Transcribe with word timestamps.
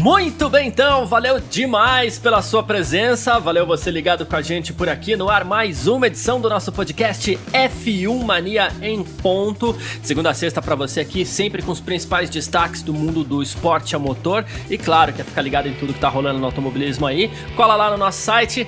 Muito 0.00 0.48
bem, 0.48 0.68
então, 0.68 1.04
valeu 1.04 1.38
demais 1.38 2.18
pela 2.18 2.40
sua 2.40 2.62
presença, 2.62 3.38
valeu 3.38 3.66
você 3.66 3.90
ligado 3.90 4.24
com 4.24 4.34
a 4.34 4.40
gente 4.40 4.72
por 4.72 4.88
aqui 4.88 5.14
no 5.14 5.28
ar, 5.28 5.44
mais 5.44 5.86
uma 5.86 6.06
edição 6.06 6.40
do 6.40 6.48
nosso 6.48 6.72
podcast 6.72 7.38
F1 7.52 8.24
Mania 8.24 8.72
em 8.80 9.04
ponto, 9.04 9.76
segunda 10.02 10.30
a 10.30 10.34
sexta 10.34 10.62
para 10.62 10.74
você 10.74 11.00
aqui, 11.00 11.26
sempre 11.26 11.60
com 11.60 11.70
os 11.70 11.80
principais 11.80 12.30
destaques 12.30 12.80
do 12.80 12.94
mundo 12.94 13.22
do 13.22 13.42
esporte 13.42 13.94
a 13.94 13.98
motor. 13.98 14.46
E 14.70 14.78
claro, 14.78 15.12
quer 15.12 15.26
ficar 15.26 15.42
ligado 15.42 15.68
em 15.68 15.74
tudo 15.74 15.92
que 15.92 16.00
tá 16.00 16.08
rolando 16.08 16.38
no 16.38 16.46
automobilismo 16.46 17.06
aí, 17.06 17.30
cola 17.54 17.76
lá 17.76 17.90
no 17.90 17.98
nosso 17.98 18.22
site 18.22 18.66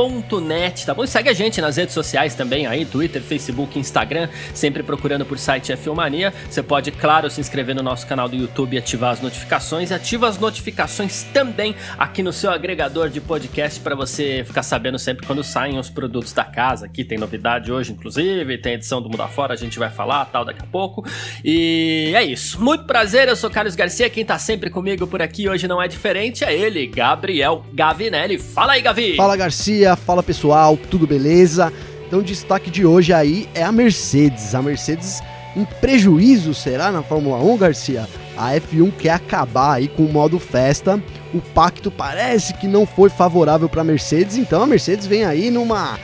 f1mania.net, 0.00 0.86
tá 0.86 0.94
bom? 0.94 1.04
E 1.04 1.08
segue 1.08 1.28
a 1.28 1.32
gente 1.32 1.60
nas 1.60 1.76
redes 1.76 1.92
sociais 1.92 2.34
também 2.34 2.66
aí, 2.66 2.84
Twitter, 2.84 3.20
Facebook, 3.20 3.78
Instagram, 3.78 4.28
sempre 4.54 4.82
procurando 4.82 5.26
por 5.26 5.38
site 5.38 5.72
F1 5.72 5.94
Mania, 5.94 6.32
você 6.48 6.62
pode, 6.62 6.90
claro, 6.90 7.28
se 7.30 7.40
inscrever 7.40 7.74
no 7.74 7.82
nosso 7.82 8.06
canal 8.06 8.28
do 8.28 8.36
YouTube 8.36 8.74
e 8.74 8.78
ativar 8.78 9.10
as 9.10 9.20
notificações 9.20 9.92
ativa 9.92 10.28
as 10.28 10.38
notificações 10.38 11.24
também 11.32 11.74
aqui 11.98 12.22
no 12.22 12.32
seu 12.32 12.50
agregador 12.50 13.08
de 13.08 13.20
podcast 13.20 13.80
para 13.80 13.94
você 13.94 14.42
ficar 14.46 14.62
sabendo 14.62 14.98
sempre 14.98 15.26
quando 15.26 15.42
saem 15.42 15.78
os 15.78 15.90
produtos 15.90 16.32
da 16.32 16.44
casa. 16.44 16.86
Aqui 16.86 17.04
tem 17.04 17.18
novidade 17.18 17.72
hoje, 17.72 17.92
inclusive, 17.92 18.58
tem 18.58 18.74
edição 18.74 19.02
do 19.02 19.08
Mundo 19.08 19.22
Afora, 19.22 19.52
a 19.52 19.56
gente 19.56 19.78
vai 19.78 19.90
falar 19.90 20.24
tal 20.26 20.44
daqui 20.44 20.62
a 20.62 20.66
pouco. 20.66 21.04
E 21.44 22.12
é 22.14 22.22
isso. 22.22 22.62
Muito 22.62 22.84
prazer, 22.84 23.28
eu 23.28 23.36
sou 23.36 23.50
Carlos 23.50 23.74
Garcia, 23.74 24.08
quem 24.08 24.24
tá 24.24 24.38
sempre 24.38 24.70
comigo 24.70 25.06
por 25.06 25.20
aqui 25.20 25.48
hoje 25.48 25.66
não 25.66 25.82
é 25.82 25.88
diferente, 25.88 26.44
é 26.44 26.54
ele, 26.54 26.86
Gabriel 26.86 27.64
Gavinelli. 27.72 28.38
Fala 28.38 28.72
aí, 28.72 28.82
Gavi! 28.82 29.16
Fala 29.16 29.36
Garcia, 29.36 29.89
fala 29.96 30.22
pessoal, 30.22 30.76
tudo 30.76 31.06
beleza? 31.06 31.72
Então 32.06 32.18
o 32.18 32.24
destaque 32.24 32.70
de 32.70 32.84
hoje 32.84 33.12
aí 33.12 33.48
é 33.54 33.62
a 33.62 33.70
Mercedes. 33.70 34.54
A 34.54 34.62
Mercedes 34.62 35.22
em 35.56 35.64
prejuízo 35.64 36.54
será 36.54 36.90
na 36.90 37.02
Fórmula 37.02 37.38
1, 37.38 37.56
Garcia? 37.56 38.08
A 38.36 38.52
F1 38.54 38.92
quer 38.98 39.10
acabar 39.10 39.74
aí 39.74 39.88
com 39.88 40.04
o 40.04 40.12
modo 40.12 40.38
festa. 40.38 41.00
O 41.34 41.40
pacto 41.40 41.90
parece 41.90 42.54
que 42.54 42.66
não 42.66 42.86
foi 42.86 43.10
favorável 43.10 43.68
para 43.68 43.82
a 43.82 43.84
Mercedes, 43.84 44.36
então 44.36 44.62
a 44.62 44.66
Mercedes 44.66 45.06
vem 45.06 45.24
aí 45.24 45.50
numa 45.50 45.98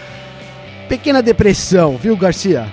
pequena 0.89 1.23
depressão, 1.23 1.97
viu, 1.97 2.17
Garcia? 2.17 2.69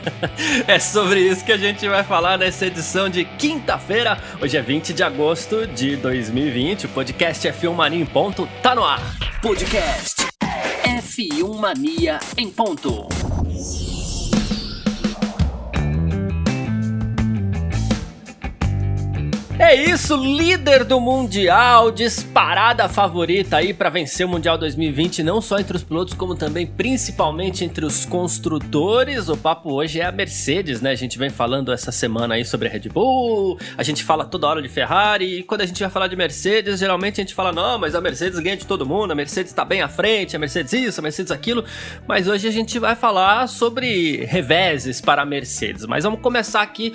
é 0.68 0.78
sobre 0.78 1.20
isso 1.20 1.44
que 1.44 1.52
a 1.52 1.56
gente 1.56 1.88
vai 1.88 2.04
falar 2.04 2.36
nessa 2.38 2.66
edição 2.66 3.08
de 3.08 3.24
quinta-feira. 3.24 4.18
Hoje 4.40 4.56
é 4.56 4.62
20 4.62 4.92
de 4.92 5.02
agosto 5.02 5.66
de 5.66 5.96
2020. 5.96 6.86
O 6.86 6.88
podcast 6.90 7.48
F1 7.48 7.72
Mania 7.72 8.00
em 8.00 8.06
ponto 8.06 8.46
tá 8.62 8.74
no 8.74 8.84
ar. 8.84 9.00
Podcast 9.40 10.25
F1 11.16 11.58
Mania 11.58 12.18
em 12.36 12.50
ponto. 12.50 13.35
É 19.66 19.74
isso, 19.74 20.14
líder 20.14 20.84
do 20.84 21.00
Mundial, 21.00 21.90
disparada 21.90 22.88
favorita 22.88 23.56
aí 23.56 23.74
para 23.74 23.90
vencer 23.90 24.24
o 24.24 24.28
Mundial 24.28 24.56
2020, 24.56 25.24
não 25.24 25.40
só 25.40 25.58
entre 25.58 25.76
os 25.76 25.82
pilotos, 25.82 26.14
como 26.14 26.36
também 26.36 26.64
principalmente 26.64 27.64
entre 27.64 27.84
os 27.84 28.06
construtores. 28.06 29.28
O 29.28 29.36
papo 29.36 29.72
hoje 29.72 30.00
é 30.00 30.04
a 30.04 30.12
Mercedes, 30.12 30.80
né? 30.80 30.92
A 30.92 30.94
gente 30.94 31.18
vem 31.18 31.30
falando 31.30 31.72
essa 31.72 31.90
semana 31.90 32.36
aí 32.36 32.44
sobre 32.44 32.68
a 32.68 32.70
Red 32.70 32.88
Bull, 32.88 33.58
a 33.76 33.82
gente 33.82 34.04
fala 34.04 34.24
toda 34.24 34.46
hora 34.46 34.62
de 34.62 34.68
Ferrari, 34.68 35.40
e 35.40 35.42
quando 35.42 35.62
a 35.62 35.66
gente 35.66 35.80
vai 35.80 35.90
falar 35.90 36.06
de 36.06 36.14
Mercedes, 36.14 36.78
geralmente 36.78 37.20
a 37.20 37.24
gente 37.24 37.34
fala, 37.34 37.50
não, 37.50 37.76
mas 37.76 37.96
a 37.96 38.00
Mercedes 38.00 38.38
ganha 38.38 38.56
de 38.56 38.66
todo 38.66 38.86
mundo, 38.86 39.10
a 39.10 39.16
Mercedes 39.16 39.52
tá 39.52 39.64
bem 39.64 39.82
à 39.82 39.88
frente, 39.88 40.36
a 40.36 40.38
Mercedes 40.38 40.72
isso, 40.74 41.00
a 41.00 41.02
Mercedes 41.02 41.32
aquilo. 41.32 41.64
Mas 42.06 42.28
hoje 42.28 42.46
a 42.46 42.52
gente 42.52 42.78
vai 42.78 42.94
falar 42.94 43.48
sobre 43.48 44.24
reveses 44.26 45.00
para 45.00 45.22
a 45.22 45.26
Mercedes. 45.26 45.84
Mas 45.86 46.04
vamos 46.04 46.20
começar 46.20 46.62
aqui 46.62 46.94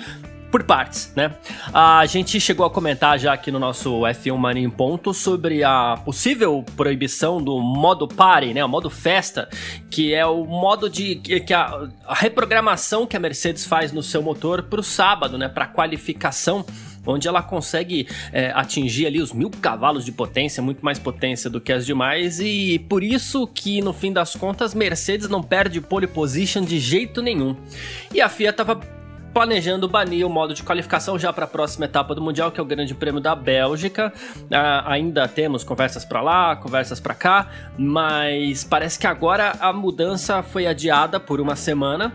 por 0.52 0.62
partes, 0.64 1.10
né? 1.16 1.34
A 1.72 2.04
gente 2.04 2.38
chegou 2.38 2.66
a 2.66 2.70
comentar 2.70 3.18
já 3.18 3.32
aqui 3.32 3.50
no 3.50 3.58
nosso 3.58 4.02
F1 4.02 4.36
Mania 4.36 4.62
em 4.62 4.68
Ponto 4.68 5.14
sobre 5.14 5.64
a 5.64 5.98
possível 6.04 6.62
proibição 6.76 7.42
do 7.42 7.58
modo 7.58 8.06
party, 8.06 8.52
né? 8.52 8.62
O 8.62 8.68
modo 8.68 8.90
festa, 8.90 9.48
que 9.90 10.12
é 10.12 10.26
o 10.26 10.44
modo 10.44 10.90
de 10.90 11.16
que 11.16 11.54
a, 11.54 11.88
a 12.06 12.14
reprogramação 12.14 13.06
que 13.06 13.16
a 13.16 13.20
Mercedes 13.20 13.64
faz 13.64 13.92
no 13.92 14.02
seu 14.02 14.22
motor 14.22 14.64
para 14.64 14.78
o 14.78 14.82
sábado, 14.82 15.38
né? 15.38 15.48
Para 15.48 15.66
qualificação 15.66 16.66
onde 17.06 17.26
ela 17.26 17.42
consegue 17.42 18.06
é, 18.30 18.52
atingir 18.54 19.06
ali 19.06 19.20
os 19.20 19.32
mil 19.32 19.50
cavalos 19.50 20.04
de 20.04 20.12
potência, 20.12 20.62
muito 20.62 20.84
mais 20.84 20.98
potência 20.98 21.50
do 21.50 21.60
que 21.60 21.72
as 21.72 21.84
demais, 21.84 22.38
e 22.38 22.78
por 22.88 23.02
isso 23.02 23.46
que 23.46 23.80
no 23.80 23.92
fim 23.92 24.12
das 24.12 24.36
contas 24.36 24.72
Mercedes 24.74 25.28
não 25.28 25.42
perde 25.42 25.80
pole 25.80 26.06
position 26.06 26.62
de 26.62 26.78
jeito 26.78 27.20
nenhum. 27.20 27.56
E 28.14 28.20
a 28.20 28.28
FIA 28.28 28.50
estava 28.50 29.01
planejando 29.32 29.88
banir 29.88 30.26
o 30.26 30.30
modo 30.30 30.54
de 30.54 30.62
qualificação 30.62 31.18
já 31.18 31.32
para 31.32 31.44
a 31.44 31.48
próxima 31.48 31.86
etapa 31.86 32.14
do 32.14 32.20
Mundial, 32.20 32.50
que 32.50 32.60
é 32.60 32.62
o 32.62 32.66
Grande 32.66 32.94
Prêmio 32.94 33.20
da 33.20 33.34
Bélgica. 33.34 34.12
Uh, 34.36 34.86
ainda 34.86 35.26
temos 35.26 35.64
conversas 35.64 36.04
para 36.04 36.20
lá, 36.20 36.56
conversas 36.56 37.00
para 37.00 37.14
cá, 37.14 37.48
mas 37.78 38.64
parece 38.64 38.98
que 38.98 39.06
agora 39.06 39.52
a 39.60 39.72
mudança 39.72 40.42
foi 40.42 40.66
adiada 40.66 41.18
por 41.18 41.40
uma 41.40 41.56
semana 41.56 42.12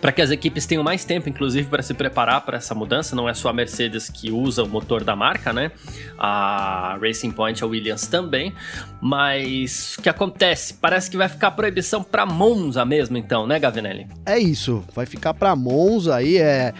para 0.00 0.12
que 0.12 0.22
as 0.22 0.30
equipes 0.30 0.66
tenham 0.66 0.82
mais 0.82 1.04
tempo, 1.04 1.28
inclusive, 1.28 1.68
para 1.68 1.82
se 1.82 1.94
preparar 1.94 2.40
para 2.42 2.56
essa 2.56 2.74
mudança. 2.74 3.16
Não 3.16 3.28
é 3.28 3.34
só 3.34 3.48
a 3.48 3.52
Mercedes 3.52 4.08
que 4.08 4.30
usa 4.30 4.62
o 4.62 4.68
motor 4.68 5.04
da 5.04 5.16
marca, 5.16 5.52
né? 5.52 5.70
A 6.18 6.98
Racing 7.00 7.30
Point, 7.30 7.62
a 7.62 7.66
Williams 7.66 8.06
também. 8.06 8.54
Mas 9.00 9.96
o 9.98 10.02
que 10.02 10.08
acontece? 10.08 10.74
Parece 10.74 11.10
que 11.10 11.16
vai 11.16 11.28
ficar 11.28 11.50
proibição 11.52 12.02
para 12.02 12.24
Monza 12.24 12.84
mesmo, 12.84 13.16
então, 13.16 13.46
né, 13.46 13.58
Gavinelli? 13.58 14.06
É 14.24 14.38
isso, 14.38 14.84
vai 14.94 15.06
ficar 15.06 15.34
para 15.34 15.54
Monza 15.56 16.16
aí, 16.16 16.36
é 16.36 16.72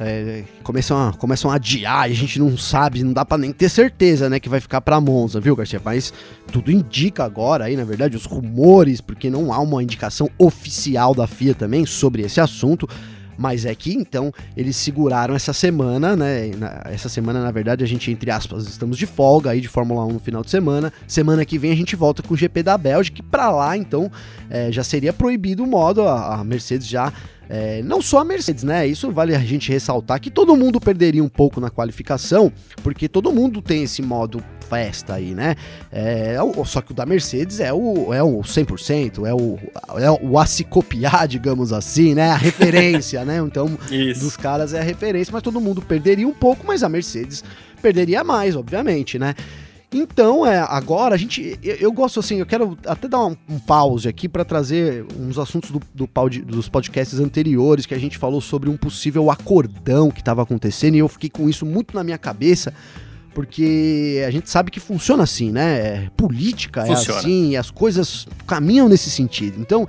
é, 0.00 0.42
começam, 0.62 1.08
a, 1.08 1.12
começam 1.12 1.50
a 1.50 1.54
adiar 1.54 2.08
e 2.08 2.12
a 2.12 2.16
gente 2.16 2.38
não 2.38 2.56
sabe, 2.56 3.02
não 3.02 3.12
dá 3.12 3.24
para 3.24 3.38
nem 3.38 3.52
ter 3.52 3.68
certeza, 3.68 4.28
né, 4.28 4.40
que 4.40 4.48
vai 4.48 4.60
ficar 4.60 4.80
para 4.80 5.00
Monza, 5.00 5.40
viu, 5.40 5.54
Garcia? 5.54 5.80
Mas 5.84 6.12
tudo 6.50 6.70
indica 6.70 7.24
agora 7.24 7.64
aí, 7.64 7.76
na 7.76 7.84
verdade, 7.84 8.16
os 8.16 8.24
rumores, 8.24 9.00
porque 9.00 9.30
não 9.30 9.52
há 9.52 9.60
uma 9.60 9.82
indicação 9.82 10.28
oficial 10.38 11.14
da 11.14 11.26
FIA 11.26 11.54
também 11.54 11.86
sobre 11.86 12.22
esse 12.22 12.40
assunto, 12.40 12.88
mas 13.36 13.64
é 13.64 13.74
que 13.74 13.92
então 13.92 14.32
eles 14.56 14.76
seguraram 14.76 15.34
essa 15.34 15.52
semana, 15.52 16.14
né? 16.16 16.50
Essa 16.84 17.08
semana, 17.08 17.42
na 17.42 17.50
verdade, 17.50 17.82
a 17.82 17.86
gente, 17.86 18.10
entre 18.10 18.30
aspas, 18.30 18.66
estamos 18.66 18.96
de 18.96 19.06
folga 19.06 19.50
aí 19.50 19.60
de 19.60 19.68
Fórmula 19.68 20.04
1 20.06 20.12
no 20.12 20.18
final 20.20 20.42
de 20.42 20.50
semana. 20.50 20.92
Semana 21.06 21.44
que 21.44 21.58
vem 21.58 21.72
a 21.72 21.76
gente 21.76 21.96
volta 21.96 22.22
com 22.22 22.34
o 22.34 22.36
GP 22.36 22.62
da 22.62 22.78
Bélgica, 22.78 23.20
e 23.20 23.22
para 23.22 23.50
lá, 23.50 23.76
então, 23.76 24.10
é, 24.48 24.70
já 24.70 24.84
seria 24.84 25.12
proibido 25.12 25.64
o 25.64 25.66
modo, 25.66 26.02
a 26.02 26.42
Mercedes 26.44 26.86
já 26.86 27.12
é, 27.48 27.82
não 27.82 28.00
só 28.00 28.20
a 28.20 28.24
Mercedes, 28.24 28.64
né? 28.64 28.86
Isso 28.86 29.10
vale 29.10 29.34
a 29.34 29.38
gente 29.38 29.70
ressaltar 29.70 30.20
que 30.20 30.30
todo 30.30 30.56
mundo 30.56 30.80
perderia 30.80 31.22
um 31.22 31.28
pouco 31.28 31.60
na 31.60 31.70
qualificação, 31.70 32.52
porque 32.82 33.08
todo 33.08 33.32
mundo 33.32 33.60
tem 33.60 33.82
esse 33.82 34.02
modo 34.02 34.42
festa 34.68 35.14
aí, 35.14 35.34
né? 35.34 35.54
É, 35.92 36.36
só 36.64 36.80
que 36.80 36.92
o 36.92 36.94
da 36.94 37.04
Mercedes 37.04 37.60
é 37.60 37.72
o, 37.72 38.12
é 38.12 38.22
o 38.22 38.40
100%, 38.40 39.26
é 39.26 39.34
o, 39.34 39.58
é 39.98 40.10
o 40.10 40.38
a 40.38 40.46
se 40.46 40.64
copiar, 40.64 41.28
digamos 41.28 41.72
assim, 41.72 42.14
né? 42.14 42.30
A 42.30 42.36
referência, 42.36 43.24
né? 43.24 43.38
Então, 43.38 43.78
Isso. 43.90 44.20
dos 44.20 44.36
caras 44.36 44.72
é 44.74 44.80
a 44.80 44.82
referência, 44.82 45.32
mas 45.32 45.42
todo 45.42 45.60
mundo 45.60 45.82
perderia 45.82 46.26
um 46.26 46.34
pouco, 46.34 46.66
mas 46.66 46.82
a 46.82 46.88
Mercedes 46.88 47.44
perderia 47.80 48.24
mais, 48.24 48.56
obviamente, 48.56 49.18
né? 49.18 49.34
Então, 49.94 50.44
é, 50.44 50.58
agora 50.58 51.14
a 51.14 51.18
gente. 51.18 51.56
Eu, 51.62 51.76
eu, 51.76 51.92
gosto 51.92 52.18
assim, 52.18 52.40
eu 52.40 52.46
quero 52.46 52.76
até 52.84 53.06
dar 53.06 53.24
um, 53.24 53.36
um 53.48 53.60
pause 53.60 54.08
aqui 54.08 54.28
para 54.28 54.44
trazer 54.44 55.06
uns 55.16 55.38
assuntos 55.38 55.70
do, 55.70 55.80
do, 55.94 56.08
dos 56.44 56.68
podcasts 56.68 57.20
anteriores 57.20 57.86
que 57.86 57.94
a 57.94 57.98
gente 57.98 58.18
falou 58.18 58.40
sobre 58.40 58.68
um 58.68 58.76
possível 58.76 59.30
acordão 59.30 60.10
que 60.10 60.20
estava 60.20 60.42
acontecendo 60.42 60.96
e 60.96 60.98
eu 60.98 61.08
fiquei 61.08 61.30
com 61.30 61.48
isso 61.48 61.64
muito 61.64 61.94
na 61.94 62.02
minha 62.02 62.18
cabeça. 62.18 62.74
Porque 63.32 64.22
a 64.26 64.30
gente 64.30 64.50
sabe 64.50 64.70
que 64.70 64.80
funciona 64.80 65.22
assim, 65.22 65.52
né? 65.52 65.78
É, 65.78 66.10
política 66.16 66.82
é 66.82 66.86
funciona. 66.86 67.18
é 67.18 67.20
assim, 67.20 67.50
e 67.50 67.56
as 67.56 67.70
coisas 67.70 68.26
caminham 68.46 68.88
nesse 68.88 69.10
sentido. 69.10 69.60
Então, 69.60 69.88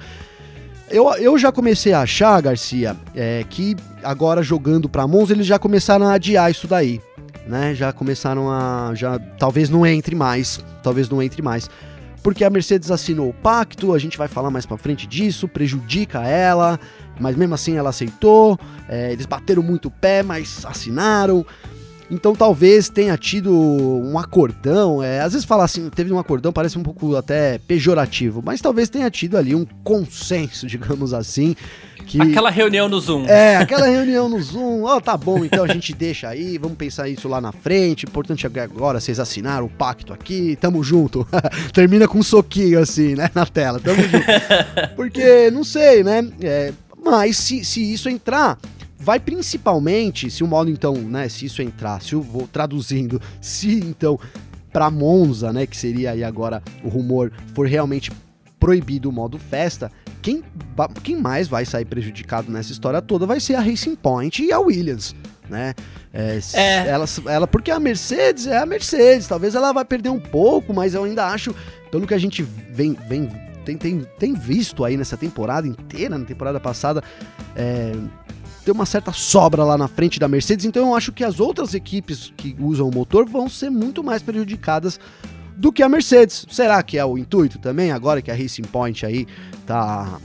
eu, 0.89 1.11
eu 1.15 1.37
já 1.37 1.51
comecei 1.51 1.93
a 1.93 2.01
achar, 2.01 2.41
Garcia, 2.41 2.95
é, 3.15 3.43
que 3.49 3.75
agora 4.03 4.43
jogando 4.43 4.87
para 4.87 5.07
Monza 5.07 5.33
eles 5.33 5.47
já 5.47 5.57
começaram 5.57 6.07
a 6.07 6.13
adiar 6.13 6.49
isso 6.51 6.67
daí 6.67 7.01
né? 7.47 7.73
Já 7.75 7.91
começaram 7.91 8.49
a. 8.51 8.91
já 8.95 9.19
Talvez 9.37 9.69
não 9.69 9.85
entre 9.85 10.15
mais. 10.15 10.63
Talvez 10.83 11.09
não 11.09 11.21
entre 11.21 11.41
mais. 11.41 11.69
Porque 12.23 12.43
a 12.43 12.49
Mercedes 12.49 12.89
assinou 12.89 13.29
o 13.29 13.33
pacto, 13.33 13.93
a 13.93 13.99
gente 13.99 14.17
vai 14.17 14.27
falar 14.27 14.49
mais 14.49 14.65
pra 14.65 14.77
frente 14.77 15.05
disso, 15.05 15.47
prejudica 15.47 16.23
ela, 16.23 16.79
mas 17.19 17.35
mesmo 17.35 17.53
assim 17.53 17.75
ela 17.77 17.91
aceitou. 17.91 18.57
É, 18.89 19.11
eles 19.11 19.27
bateram 19.27 19.61
muito 19.61 19.89
o 19.89 19.91
pé, 19.91 20.23
mas 20.23 20.65
assinaram. 20.65 21.45
Então 22.09 22.35
talvez 22.35 22.89
tenha 22.89 23.17
tido 23.17 23.51
um 23.51 24.17
acordão. 24.17 25.01
É, 25.03 25.21
às 25.21 25.33
vezes 25.33 25.45
falar 25.45 25.65
assim, 25.65 25.89
teve 25.89 26.11
um 26.11 26.19
acordão, 26.19 26.51
parece 26.51 26.77
um 26.77 26.83
pouco 26.83 27.15
até 27.15 27.57
pejorativo, 27.59 28.41
mas 28.43 28.61
talvez 28.61 28.89
tenha 28.89 29.09
tido 29.09 29.37
ali 29.37 29.55
um 29.55 29.65
consenso, 29.83 30.65
digamos 30.67 31.13
assim, 31.13 31.55
Que, 32.05 32.21
aquela 32.21 32.49
reunião 32.49 32.87
no 32.87 32.99
Zoom. 32.99 33.25
É, 33.25 33.57
aquela 33.57 33.87
reunião 33.87 34.29
no 34.29 34.41
Zoom. 34.41 34.83
Ó, 34.83 34.97
oh, 34.97 35.01
tá 35.01 35.17
bom, 35.17 35.43
então 35.43 35.63
a 35.63 35.67
gente 35.67 35.93
deixa 35.93 36.29
aí, 36.29 36.57
vamos 36.57 36.77
pensar 36.77 37.09
isso 37.09 37.27
lá 37.27 37.41
na 37.41 37.51
frente. 37.51 38.05
Importante 38.05 38.45
agora 38.45 38.99
vocês 38.99 39.19
assinaram 39.19 39.65
o 39.65 39.69
pacto 39.69 40.13
aqui, 40.13 40.57
tamo 40.59 40.83
junto. 40.83 41.27
Termina 41.73 42.07
com 42.07 42.19
um 42.19 42.23
soquinho 42.23 42.79
assim, 42.79 43.15
né, 43.15 43.29
na 43.33 43.45
tela, 43.45 43.79
tamo 43.79 44.01
junto. 44.01 44.25
Porque, 44.95 45.49
não 45.51 45.63
sei, 45.63 46.03
né? 46.03 46.27
É, 46.41 46.71
mas 47.03 47.37
se, 47.37 47.65
se 47.65 47.93
isso 47.93 48.09
entrar, 48.09 48.57
vai 48.97 49.19
principalmente, 49.19 50.31
se 50.31 50.43
o 50.43 50.47
modo 50.47 50.69
então, 50.69 50.95
né, 50.95 51.29
se 51.29 51.45
isso 51.45 51.61
entrar, 51.61 52.01
se 52.01 52.13
eu 52.13 52.21
vou 52.21 52.47
traduzindo, 52.47 53.21
se 53.41 53.79
então 53.79 54.19
para 54.71 54.89
Monza, 54.89 55.53
né, 55.53 55.65
que 55.65 55.77
seria 55.77 56.11
aí 56.11 56.23
agora 56.23 56.61
o 56.83 56.89
rumor, 56.89 57.31
for 57.53 57.67
realmente 57.67 58.11
proibido 58.59 59.09
o 59.09 59.11
modo 59.11 59.37
festa, 59.37 59.91
quem, 60.25 60.43
quem 61.03 61.15
mais 61.15 61.47
vai 61.47 61.65
sair 61.65 61.85
prejudicado 61.85 62.51
nessa 62.51 62.71
história 62.71 62.99
toda 62.99 63.27
vai 63.27 63.39
ser 63.39 63.53
a 63.53 63.59
Racing 63.59 63.95
Point 63.95 64.43
e 64.43 64.51
a 64.51 64.59
Williams, 64.59 65.15
né? 65.47 65.75
É, 66.11 66.39
é. 66.53 66.87
Ela, 66.87 67.05
ela, 67.27 67.45
porque 67.45 67.69
a 67.69 67.79
Mercedes 67.79 68.47
é 68.47 68.57
a 68.57 68.65
Mercedes, 68.65 69.27
talvez 69.27 69.53
ela 69.53 69.71
vai 69.71 69.85
perder 69.85 70.09
um 70.09 70.19
pouco, 70.19 70.73
mas 70.73 70.95
eu 70.95 71.03
ainda 71.03 71.27
acho, 71.27 71.53
pelo 71.91 72.07
que 72.07 72.13
a 72.15 72.17
gente 72.17 72.41
vem, 72.41 72.97
vem 73.07 73.29
tem, 73.63 73.77
tem, 73.77 73.99
tem 74.17 74.33
visto 74.33 74.83
aí 74.83 74.97
nessa 74.97 75.15
temporada 75.15 75.67
inteira, 75.67 76.17
na 76.17 76.25
temporada 76.25 76.59
passada, 76.59 77.03
é, 77.55 77.91
tem 78.63 78.73
uma 78.73 78.85
certa 78.87 79.11
sobra 79.11 79.63
lá 79.63 79.77
na 79.77 79.87
frente 79.87 80.19
da 80.19 80.27
Mercedes, 80.27 80.65
então 80.65 80.87
eu 80.87 80.95
acho 80.95 81.11
que 81.11 81.23
as 81.23 81.39
outras 81.39 81.75
equipes 81.75 82.33
que 82.35 82.55
usam 82.59 82.89
o 82.89 82.91
motor 82.91 83.29
vão 83.29 83.47
ser 83.47 83.69
muito 83.69 84.03
mais 84.03 84.23
prejudicadas 84.23 84.99
do 85.57 85.71
que 85.71 85.83
a 85.83 85.89
Mercedes. 85.89 86.45
Será 86.49 86.81
que 86.83 86.97
é 86.97 87.05
o 87.05 87.17
intuito 87.17 87.59
também, 87.59 87.91
agora 87.91 88.21
que 88.21 88.31
a 88.31 88.35
Racing 88.35 88.63
Point 88.63 89.05
aí 89.05 89.27
tá 89.65 90.19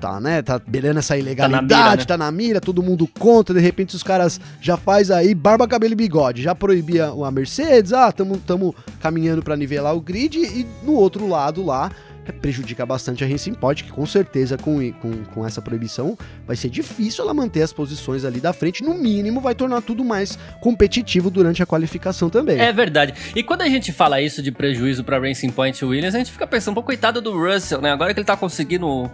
tá, 0.00 0.20
né, 0.20 0.42
tá 0.42 0.58
beirando 0.58 0.98
essa 0.98 1.16
ilegalidade, 1.16 1.66
tá 1.66 1.76
na, 1.76 1.80
mira, 1.82 1.96
né? 1.96 2.04
tá 2.04 2.18
na 2.18 2.30
mira, 2.30 2.60
todo 2.60 2.82
mundo 2.82 3.08
contra, 3.18 3.54
de 3.54 3.60
repente 3.60 3.96
os 3.96 4.02
caras 4.02 4.40
já 4.60 4.76
faz 4.76 5.10
aí 5.10 5.34
barba, 5.34 5.66
cabelo 5.66 5.94
e 5.94 5.96
bigode, 5.96 6.42
já 6.42 6.54
proibia 6.54 7.06
a 7.06 7.30
Mercedes, 7.30 7.92
ah, 7.92 8.12
tamo, 8.12 8.36
tamo 8.38 8.74
caminhando 9.00 9.42
para 9.42 9.56
nivelar 9.56 9.96
o 9.96 10.00
grid 10.00 10.38
e 10.38 10.66
no 10.84 10.92
outro 10.92 11.26
lado 11.26 11.64
lá 11.64 11.90
prejudica 12.32 12.84
bastante 12.84 13.24
a 13.24 13.26
Racing 13.26 13.54
Point, 13.54 13.84
que 13.84 13.90
com 13.90 14.06
certeza 14.06 14.56
com, 14.56 14.92
com, 14.92 15.24
com 15.24 15.46
essa 15.46 15.60
proibição 15.60 16.16
vai 16.46 16.56
ser 16.56 16.68
difícil 16.68 17.24
ela 17.24 17.34
manter 17.34 17.62
as 17.62 17.72
posições 17.72 18.24
ali 18.24 18.40
da 18.40 18.52
frente, 18.52 18.82
no 18.82 18.94
mínimo 18.94 19.40
vai 19.40 19.54
tornar 19.54 19.82
tudo 19.82 20.04
mais 20.04 20.38
competitivo 20.60 21.30
durante 21.30 21.62
a 21.62 21.66
qualificação 21.66 22.28
também. 22.30 22.58
É 22.58 22.72
verdade. 22.72 23.14
E 23.34 23.42
quando 23.42 23.62
a 23.62 23.68
gente 23.68 23.92
fala 23.92 24.20
isso 24.20 24.42
de 24.42 24.52
prejuízo 24.52 25.04
para 25.04 25.18
Racing 25.18 25.50
Point 25.50 25.84
Williams, 25.84 26.14
a 26.14 26.18
gente 26.18 26.32
fica 26.32 26.46
pensando, 26.46 26.74
pô, 26.74 26.82
coitado 26.82 27.20
do 27.20 27.32
Russell, 27.32 27.80
né? 27.80 27.90
Agora 27.90 28.12
que 28.12 28.20
ele 28.20 28.26
tá 28.26 28.36
conseguindo 28.36 29.10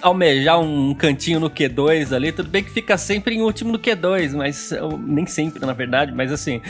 almejar 0.00 0.58
um 0.60 0.94
cantinho 0.94 1.38
no 1.38 1.50
Q2 1.50 2.12
ali, 2.14 2.32
tudo 2.32 2.48
bem 2.48 2.64
que 2.64 2.70
fica 2.70 2.96
sempre 2.96 3.34
em 3.34 3.42
último 3.42 3.72
no 3.72 3.78
Q2, 3.78 4.34
mas 4.34 4.72
nem 5.06 5.26
sempre, 5.26 5.64
na 5.64 5.72
verdade, 5.72 6.12
mas 6.12 6.32
assim, 6.32 6.60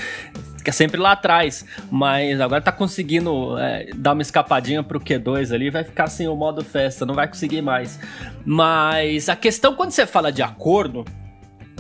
fica 0.61 0.73
sempre 0.73 1.01
lá 1.01 1.13
atrás. 1.13 1.65
Mas 1.91 2.41
agora 2.41 2.61
tá 2.63 2.73
conseguindo 2.73 3.59
é, 3.59 3.91
dar 3.95 4.13
uma 4.13 4.23
escapadinha 4.23 4.83
pro 4.83 5.01
Q2 5.01 5.53
ali, 5.53 5.71
vai 5.71 5.83
ficar 5.85 6.07
sem 6.07 6.29
o 6.29 6.37
modo 6.37 6.65
festa, 6.65 7.05
não 7.05 7.15
vai 7.15 7.27
conseguir 7.27 7.63
mais. 7.63 7.99
Mas 8.45 9.29
a 9.29 9.37
questão 9.37 9.75
quando 9.75 9.91
você 9.91 10.07
fala 10.07 10.31
de 10.31 10.43
acordo, 10.43 11.05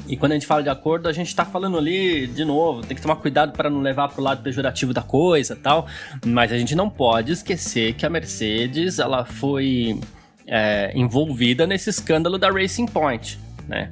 e 0.06 0.16
quando 0.16 0.32
a 0.32 0.34
gente 0.34 0.46
fala 0.46 0.62
de 0.62 0.68
acordo, 0.68 1.08
a 1.08 1.12
gente 1.12 1.34
tá 1.36 1.44
falando 1.44 1.78
ali, 1.78 2.26
de 2.26 2.44
novo, 2.44 2.80
tem 2.82 2.96
que 2.96 3.02
tomar 3.02 3.16
cuidado 3.16 3.52
para 3.52 3.70
não 3.70 3.80
levar 3.80 4.08
pro 4.08 4.22
lado 4.22 4.42
pejorativo 4.42 4.92
da 4.92 5.02
coisa 5.02 5.54
tal. 5.54 5.86
Mas 6.26 6.50
a 6.52 6.58
gente 6.58 6.74
não 6.74 6.90
pode 6.90 7.32
esquecer 7.32 7.94
que 7.94 8.04
a 8.04 8.10
Mercedes, 8.10 8.98
ela 8.98 9.24
foi 9.24 10.00
é, 10.46 10.90
envolvida 10.96 11.66
nesse 11.66 11.90
escândalo 11.90 12.38
da 12.38 12.50
Racing 12.50 12.86
Point, 12.86 13.38
né? 13.68 13.90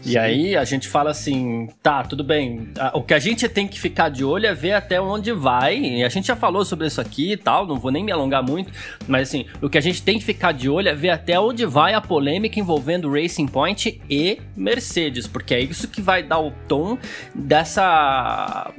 Sim. 0.00 0.10
E 0.12 0.18
aí 0.18 0.56
a 0.56 0.64
gente 0.64 0.88
fala 0.88 1.10
assim, 1.10 1.68
tá, 1.82 2.02
tudo 2.02 2.24
bem. 2.24 2.68
O 2.94 3.02
que 3.02 3.14
a 3.14 3.18
gente 3.18 3.48
tem 3.48 3.68
que 3.68 3.78
ficar 3.78 4.08
de 4.08 4.24
olho 4.24 4.46
é 4.46 4.54
ver 4.54 4.72
até 4.72 5.00
onde 5.00 5.32
vai. 5.32 5.78
E 5.78 6.04
a 6.04 6.08
gente 6.08 6.26
já 6.26 6.36
falou 6.36 6.64
sobre 6.64 6.86
isso 6.86 7.00
aqui 7.00 7.32
e 7.32 7.36
tal, 7.36 7.66
não 7.66 7.78
vou 7.78 7.90
nem 7.90 8.02
me 8.02 8.12
alongar 8.12 8.42
muito, 8.42 8.72
mas 9.06 9.28
assim, 9.28 9.46
o 9.60 9.68
que 9.68 9.78
a 9.78 9.80
gente 9.80 10.02
tem 10.02 10.18
que 10.18 10.24
ficar 10.24 10.52
de 10.52 10.68
olho 10.68 10.88
é 10.88 10.94
ver 10.94 11.10
até 11.10 11.38
onde 11.38 11.64
vai 11.66 11.94
a 11.94 12.00
polêmica 12.00 12.58
envolvendo 12.58 13.10
Racing 13.10 13.46
Point 13.46 14.00
e 14.08 14.38
Mercedes, 14.56 15.26
porque 15.26 15.54
é 15.54 15.60
isso 15.60 15.88
que 15.88 16.00
vai 16.00 16.22
dar 16.22 16.40
o 16.40 16.50
tom 16.66 16.98
dessa 17.34 18.72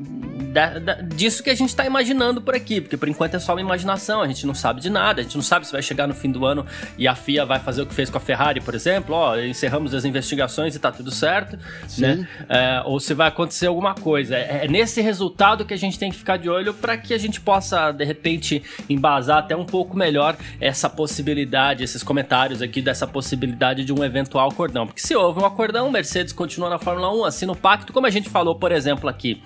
da, 0.52 0.80
da, 0.80 0.94
disso 0.96 1.42
que 1.42 1.50
a 1.50 1.56
gente 1.56 1.70
está 1.70 1.86
imaginando 1.86 2.42
por 2.42 2.54
aqui, 2.54 2.82
porque 2.82 2.98
por 2.98 3.08
enquanto 3.08 3.36
é 3.36 3.40
só 3.40 3.54
uma 3.54 3.62
imaginação, 3.62 4.22
a 4.22 4.28
gente 4.28 4.46
não 4.46 4.54
sabe 4.54 4.82
de 4.82 4.90
nada, 4.90 5.22
a 5.22 5.24
gente 5.24 5.36
não 5.36 5.44
sabe 5.44 5.66
se 5.66 5.72
vai 5.72 5.82
chegar 5.82 6.08
no 6.08 6.14
fim 6.14 6.30
do 6.30 6.46
ano 6.46 6.66
e 6.98 7.08
a 7.08 7.16
FIA 7.16 7.46
vai 7.46 7.60
fazer 7.60 7.82
o 7.82 7.86
que 7.86 7.94
fez 7.94 8.10
com 8.10 8.18
a 8.18 8.22
Ferrari, 8.22 8.60
por 8.60 8.76
exemplo, 8.76 9.16
ó, 9.16 9.38
encerramos 9.40 9.94
as 9.94 10.04
investigações 10.04 10.76
e 10.76 10.80
tá 10.80 10.92
tudo 10.92 11.10
certo, 11.10 11.58
Sim. 11.88 12.02
né? 12.02 12.28
É, 12.50 12.82
ou 12.86 13.00
se 13.00 13.14
vai 13.14 13.30
acontecer 13.30 13.68
alguma 13.68 13.96
coisa. 13.96 14.36
É, 14.36 14.66
é, 14.66 14.68
nesse 14.68 15.02
resultado 15.02 15.66
que 15.66 15.74
a 15.74 15.78
gente 15.78 15.98
tem 15.98 16.12
que 16.12 16.18
ficar 16.18 16.38
de 16.38 16.50
olho 16.50 16.74
para 16.74 16.98
que 16.98 17.14
a 17.14 17.18
gente 17.18 17.40
possa, 17.40 17.92
de 17.92 18.04
repente, 18.04 18.62
embasar 18.90 19.38
até 19.40 19.56
um 19.56 19.66
pouco 19.66 19.96
melhor 19.96 20.36
essa 20.60 20.90
possibilidade, 20.90 21.84
esses 21.84 22.04
comentários 22.04 22.62
aqui 22.62 22.82
dessa 22.82 23.08
possibilidade 23.08 23.86
de 23.86 23.94
um 23.94 24.04
eventual 24.04 24.50
acordão. 24.50 24.86
Porque 24.86 25.02
se 25.02 25.16
houve 25.16 25.40
um 25.40 25.46
acordão, 25.46 25.90
Mercedes 25.90 26.34
continua 26.34 26.70
na 26.70 26.78
Fórmula 26.78 27.14
1, 27.14 27.26
assina 27.26 27.52
o 27.54 27.56
pacto, 27.56 27.94
como 27.94 28.06
a 28.06 28.10
gente 28.10 28.30
falou, 28.30 28.56
por 28.56 28.72
exemplo, 28.72 29.10
aqui 29.10 29.42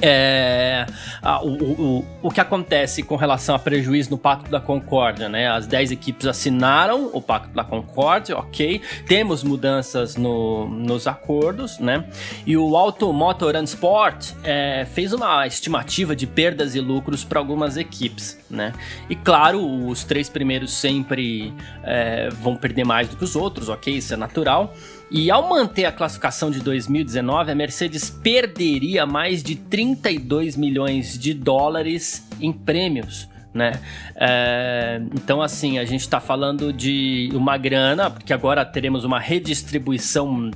é, 0.00 0.86
a, 1.20 1.42
o, 1.42 1.50
o, 1.50 2.04
o 2.22 2.30
que 2.30 2.40
acontece 2.40 3.02
com 3.02 3.16
relação 3.16 3.54
a 3.54 3.58
prejuízo 3.58 4.10
no 4.10 4.18
Pacto 4.18 4.50
da 4.50 4.60
Concórdia, 4.60 5.28
né? 5.28 5.48
As 5.48 5.66
10 5.66 5.90
equipes 5.90 6.26
assinaram 6.26 7.10
o 7.12 7.20
Pacto 7.20 7.54
da 7.54 7.64
Concórdia, 7.64 8.36
ok. 8.36 8.80
Temos 9.06 9.42
mudanças 9.42 10.16
no, 10.16 10.68
nos 10.68 11.06
acordos, 11.06 11.78
né? 11.78 12.04
E 12.46 12.56
o 12.56 12.76
Auto 12.76 13.12
Motor 13.12 13.56
and 13.56 13.64
Sport 13.64 14.32
é, 14.44 14.86
fez 14.92 15.12
uma 15.12 15.46
estimativa 15.46 16.14
de 16.14 16.26
perdas 16.26 16.74
e 16.74 16.80
lucros 16.80 17.24
para 17.24 17.40
algumas 17.40 17.76
equipes, 17.76 18.38
né? 18.48 18.72
E 19.10 19.16
claro, 19.16 19.60
os 19.86 20.04
três 20.04 20.28
primeiros 20.28 20.72
sempre 20.72 21.52
é, 21.82 22.28
vão 22.30 22.56
perder 22.56 22.84
mais 22.84 23.08
do 23.08 23.16
que 23.16 23.24
os 23.24 23.34
outros, 23.34 23.68
ok? 23.68 23.96
Isso 23.96 24.14
é 24.14 24.16
natural. 24.16 24.72
E 25.10 25.30
ao 25.30 25.48
manter 25.48 25.86
a 25.86 25.92
classificação 25.92 26.50
de 26.50 26.60
2019, 26.60 27.50
a 27.50 27.54
Mercedes 27.54 28.10
perderia 28.10 29.06
mais 29.06 29.42
de 29.42 29.54
32 29.54 30.56
milhões 30.56 31.18
de 31.18 31.32
dólares 31.32 32.28
em 32.40 32.52
prêmios. 32.52 33.28
Né? 33.54 33.80
É, 34.14 35.00
então, 35.14 35.40
assim, 35.40 35.78
a 35.78 35.84
gente 35.84 36.02
está 36.02 36.20
falando 36.20 36.72
de 36.72 37.30
uma 37.32 37.56
grana, 37.56 38.10
porque 38.10 38.32
agora 38.32 38.64
teremos 38.64 39.04
uma 39.04 39.18
redistribuição 39.18 40.50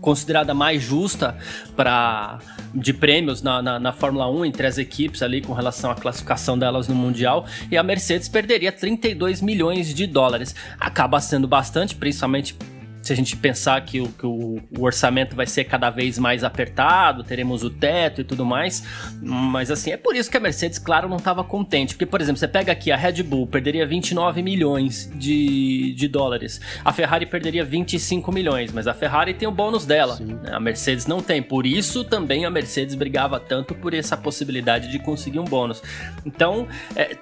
considerada 0.00 0.52
mais 0.52 0.82
justa 0.82 1.36
para 1.76 2.40
de 2.74 2.92
prêmios 2.92 3.40
na, 3.40 3.62
na, 3.62 3.78
na, 3.78 3.92
Fórmula 3.92 4.28
1 4.28 4.46
entre 4.46 4.66
as 4.66 4.76
equipes 4.76 5.22
ali 5.22 5.40
com 5.40 5.52
relação 5.52 5.90
à 5.90 5.94
classificação 5.94 6.58
delas 6.58 6.88
no 6.88 6.94
Mundial 6.94 7.46
e 7.70 7.76
a 7.76 7.82
Mercedes 7.82 8.28
perderia 8.28 8.72
32 8.72 9.40
milhões 9.40 9.94
de 9.94 10.06
dólares. 10.06 10.56
Acaba 10.80 11.20
sendo 11.20 11.46
bastante, 11.46 11.94
principalmente 11.94 12.56
se 13.02 13.12
a 13.12 13.16
gente 13.16 13.36
pensar 13.36 13.80
que, 13.84 14.00
o, 14.00 14.08
que 14.08 14.24
o, 14.24 14.60
o, 14.78 14.82
orçamento 14.82 15.34
vai 15.34 15.46
ser 15.46 15.64
cada 15.64 15.90
vez 15.90 16.18
mais 16.18 16.44
apertado, 16.44 17.24
teremos 17.24 17.64
o 17.64 17.70
teto 17.70 18.20
e 18.20 18.24
tudo 18.24 18.44
mais. 18.44 18.84
Mas 19.20 19.70
assim, 19.70 19.90
é 19.90 19.96
por 19.96 20.14
isso 20.14 20.30
que 20.30 20.36
a 20.36 20.40
Mercedes, 20.40 20.78
claro, 20.78 21.08
não 21.08 21.16
estava 21.16 21.42
contente. 21.42 21.94
Porque, 21.94 22.06
por 22.06 22.20
exemplo, 22.20 22.38
você 22.38 22.48
pega 22.48 22.70
aqui 22.70 22.92
a 22.92 22.96
Red 22.96 23.22
Bull, 23.24 23.46
perderia 23.46 23.84
29 23.84 24.42
milhões 24.42 25.10
de, 25.16 25.92
de 25.94 26.08
dólares. 26.08 26.60
A 26.84 26.92
Ferrari 26.92 27.26
perderia 27.26 27.64
25 27.64 28.30
milhões, 28.30 28.72
mas 28.72 28.86
a 28.86 28.94
Ferrari 28.94 29.34
tem 29.34 29.48
o 29.48 29.52
bônus 29.52 29.84
dela. 29.84 30.18
Né? 30.20 30.50
A 30.52 30.60
Mercedes 30.60 31.06
não 31.06 31.20
tem. 31.20 31.42
Por 31.42 31.66
isso 31.66 32.04
também 32.04 32.44
a 32.44 32.50
Mercedes 32.50 32.94
brigava 32.94 33.40
tanto 33.40 33.74
por 33.74 33.94
essa 33.94 34.16
possibilidade 34.16 34.90
de 34.90 34.98
conseguir 35.00 35.40
um 35.40 35.44
bônus. 35.44 35.82
Então, 36.24 36.68
é, 36.94 37.02
é, 37.02 37.18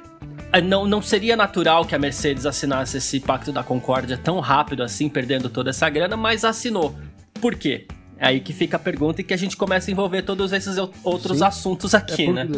não, 0.61 0.87
não 0.87 1.03
seria 1.03 1.37
natural 1.37 1.85
que 1.85 1.95
a 1.95 1.99
Mercedes 1.99 2.47
assinasse 2.47 2.97
esse 2.97 3.21
pacto 3.21 3.53
da 3.53 3.63
Concórdia 3.63 4.19
tão 4.19 4.41
rápido 4.41 4.83
assim, 4.83 5.09
perdendo 5.09 5.49
toda 5.49 5.71
essa 5.71 5.89
grana, 5.89 6.17
mas 6.17 6.45
assinou. 6.45 6.95
Por 7.41 7.55
quê? 7.55 7.87
É 8.19 8.27
aí 8.27 8.41
que 8.41 8.53
fica 8.53 8.77
a 8.77 8.81
pergunta 8.81 9.23
e 9.23 9.25
que 9.25 9.33
a 9.33 9.37
gente 9.37 9.57
começa 9.57 9.91
a 9.91 9.93
envolver 9.93 10.23
todos 10.23 10.53
esses 10.53 10.77
outros 11.03 11.39
Sim. 11.39 11.45
assuntos 11.45 11.95
aqui, 11.95 12.27
é 12.27 12.33
né? 12.33 12.49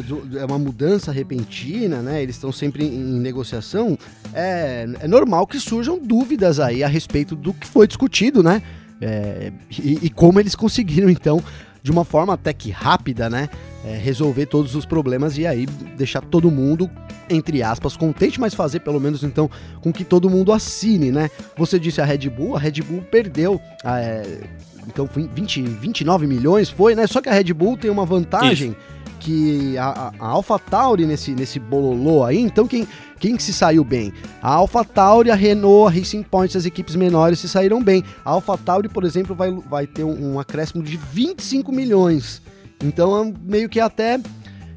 É 0.41 0.45
uma 0.45 0.59
mudança 0.59 1.13
repentina, 1.13 2.03
né? 2.03 2.21
Eles 2.21 2.35
estão 2.35 2.51
sempre 2.51 2.85
em 2.85 3.21
negociação. 3.21 3.97
É, 4.35 4.89
é 4.99 5.07
normal 5.07 5.47
que 5.47 5.61
surjam 5.61 5.99
dúvidas 5.99 6.59
aí 6.59 6.83
a 6.83 6.89
respeito 6.89 7.37
do 7.37 7.55
que 7.55 7.67
foi 7.67 7.87
discutido, 7.87 8.43
né? 8.43 8.61
É, 9.01 9.53
e, 9.79 10.07
e 10.07 10.11
como 10.11 10.41
eles 10.41 10.57
conseguiram, 10.57 11.09
então, 11.09 11.41
de 11.81 11.93
uma 11.93 12.05
forma 12.05 12.35
até 12.35 12.53
que 12.53 12.71
rápida, 12.71 13.31
né? 13.31 13.49
É, 13.85 13.97
resolver 13.97 14.47
todos 14.47 14.77
os 14.77 14.87
problemas 14.87 15.37
e 15.37 15.45
aí 15.45 15.67
deixar 15.97 16.21
todo 16.21 16.51
mundo, 16.53 16.89
entre 17.29 17.65
aspas, 17.65 17.97
contente, 17.97 18.39
mas 18.39 18.55
fazer 18.55 18.79
pelo 18.79 19.01
menos 19.01 19.25
então 19.25 19.51
com 19.81 19.93
que 19.93 20.05
todo 20.05 20.31
mundo 20.31 20.53
assine, 20.53 21.11
né? 21.11 21.29
Você 21.57 21.81
disse 21.81 22.01
a 22.01 22.05
Red 22.05 22.31
Bull, 22.31 22.55
a 22.55 22.61
Red 22.61 22.81
Bull 22.83 23.03
perdeu. 23.03 23.61
É, 23.85 24.41
então 24.87 25.09
20, 25.13 25.63
29 25.63 26.27
milhões 26.29 26.71
foi, 26.71 26.95
né? 26.95 27.09
Só 27.09 27.21
que 27.21 27.29
a 27.29 27.33
Red 27.33 27.53
Bull 27.53 27.77
tem 27.77 27.91
uma 27.91 28.07
vantagem. 28.07 28.71
Isso 28.71 29.03
que 29.23 29.79
a, 29.79 30.13
a 30.19 30.27
AlphaTauri 30.27 31.07
nesse, 31.07 31.31
nesse 31.31 31.61
bololô 31.61 32.25
aí, 32.25 32.39
então 32.39 32.67
quem, 32.67 32.87
quem 33.21 33.37
que 33.37 33.43
se 33.43 33.53
saiu 33.53 33.85
bem? 33.85 34.13
A 34.43 34.55
AlphaTauri, 34.55 35.31
a 35.31 35.35
Renault, 35.37 35.87
a 35.87 35.97
Racing 35.97 36.25
Point, 36.25 36.57
as 36.57 36.67
equipes 36.67 36.97
menores 36.97 37.39
se 37.39 37.49
saíram 37.49 37.83
bem. 37.83 38.03
A 38.25 38.31
AlphaTauri, 38.31 38.89
por 38.89 39.05
exemplo, 39.05 39.35
vai, 39.35 39.53
vai 39.53 39.87
ter 39.87 40.03
um, 40.03 40.35
um 40.35 40.41
acréscimo 40.41 40.83
de 40.83 40.97
25 40.97 41.71
milhões. 41.71 42.43
Então, 42.83 43.33
meio 43.43 43.69
que 43.69 43.81
até 43.81 44.21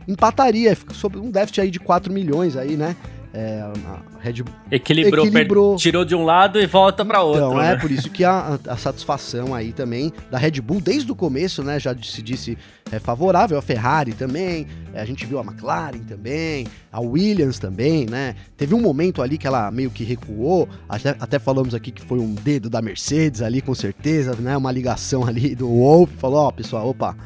empataria, 0.08 0.78
sobre 0.94 1.20
um 1.20 1.32
déficit 1.32 1.62
aí 1.62 1.72
de 1.72 1.80
4 1.80 2.14
milhões 2.14 2.56
aí, 2.56 2.76
né? 2.76 2.96
É, 3.38 3.60
a 3.60 4.00
Red 4.22 4.44
Bull 4.44 4.56
equilibrou, 4.72 5.26
equilibrou. 5.26 5.76
tirou 5.76 6.06
de 6.06 6.16
um 6.16 6.24
lado 6.24 6.58
e 6.58 6.66
volta 6.66 7.04
para 7.04 7.22
outro. 7.22 7.48
Então, 7.48 7.62
é 7.62 7.74
né? 7.74 7.76
por 7.76 7.92
isso 7.92 8.10
que 8.10 8.24
a, 8.24 8.58
a, 8.66 8.78
satisfação 8.78 9.54
aí 9.54 9.74
também 9.74 10.14
da 10.32 10.38
Red 10.38 10.62
Bull 10.62 10.80
desde 10.80 11.12
o 11.12 11.16
começo, 11.16 11.62
né, 11.62 11.78
já 11.78 11.94
se 12.02 12.22
disse 12.22 12.58
é 12.90 12.98
favorável, 12.98 13.58
a 13.58 13.62
Ferrari 13.62 14.14
também, 14.14 14.68
é, 14.94 15.02
a 15.02 15.06
gente 15.06 15.26
viu 15.26 15.38
a 15.38 15.42
McLaren 15.42 16.00
também, 16.08 16.66
a 16.90 17.02
Williams 17.02 17.60
também, 17.60 18.06
né? 18.06 18.36
Teve 18.56 18.74
um 18.74 18.80
momento 18.80 19.22
ali 19.22 19.38
que 19.38 19.46
ela 19.46 19.70
meio 19.70 19.90
que 19.90 20.06
recuou, 20.06 20.70
até, 20.88 21.10
até 21.20 21.38
falamos 21.38 21.76
aqui 21.76 21.92
que 21.92 22.02
foi 22.02 22.20
um 22.20 22.34
dedo 22.36 22.70
da 22.70 22.82
Mercedes 22.82 23.42
ali, 23.42 23.60
com 23.60 23.76
certeza, 23.76 24.34
né? 24.40 24.56
Uma 24.56 24.72
ligação 24.72 25.26
ali 25.28 25.56
do 25.56 25.68
Wolf, 25.68 26.10
falou, 26.18 26.40
ó, 26.40 26.48
oh, 26.48 26.52
pessoal, 26.54 26.88
opa, 26.88 27.18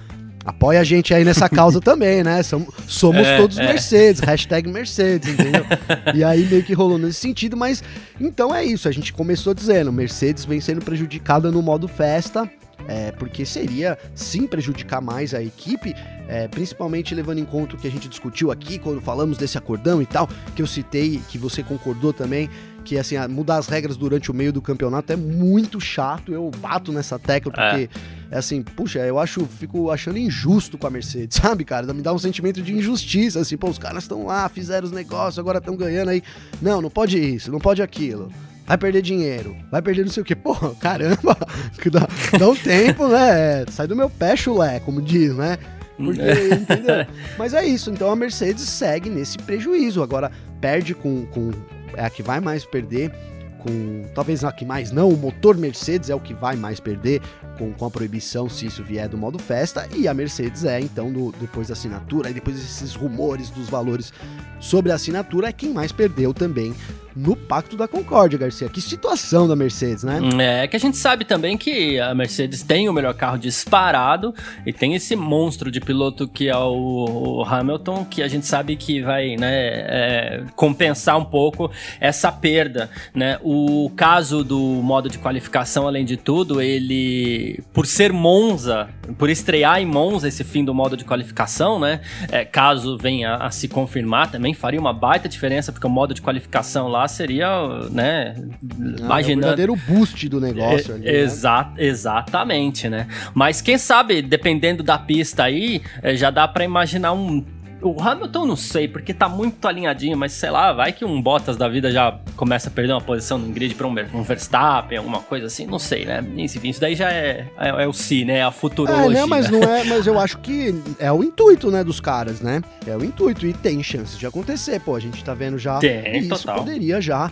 apoia 0.50 0.80
a 0.80 0.84
gente 0.84 1.14
aí 1.14 1.24
nessa 1.24 1.48
causa 1.48 1.80
também, 1.82 2.24
né? 2.24 2.44
Somos, 2.44 2.68
somos 2.88 3.26
é, 3.26 3.38
todos 3.38 3.58
é. 3.58 3.68
Mercedes, 3.68 4.22
hashtag 4.22 4.70
Mercedes, 4.70 5.30
entendeu? 5.30 5.66
e 6.14 6.24
aí 6.24 6.46
meio 6.46 6.64
que 6.64 6.74
rolou 6.74 6.98
nesse 6.98 7.20
sentido, 7.20 7.56
mas 7.56 7.84
então 8.20 8.54
é 8.54 8.64
isso, 8.64 8.88
a 8.88 8.92
gente 8.92 9.14
começou 9.14 9.54
dizendo, 9.54 9.92
Mercedes 9.92 10.46
vem 10.46 10.60
sendo 10.60 10.82
prejudicada 10.82 11.52
no 11.52 11.62
modo 11.62 11.88
festa, 11.88 12.50
é, 12.90 13.12
porque 13.12 13.46
seria 13.46 14.00
sim 14.16 14.48
prejudicar 14.48 15.00
mais 15.00 15.36
a 15.36 15.44
equipe, 15.44 15.96
é, 16.28 16.48
principalmente 16.48 17.14
levando 17.14 17.38
em 17.38 17.46
conta 17.46 17.76
o 17.76 17.80
que 17.80 17.88
a 17.88 17.92
gente 17.92 18.10
discutiu 18.10 18.52
aqui 18.52 18.80
quando 18.80 19.00
falamos 19.00 19.38
desse 19.38 19.60
acordão 19.60 20.02
e 20.02 20.08
tal, 20.08 20.28
que 20.56 20.62
eu 20.62 20.66
citei, 20.66 21.22
que 21.30 21.38
você 21.38 21.62
concordou 21.62 22.12
também, 22.12 22.50
que 22.84 22.98
assim, 22.98 23.16
mudar 23.28 23.58
as 23.58 23.68
regras 23.68 23.96
durante 23.96 24.32
o 24.32 24.34
meio 24.34 24.52
do 24.52 24.60
campeonato 24.60 25.14
é 25.14 25.16
muito 25.16 25.80
chato, 25.80 26.34
eu 26.34 26.50
bato 26.58 26.92
nessa 26.92 27.20
tecla, 27.20 27.52
porque 27.52 27.90
é, 28.32 28.36
é 28.36 28.38
assim, 28.40 28.64
puxa, 28.64 28.98
eu 29.00 29.20
acho, 29.20 29.46
fico 29.46 29.92
achando 29.92 30.18
injusto 30.18 30.76
com 30.76 30.88
a 30.88 30.90
Mercedes, 30.90 31.38
sabe, 31.40 31.64
cara? 31.64 31.94
Me 31.94 32.02
dá 32.02 32.12
um 32.12 32.20
sentimento 32.20 32.60
de 32.60 32.74
injustiça, 32.74 33.40
assim, 33.40 33.56
pô, 33.56 33.70
os 33.70 33.78
caras 33.78 34.04
estão 34.04 34.26
lá, 34.26 34.50
fizeram 34.50 34.88
os 34.88 34.92
negócios, 34.92 35.38
agora 35.38 35.60
estão 35.60 35.76
ganhando 35.76 36.10
aí. 36.10 36.24
Não, 36.60 36.82
não 36.82 36.90
pode 36.90 37.20
isso, 37.20 37.52
não 37.52 37.60
pode 37.60 37.84
aquilo 37.84 38.32
vai 38.70 38.78
perder 38.78 39.02
dinheiro, 39.02 39.58
vai 39.72 39.82
perder 39.82 40.06
não 40.06 40.12
sei 40.12 40.22
o 40.22 40.26
que. 40.26 40.36
Pô, 40.36 40.54
caramba, 40.80 41.36
dá, 41.92 42.08
dá 42.38 42.48
um 42.48 42.56
tempo, 42.56 43.08
né? 43.08 43.66
Sai 43.72 43.88
do 43.88 43.96
meu 43.96 44.10
pé, 44.12 44.36
chulé, 44.36 44.80
como 44.80 45.02
diz, 45.02 45.36
né? 45.36 45.58
Porque, 45.98 46.22
entendeu? 46.54 47.08
Mas 47.38 47.56
é 47.56 47.66
isso, 47.66 47.90
então 47.90 48.12
a 48.12 48.16
Mercedes 48.16 48.62
segue 48.62 49.10
nesse 49.10 49.40
prejuízo. 49.40 50.04
Agora, 50.04 50.32
perde 50.62 50.94
com, 50.94 51.26
com. 51.26 51.52
É 51.96 52.06
a 52.06 52.10
que 52.12 52.22
vai 52.22 52.40
mais 52.40 52.64
perder 52.64 53.12
com. 53.58 54.04
Talvez 54.14 54.44
a 54.44 54.52
que 54.52 54.64
mais 54.64 54.92
não, 54.92 55.10
o 55.10 55.18
motor 55.18 55.58
Mercedes 55.58 56.12
é 56.12 56.16
o 56.16 56.20
que 56.20 56.36
vai 56.36 56.56
mais 56.56 56.80
perder 56.80 57.22
com, 57.58 57.74
com 57.74 57.86
a 57.86 57.90
proibição 57.90 58.48
se 58.48 58.68
isso 58.68 58.84
vier 58.84 59.10
do 59.10 59.18
modo 59.18 59.40
festa. 59.40 59.88
E 59.94 60.08
a 60.08 60.14
Mercedes 60.14 60.64
é, 60.64 60.80
então, 60.80 61.12
do, 61.12 61.34
depois 61.42 61.70
da 61.70 61.74
assinatura, 61.74 62.30
e 62.30 62.34
depois 62.34 62.56
desses 62.56 62.94
rumores 62.94 63.50
dos 63.50 63.68
valores 63.68 64.14
sobre 64.60 64.92
a 64.92 64.96
assinatura, 64.96 65.50
é 65.50 65.52
quem 65.52 65.74
mais 65.74 65.92
perdeu 65.92 66.36
também 66.36 66.74
no 67.20 67.36
Pacto 67.36 67.76
da 67.76 67.88
Concórdia, 67.88 68.40
Garcia. 68.40 68.70
Que 68.70 68.80
situação 68.80 69.48
da 69.48 69.56
Mercedes, 69.56 70.04
né? 70.04 70.20
É 70.64 70.68
que 70.68 70.76
a 70.76 70.80
gente 70.80 70.96
sabe 70.96 71.26
também 71.26 71.58
que 71.58 72.00
a 72.00 72.16
Mercedes 72.16 72.64
tem 72.64 72.88
o 72.88 72.94
melhor 72.94 73.14
carro 73.14 73.38
disparado 73.38 74.34
e 74.66 74.72
tem 74.72 74.96
esse 74.96 75.16
monstro 75.16 75.70
de 75.70 75.82
piloto 75.82 76.28
que 76.28 76.48
é 76.48 76.56
o, 76.56 77.44
Hamilton, 77.46 78.06
que 78.06 78.24
a 78.24 78.28
gente 78.28 78.46
sabe 78.46 78.76
que 78.78 79.02
vai 79.02 79.36
né, 79.36 79.50
é, 79.50 80.44
compensar 80.56 81.18
um 81.18 81.26
pouco 81.26 81.70
essa 82.00 82.32
perda. 82.32 82.90
Né? 83.14 83.38
O 83.44 83.92
caso 83.96 84.44
do 84.44 84.60
modo 84.60 85.10
de 85.10 85.18
qualificação, 85.18 85.88
além 85.88 86.06
de 86.06 86.16
tudo, 86.16 86.62
ele, 86.62 87.62
por 87.74 87.86
ser 87.86 88.14
Monza, 88.14 88.88
por 89.18 89.30
estrear 89.30 89.82
em 89.82 89.86
Monza 89.86 90.28
esse 90.28 90.44
fim 90.44 90.64
do 90.64 90.74
modo 90.74 90.96
de 90.96 91.06
qualificação, 91.06 91.80
né? 91.80 92.02
É, 92.32 92.46
caso 92.46 92.98
venha 92.98 93.36
a 93.36 93.52
se 93.52 93.68
confirmar, 93.68 94.32
também 94.32 94.54
faria 94.54 94.80
uma 94.80 94.94
baita 94.94 95.28
diferença, 95.28 95.72
porque 95.72 95.88
o 95.88 95.90
modo 95.90 96.14
de 96.14 96.22
qualificação 96.22 96.88
lá 96.88 97.08
seria, 97.08 97.48
né? 97.90 98.36
Ah, 98.38 99.06
imaginando. 99.06 99.48
É 99.48 99.54
o 99.54 99.56
verdadeiro 99.56 99.76
boost 99.88 100.30
do 100.30 100.40
negócio. 100.40 100.94
É, 100.94 100.96
ali, 100.96 101.08
exa 101.08 101.64
né? 101.64 101.74
Exatamente, 101.78 102.90
né? 102.90 103.08
Mas 103.34 103.62
quem 103.62 103.78
sabe, 103.78 104.22
dependendo 104.22 104.84
da 104.84 104.98
pista 104.98 105.44
aí, 105.44 105.82
é, 106.02 106.16
já 106.16 106.30
dá 106.30 106.48
para 106.48 106.64
imaginar 106.64 107.14
um 107.14 107.44
o 107.82 108.02
Hamilton 108.02 108.46
não 108.46 108.56
sei, 108.56 108.88
porque 108.88 109.14
tá 109.14 109.30
muito 109.30 109.68
alinhadinho, 109.68 110.18
mas 110.18 110.34
sei 110.34 110.50
lá, 110.50 110.74
vai 110.74 110.92
que 110.92 111.06
um 111.06 111.22
Bottas 111.22 111.58
da 111.58 111.68
vida 111.68 111.92
já 111.92 112.20
começa 112.36 112.70
a 112.70 112.72
perder 112.72 112.94
uma 112.94 113.02
posição 113.02 113.38
no 113.38 113.52
grid 113.54 113.74
pra 113.76 113.88
um, 113.88 113.96
um 114.14 114.24
Verstappen, 114.24 114.98
alguma 114.98 115.20
coisa 115.20 115.48
assim, 115.48 115.66
não 115.66 115.80
sei, 115.80 116.06
né? 116.06 116.24
Enfim, 116.38 116.70
isso 116.70 116.82
daí 116.82 116.96
já 116.96 117.12
é, 117.12 117.48
é, 117.58 117.70
é 117.84 117.88
o 117.88 117.94
si, 117.94 118.26
né? 118.26 118.40
É 118.40 118.44
a 118.44 118.52
futurologia. 118.52 119.06
É, 119.06 119.22
né? 119.22 119.26
Mas 119.26 119.50
não 119.50 119.64
é, 119.64 119.84
mas 119.86 120.08
eu 120.08 120.20
acho 120.20 120.38
que 120.40 120.76
é 121.00 121.12
o 121.12 121.24
intuito, 121.24 121.72
né, 121.72 121.84
dos 121.84 122.00
caras, 122.00 122.42
né? 122.42 122.62
É 122.86 122.96
o 122.96 123.04
intuito 123.04 123.46
e 123.48 123.54
tem 123.54 123.82
chance 123.82 124.18
de 124.18 124.26
acontecer, 124.26 124.80
pô, 124.82 124.96
a 124.96 125.00
gente 125.00 125.24
tá 125.24 125.34
vendo 125.34 125.58
já 125.58 125.80
tem, 125.80 126.20
isso 126.20 126.30
total. 126.30 126.60
poderia 126.60 127.02
já 127.02 127.32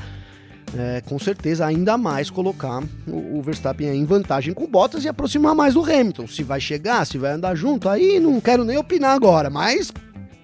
é, 0.75 1.01
com 1.01 1.17
certeza 1.19 1.65
ainda 1.65 1.97
mais 1.97 2.29
colocar 2.29 2.83
o, 3.07 3.37
o, 3.37 3.41
Verstappen 3.41 3.87
em 3.87 4.05
vantagem 4.05 4.53
com 4.53 4.67
Bottas 4.67 5.05
e 5.05 5.07
aproximar 5.07 5.55
mais 5.55 5.75
do 5.75 5.83
Hamilton. 5.83 6.27
Se 6.27 6.43
vai 6.43 6.59
chegar, 6.59 7.05
se 7.05 7.17
vai 7.17 7.33
andar 7.33 7.55
junto, 7.55 7.87
aí 7.87 8.19
não 8.19 8.41
quero 8.41 8.65
nem 8.65 8.77
opinar 8.77 9.15
agora, 9.15 9.49
mas 9.49 9.93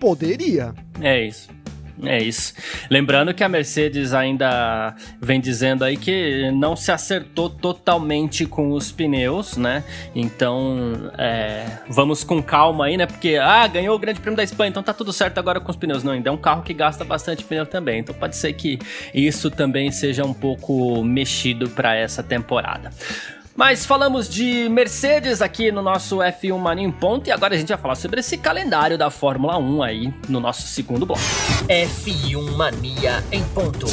poderia. 0.03 0.73
É 0.99 1.25
isso. 1.25 1.47
É 2.03 2.21
isso. 2.21 2.53
Lembrando 2.89 3.33
que 3.33 3.41
a 3.41 3.47
Mercedes 3.47 4.13
ainda 4.13 4.93
vem 5.21 5.39
dizendo 5.39 5.85
aí 5.85 5.95
que 5.95 6.51
não 6.51 6.75
se 6.75 6.91
acertou 6.91 7.49
totalmente 7.49 8.45
com 8.45 8.71
os 8.71 8.91
pneus, 8.91 9.55
né? 9.55 9.81
Então, 10.13 11.09
é, 11.17 11.65
vamos 11.87 12.21
com 12.21 12.43
calma 12.43 12.87
aí, 12.87 12.97
né? 12.97 13.05
Porque, 13.05 13.37
ah, 13.37 13.65
ganhou 13.67 13.95
o 13.95 13.99
Grande 13.99 14.19
Prêmio 14.19 14.35
da 14.35 14.43
Espanha, 14.43 14.71
então 14.71 14.83
tá 14.83 14.93
tudo 14.93 15.13
certo 15.13 15.37
agora 15.37 15.61
com 15.61 15.71
os 15.71 15.77
pneus. 15.77 16.03
Não, 16.03 16.11
ainda 16.11 16.29
é 16.29 16.33
um 16.33 16.37
carro 16.37 16.63
que 16.63 16.73
gasta 16.73 17.05
bastante 17.05 17.45
pneu 17.45 17.65
também. 17.65 17.99
Então 17.99 18.13
pode 18.13 18.35
ser 18.35 18.51
que 18.51 18.77
isso 19.13 19.49
também 19.49 19.89
seja 19.89 20.25
um 20.25 20.33
pouco 20.33 21.01
mexido 21.05 21.69
para 21.69 21.95
essa 21.95 22.21
temporada. 22.21 22.91
Mas 23.55 23.85
falamos 23.85 24.27
de 24.27 24.67
Mercedes 24.67 25.41
aqui 25.41 25.71
no 25.71 25.81
nosso 25.81 26.17
F1 26.17 26.57
Mania 26.57 26.87
em 26.87 26.91
Ponto 26.91 27.27
e 27.27 27.31
agora 27.31 27.53
a 27.53 27.57
gente 27.57 27.69
vai 27.69 27.77
falar 27.77 27.95
sobre 27.95 28.19
esse 28.19 28.35
calendário 28.37 28.97
da 28.97 29.11
Fórmula 29.11 29.57
1 29.57 29.83
aí 29.83 30.13
no 30.27 30.39
nosso 30.39 30.63
segundo 30.63 31.05
bloco. 31.05 31.21
F1 31.67 32.51
Mania 32.55 33.23
em 33.31 33.43
Ponto. 33.49 33.85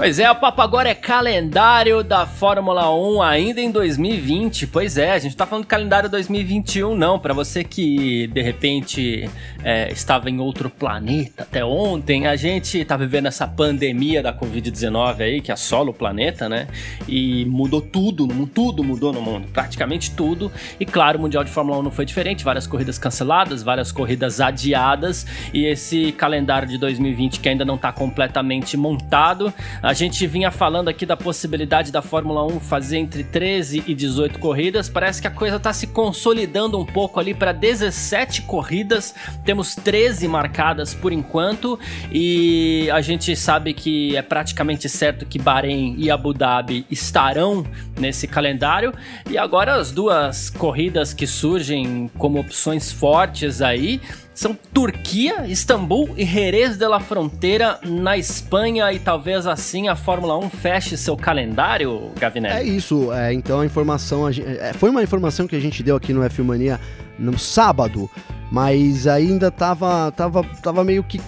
Pois 0.00 0.18
é, 0.18 0.30
o 0.30 0.34
papo 0.34 0.62
agora 0.62 0.88
é 0.88 0.94
calendário 0.94 2.02
da 2.02 2.24
Fórmula 2.24 2.90
1 2.90 3.20
ainda 3.20 3.60
em 3.60 3.70
2020. 3.70 4.66
Pois 4.68 4.96
é, 4.96 5.12
a 5.12 5.18
gente 5.18 5.36
tá 5.36 5.44
falando 5.44 5.66
calendário 5.66 6.08
2021 6.08 6.96
não, 6.96 7.18
para 7.18 7.34
você 7.34 7.62
que 7.62 8.26
de 8.28 8.40
repente 8.40 9.28
é, 9.62 9.92
estava 9.92 10.30
em 10.30 10.40
outro 10.40 10.70
planeta 10.70 11.42
até 11.42 11.62
ontem, 11.62 12.26
a 12.26 12.34
gente 12.34 12.82
tá 12.82 12.96
vivendo 12.96 13.26
essa 13.26 13.46
pandemia 13.46 14.22
da 14.22 14.32
Covid-19 14.32 15.20
aí, 15.20 15.42
que 15.42 15.52
assola 15.52 15.90
o 15.90 15.92
planeta, 15.92 16.48
né? 16.48 16.66
E 17.06 17.44
mudou 17.44 17.82
tudo, 17.82 18.26
tudo 18.46 18.82
mudou 18.82 19.12
no 19.12 19.20
mundo, 19.20 19.48
praticamente 19.52 20.12
tudo. 20.12 20.50
E 20.80 20.86
claro, 20.86 21.18
o 21.18 21.20
Mundial 21.20 21.44
de 21.44 21.50
Fórmula 21.50 21.78
1 21.78 21.82
não 21.82 21.90
foi 21.90 22.06
diferente, 22.06 22.42
várias 22.42 22.66
corridas 22.66 22.98
canceladas, 22.98 23.62
várias 23.62 23.92
corridas 23.92 24.40
adiadas 24.40 25.26
e 25.52 25.66
esse 25.66 26.10
calendário 26.12 26.66
de 26.66 26.78
2020 26.78 27.38
que 27.38 27.50
ainda 27.50 27.66
não 27.66 27.76
tá 27.76 27.92
completamente 27.92 28.78
montado. 28.78 29.52
Gente 29.94 30.26
vinha 30.26 30.50
falando 30.50 30.88
aqui 30.88 31.06
da 31.06 31.16
possibilidade 31.16 31.90
da 31.90 32.02
Fórmula 32.02 32.44
1 32.46 32.60
fazer 32.60 32.98
entre 32.98 33.24
13 33.24 33.84
e 33.86 33.94
18 33.94 34.38
corridas. 34.38 34.88
Parece 34.88 35.20
que 35.20 35.26
a 35.26 35.30
coisa 35.30 35.56
está 35.56 35.72
se 35.72 35.86
consolidando 35.86 36.78
um 36.78 36.84
pouco 36.84 37.18
ali 37.18 37.34
para 37.34 37.52
17 37.52 38.42
corridas. 38.42 39.14
Temos 39.44 39.74
13 39.74 40.28
marcadas 40.28 40.94
por 40.94 41.12
enquanto 41.12 41.78
e 42.12 42.90
a 42.92 43.00
gente 43.00 43.34
sabe 43.34 43.72
que 43.72 44.16
é 44.16 44.22
praticamente 44.22 44.88
certo 44.88 45.24
que 45.26 45.38
Bahrein 45.38 45.94
e 45.98 46.10
Abu 46.10 46.34
Dhabi 46.34 46.86
estarão 46.90 47.64
nesse 47.98 48.28
calendário. 48.28 48.92
E 49.30 49.38
agora 49.38 49.74
as 49.74 49.90
duas 49.90 50.50
corridas 50.50 51.14
que 51.14 51.26
surgem 51.26 52.10
como 52.18 52.38
opções 52.38 52.92
fortes 52.92 53.62
aí 53.62 54.00
são 54.40 54.56
Turquia, 54.72 55.46
Istambul 55.46 56.10
e 56.16 56.24
Jerez 56.24 56.76
de 56.78 56.86
la 56.88 56.98
Fronteira 56.98 57.78
na 57.82 58.16
Espanha 58.16 58.90
e 58.90 58.98
talvez 58.98 59.46
assim 59.46 59.88
a 59.88 59.94
Fórmula 59.94 60.38
1 60.38 60.48
feche 60.48 60.96
seu 60.96 61.14
calendário, 61.16 62.10
Gavinelli. 62.18 62.54
É 62.54 62.64
isso, 62.64 63.12
é, 63.12 63.34
então 63.34 63.60
a 63.60 63.66
informação, 63.66 64.24
a 64.24 64.32
gente, 64.32 64.48
é, 64.48 64.72
foi 64.72 64.88
uma 64.88 65.02
informação 65.02 65.46
que 65.46 65.54
a 65.54 65.60
gente 65.60 65.82
deu 65.82 65.94
aqui 65.94 66.14
no 66.14 66.22
F 66.24 66.40
Mania 66.42 66.80
no 67.18 67.38
sábado, 67.38 68.08
mas 68.50 69.06
ainda 69.06 69.50
tava, 69.50 70.10
tava, 70.12 70.42
tava 70.62 70.82
meio 70.84 71.04
que 71.04 71.20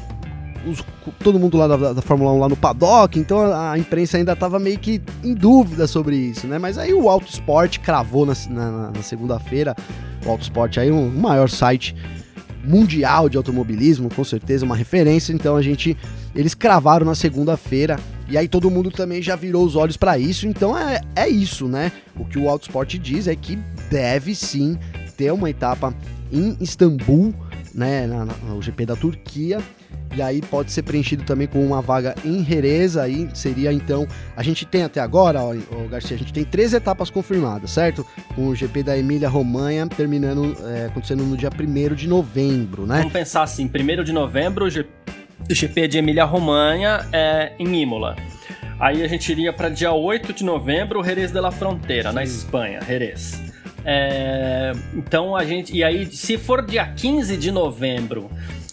os- 0.67 0.83
todo 1.23 1.39
mundo 1.39 1.59
lá 1.59 1.67
da, 1.69 1.93
da 1.93 2.01
Fórmula 2.01 2.33
1 2.33 2.39
lá 2.39 2.49
no 2.49 2.57
paddock, 2.57 3.19
então 3.19 3.41
a, 3.41 3.73
a 3.73 3.79
imprensa 3.79 4.17
ainda 4.17 4.35
tava 4.35 4.59
meio 4.59 4.79
que 4.79 5.03
em 5.23 5.35
dúvida 5.35 5.87
sobre 5.87 6.17
isso, 6.17 6.47
né? 6.47 6.59
Mas 6.59 6.79
aí 6.79 6.95
o 6.95 7.11
Auto 7.11 7.29
Sport 7.29 7.79
cravou 7.81 8.25
na, 8.25 8.33
na- 8.49 8.91
na 8.91 9.03
segunda-feira, 9.03 9.77
o 10.25 10.31
Auto 10.31 10.45
Sport 10.45 10.79
aí, 10.79 10.91
um, 10.91 11.09
o 11.09 11.11
maior 11.11 11.51
site 11.51 11.95
mundial 12.65 13.29
de 13.29 13.37
automobilismo, 13.37 14.09
com 14.15 14.25
certeza 14.25 14.65
uma 14.65 14.77
referência, 14.77 15.33
então 15.33 15.57
a 15.57 15.63
gente, 15.63 15.97
eles 16.35 16.55
cravaram 16.55 17.05
na 17.05 17.15
segunda-feira, 17.15 17.99
e 18.29 18.39
aí 18.39 18.49
todo 18.49 18.71
mundo 18.71 18.91
também 18.91 19.21
já 19.21 19.37
virou 19.37 19.65
os 19.65 19.77
olhos 19.77 19.97
para 19.97 20.19
isso, 20.19 20.47
então 20.47 20.77
é, 20.77 21.01
é 21.17 21.29
isso, 21.29 21.67
né? 21.67 21.93
O 22.17 22.25
que 22.25 22.39
o 22.39 22.49
Auto 22.49 22.63
Sport 22.63 22.95
diz 22.99 23.27
é 23.27 23.35
que 23.35 23.59
deve 23.91 24.35
sim 24.35 24.79
ter 25.17 25.33
uma 25.33 25.51
etapa 25.51 25.95
em 26.33 26.57
Istambul, 26.61 27.35
né, 27.75 28.07
na, 28.07 28.25
na- 28.25 28.35
no 28.35 28.61
GP 28.63 28.87
da 28.87 28.97
Turquia, 28.97 29.59
e 30.15 30.21
aí 30.21 30.41
pode 30.43 30.71
ser 30.73 30.83
preenchido 30.83 31.25
também 31.25 31.47
com 31.47 31.65
uma 31.65 31.81
vaga 31.81 32.15
em 32.25 32.45
Jerez, 32.45 32.97
aí 32.97 33.29
seria 33.35 33.73
então, 33.73 34.07
a 34.37 34.43
gente 34.43 34.67
tem 34.67 34.83
até 34.83 35.01
agora, 35.01 35.41
ó, 35.41 35.55
ó, 35.71 35.89
Garcia, 35.89 36.15
a 36.17 36.19
gente 36.19 36.33
tem 36.33 36.45
três 36.45 36.73
etapas 36.75 37.09
confirmadas, 37.11 37.71
certo? 37.71 38.07
Com 38.35 38.49
o 38.49 38.55
GP 38.55 38.83
da 38.83 38.97
Emília 38.99 39.29
Romanha 39.29 39.87
terminando, 39.87 40.55
é, 40.69 40.87
acontecendo 40.87 41.23
no 41.25 41.37
dia 41.37 41.49
1 41.51 41.95
de 41.95 42.07
novembro, 42.09 42.87
né? 42.87 42.99
Vamos 42.99 43.13
pensar 43.13 43.43
assim, 43.43 43.67
1 43.73 44.05
de 44.05 44.13
novembro, 44.13 44.67
o 44.67 45.03
o 45.51 45.55
GP 45.55 45.89
de 45.89 45.99
Emília-Romanha 45.99 47.05
é 47.13 47.53
em 47.59 47.83
Imola. 47.83 48.15
Aí 48.79 49.03
a 49.03 49.09
gente 49.09 49.31
iria 49.33 49.53
para 49.53 49.69
dia 49.69 49.93
8 49.93 50.33
de 50.33 50.45
novembro, 50.45 51.03
Jerez 51.03 51.33
de 51.33 51.41
la 51.41 51.51
Fronteira, 51.51 52.13
na 52.13 52.23
Espanha, 52.23 52.81
Jerez. 52.87 53.41
É, 53.85 54.73
então 54.95 55.37
a 55.37 55.45
gente. 55.45 55.75
E 55.77 55.83
aí, 55.83 56.07
se 56.07 56.39
for 56.39 56.65
dia 56.65 56.87
15 56.87 57.37
de 57.37 57.51
novembro, 57.51 58.31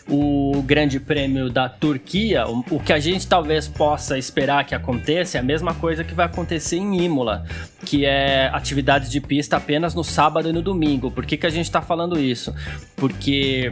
o 0.09 0.63
Grande 0.63 0.99
Prêmio 0.99 1.49
da 1.49 1.69
Turquia, 1.69 2.47
o, 2.47 2.63
o 2.71 2.79
que 2.79 2.91
a 2.91 2.99
gente 2.99 3.27
talvez 3.27 3.67
possa 3.67 4.17
esperar 4.17 4.65
que 4.65 4.73
aconteça 4.73 5.37
é 5.37 5.39
a 5.39 5.43
mesma 5.43 5.73
coisa 5.73 6.03
que 6.03 6.13
vai 6.13 6.25
acontecer 6.25 6.77
em 6.77 7.03
Imola, 7.03 7.45
que 7.85 8.05
é 8.05 8.49
atividades 8.51 9.09
de 9.09 9.21
pista 9.21 9.57
apenas 9.57 9.93
no 9.93 10.03
sábado 10.03 10.49
e 10.49 10.53
no 10.53 10.61
domingo. 10.61 11.11
Por 11.11 11.25
que, 11.25 11.37
que 11.37 11.45
a 11.45 11.49
gente 11.49 11.65
está 11.65 11.81
falando 11.81 12.19
isso? 12.19 12.53
Porque 12.95 13.71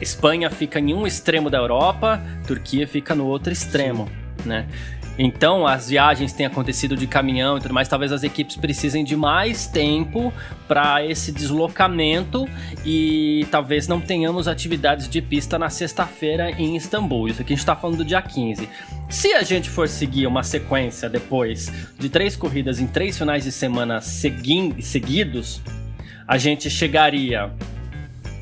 Espanha 0.00 0.50
fica 0.50 0.78
em 0.78 0.92
um 0.92 1.06
extremo 1.06 1.48
da 1.48 1.58
Europa, 1.58 2.20
Turquia 2.46 2.86
fica 2.86 3.14
no 3.14 3.26
outro 3.26 3.52
extremo, 3.52 4.08
né? 4.44 4.66
Então, 5.18 5.66
as 5.66 5.88
viagens 5.88 6.32
têm 6.32 6.46
acontecido 6.46 6.96
de 6.96 7.06
caminhão 7.06 7.58
e 7.58 7.60
tudo 7.60 7.74
mais. 7.74 7.88
Talvez 7.88 8.12
as 8.12 8.22
equipes 8.22 8.54
precisem 8.56 9.02
de 9.02 9.16
mais 9.16 9.66
tempo 9.66 10.32
para 10.68 11.04
esse 11.04 11.32
deslocamento 11.32 12.48
e 12.84 13.44
talvez 13.50 13.88
não 13.88 14.00
tenhamos 14.00 14.46
atividades 14.46 15.08
de 15.08 15.20
pista 15.20 15.58
na 15.58 15.68
sexta-feira 15.70 16.52
em 16.52 16.76
Istambul. 16.76 17.26
Isso 17.28 17.42
aqui 17.42 17.52
a 17.52 17.56
gente 17.56 17.62
está 17.64 17.74
falando 17.74 17.96
do 17.96 18.04
dia 18.04 18.22
15. 18.22 18.68
Se 19.08 19.32
a 19.32 19.42
gente 19.42 19.68
for 19.68 19.88
seguir 19.88 20.26
uma 20.28 20.44
sequência 20.44 21.08
depois 21.08 21.72
de 21.98 22.08
três 22.08 22.36
corridas 22.36 22.78
em 22.78 22.86
três 22.86 23.18
finais 23.18 23.42
de 23.42 23.50
semana 23.50 24.00
segui- 24.00 24.80
seguidos, 24.80 25.60
a 26.28 26.38
gente 26.38 26.70
chegaria 26.70 27.50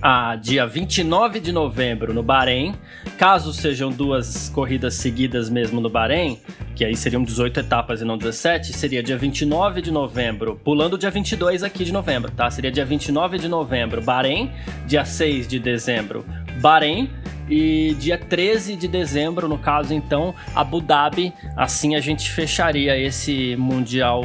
a 0.08 0.36
dia 0.36 0.64
29 0.64 1.40
de 1.40 1.50
novembro 1.50 2.14
no 2.14 2.22
Bahrein. 2.22 2.76
Caso 3.18 3.52
sejam 3.52 3.90
duas 3.90 4.48
corridas 4.48 4.94
seguidas 4.94 5.50
mesmo 5.50 5.80
no 5.80 5.90
Bahrein, 5.90 6.38
que 6.76 6.84
aí 6.84 6.94
seriam 6.94 7.24
18 7.24 7.58
etapas 7.58 8.00
e 8.00 8.04
não 8.04 8.16
17, 8.16 8.72
seria 8.72 9.02
dia 9.02 9.18
29 9.18 9.82
de 9.82 9.90
novembro, 9.90 10.60
pulando 10.62 10.96
dia 10.96 11.10
22 11.10 11.64
aqui 11.64 11.84
de 11.84 11.92
novembro, 11.92 12.30
tá? 12.30 12.48
Seria 12.48 12.70
dia 12.70 12.84
29 12.84 13.36
de 13.36 13.48
novembro, 13.48 14.00
Bahrein, 14.00 14.52
dia 14.86 15.04
6 15.04 15.48
de 15.48 15.58
dezembro, 15.58 16.24
Bahrein, 16.56 17.10
e 17.48 17.94
dia 18.00 18.18
13 18.18 18.74
de 18.74 18.88
dezembro, 18.88 19.48
no 19.48 19.56
caso 19.56 19.94
então, 19.94 20.34
Abu 20.54 20.80
Dhabi. 20.80 21.32
Assim 21.56 21.94
a 21.94 22.00
gente 22.00 22.30
fecharia 22.30 22.98
esse 22.98 23.54
Mundial 23.56 24.24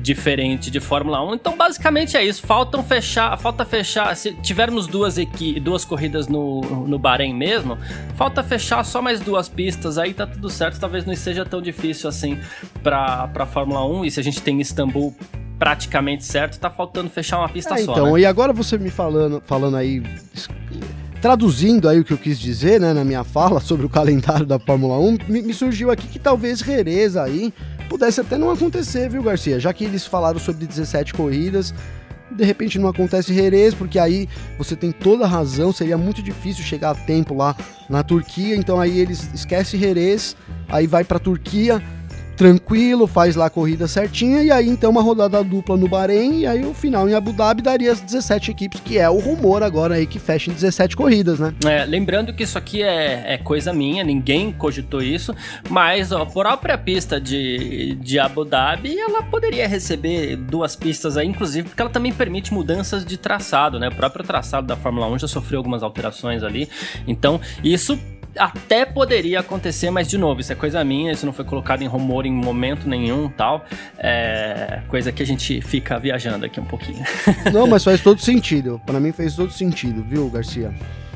diferente 0.00 0.70
de 0.70 0.80
Fórmula 0.80 1.22
1. 1.30 1.34
Então, 1.34 1.56
basicamente 1.56 2.16
é 2.16 2.24
isso. 2.24 2.46
Faltam 2.46 2.82
fechar, 2.82 3.36
falta 3.38 3.64
fechar. 3.66 4.16
Se 4.16 4.32
tivermos 4.36 4.86
duas 4.86 5.18
equi 5.18 5.60
duas 5.60 5.84
corridas 5.84 6.26
no, 6.26 6.62
no 6.86 6.98
Bahrein 6.98 7.34
mesmo, 7.34 7.76
falta 8.16 8.42
fechar 8.42 8.82
só 8.84 9.02
mais 9.02 9.20
duas 9.20 9.46
pistas. 9.48 9.98
Aí 9.98 10.14
tá 10.14 10.26
tudo 10.26 10.48
certo. 10.48 10.80
Talvez 10.80 11.04
não 11.04 11.14
seja 11.14 11.44
tão 11.44 11.60
difícil 11.60 12.08
assim 12.08 12.38
para 12.82 13.28
para 13.28 13.44
Fórmula 13.44 13.84
1. 13.86 14.06
E 14.06 14.10
se 14.10 14.20
a 14.20 14.22
gente 14.22 14.40
tem 14.40 14.58
Istambul 14.60 15.14
praticamente 15.58 16.24
certo, 16.24 16.58
tá 16.58 16.70
faltando 16.70 17.10
fechar 17.10 17.38
uma 17.38 17.48
pista 17.48 17.74
É, 17.74 17.84
só. 17.84 17.92
então, 17.92 18.14
né? 18.14 18.20
e 18.20 18.26
agora 18.26 18.52
você 18.52 18.76
me 18.76 18.90
falando, 18.90 19.40
falando 19.46 19.76
aí, 19.76 20.02
traduzindo 21.24 21.88
aí 21.88 22.00
o 22.00 22.04
que 22.04 22.12
eu 22.12 22.18
quis 22.18 22.38
dizer, 22.38 22.78
né, 22.78 22.92
na 22.92 23.02
minha 23.02 23.24
fala 23.24 23.58
sobre 23.58 23.86
o 23.86 23.88
calendário 23.88 24.44
da 24.44 24.58
Fórmula 24.58 24.98
1, 24.98 25.18
me, 25.26 25.40
me 25.40 25.54
surgiu 25.54 25.90
aqui 25.90 26.06
que 26.06 26.18
talvez 26.18 26.58
Jerez 26.58 27.16
aí 27.16 27.50
pudesse 27.88 28.20
até 28.20 28.36
não 28.36 28.50
acontecer, 28.50 29.08
viu, 29.08 29.22
Garcia? 29.22 29.58
Já 29.58 29.72
que 29.72 29.86
eles 29.86 30.06
falaram 30.06 30.38
sobre 30.38 30.66
17 30.66 31.14
corridas, 31.14 31.72
de 32.30 32.44
repente 32.44 32.78
não 32.78 32.90
acontece 32.90 33.32
Jerez, 33.32 33.72
porque 33.72 33.98
aí 33.98 34.28
você 34.58 34.76
tem 34.76 34.92
toda 34.92 35.24
a 35.24 35.26
razão, 35.26 35.72
seria 35.72 35.96
muito 35.96 36.22
difícil 36.22 36.62
chegar 36.62 36.90
a 36.90 36.94
tempo 36.94 37.34
lá 37.34 37.56
na 37.88 38.02
Turquia, 38.02 38.54
então 38.54 38.78
aí 38.78 38.98
eles 38.98 39.30
esquecem 39.32 39.80
Jerez, 39.80 40.36
aí 40.68 40.86
vai 40.86 41.04
pra 41.04 41.18
Turquia, 41.18 41.82
tranquilo, 42.36 43.06
faz 43.06 43.36
lá 43.36 43.46
a 43.46 43.50
corrida 43.50 43.86
certinha, 43.86 44.42
e 44.42 44.50
aí 44.50 44.68
então 44.68 44.90
uma 44.90 45.02
rodada 45.02 45.42
dupla 45.42 45.76
no 45.76 45.88
Bahrein, 45.88 46.40
e 46.40 46.46
aí 46.46 46.64
o 46.64 46.74
final 46.74 47.08
em 47.08 47.14
Abu 47.14 47.32
Dhabi 47.32 47.62
daria 47.62 47.92
as 47.92 48.00
17 48.00 48.50
equipes, 48.50 48.80
que 48.80 48.98
é 48.98 49.08
o 49.08 49.18
rumor 49.18 49.62
agora 49.62 49.94
aí 49.94 50.06
que 50.06 50.18
fecha 50.18 50.50
em 50.50 50.54
17 50.54 50.96
corridas, 50.96 51.38
né? 51.38 51.54
É, 51.64 51.84
lembrando 51.84 52.32
que 52.32 52.42
isso 52.42 52.58
aqui 52.58 52.82
é, 52.82 53.34
é 53.34 53.38
coisa 53.38 53.72
minha, 53.72 54.04
ninguém 54.04 54.52
cogitou 54.52 55.02
isso, 55.02 55.34
mas 55.68 56.12
ó, 56.12 56.22
a 56.22 56.26
própria 56.26 56.76
pista 56.76 57.20
de, 57.20 57.96
de 58.00 58.18
Abu 58.18 58.44
Dhabi, 58.44 58.98
ela 58.98 59.22
poderia 59.22 59.66
receber 59.66 60.36
duas 60.36 60.76
pistas 60.76 61.16
aí, 61.16 61.26
inclusive, 61.26 61.68
porque 61.68 61.80
ela 61.80 61.90
também 61.90 62.12
permite 62.12 62.52
mudanças 62.52 63.04
de 63.04 63.16
traçado, 63.16 63.78
né? 63.78 63.88
O 63.88 63.94
próprio 63.94 64.24
traçado 64.24 64.66
da 64.66 64.76
Fórmula 64.76 65.06
1 65.08 65.20
já 65.20 65.28
sofreu 65.28 65.58
algumas 65.58 65.82
alterações 65.82 66.42
ali, 66.42 66.68
então 67.06 67.40
isso 67.62 67.98
até 68.38 68.84
poderia 68.84 69.40
acontecer, 69.40 69.90
mas 69.90 70.08
de 70.08 70.18
novo, 70.18 70.40
isso 70.40 70.52
é 70.52 70.56
coisa 70.56 70.82
minha, 70.84 71.12
isso 71.12 71.24
não 71.26 71.32
foi 71.32 71.44
colocado 71.44 71.82
em 71.82 71.86
rumor 71.86 72.26
em 72.26 72.32
momento 72.32 72.88
nenhum 72.88 73.28
tal, 73.28 73.64
é 73.98 74.80
coisa 74.88 75.12
que 75.12 75.22
a 75.22 75.26
gente 75.26 75.60
fica 75.60 75.98
viajando 75.98 76.44
aqui 76.44 76.60
um 76.60 76.64
pouquinho. 76.64 77.04
Não, 77.52 77.66
mas 77.66 77.84
faz 77.84 78.00
todo 78.00 78.20
sentido. 78.20 78.80
Pra 78.84 78.98
mim 79.00 79.12
fez 79.12 79.34
todo 79.34 79.50
sentido, 79.52 80.04
viu, 80.08 80.28
Garcia? 80.30 80.72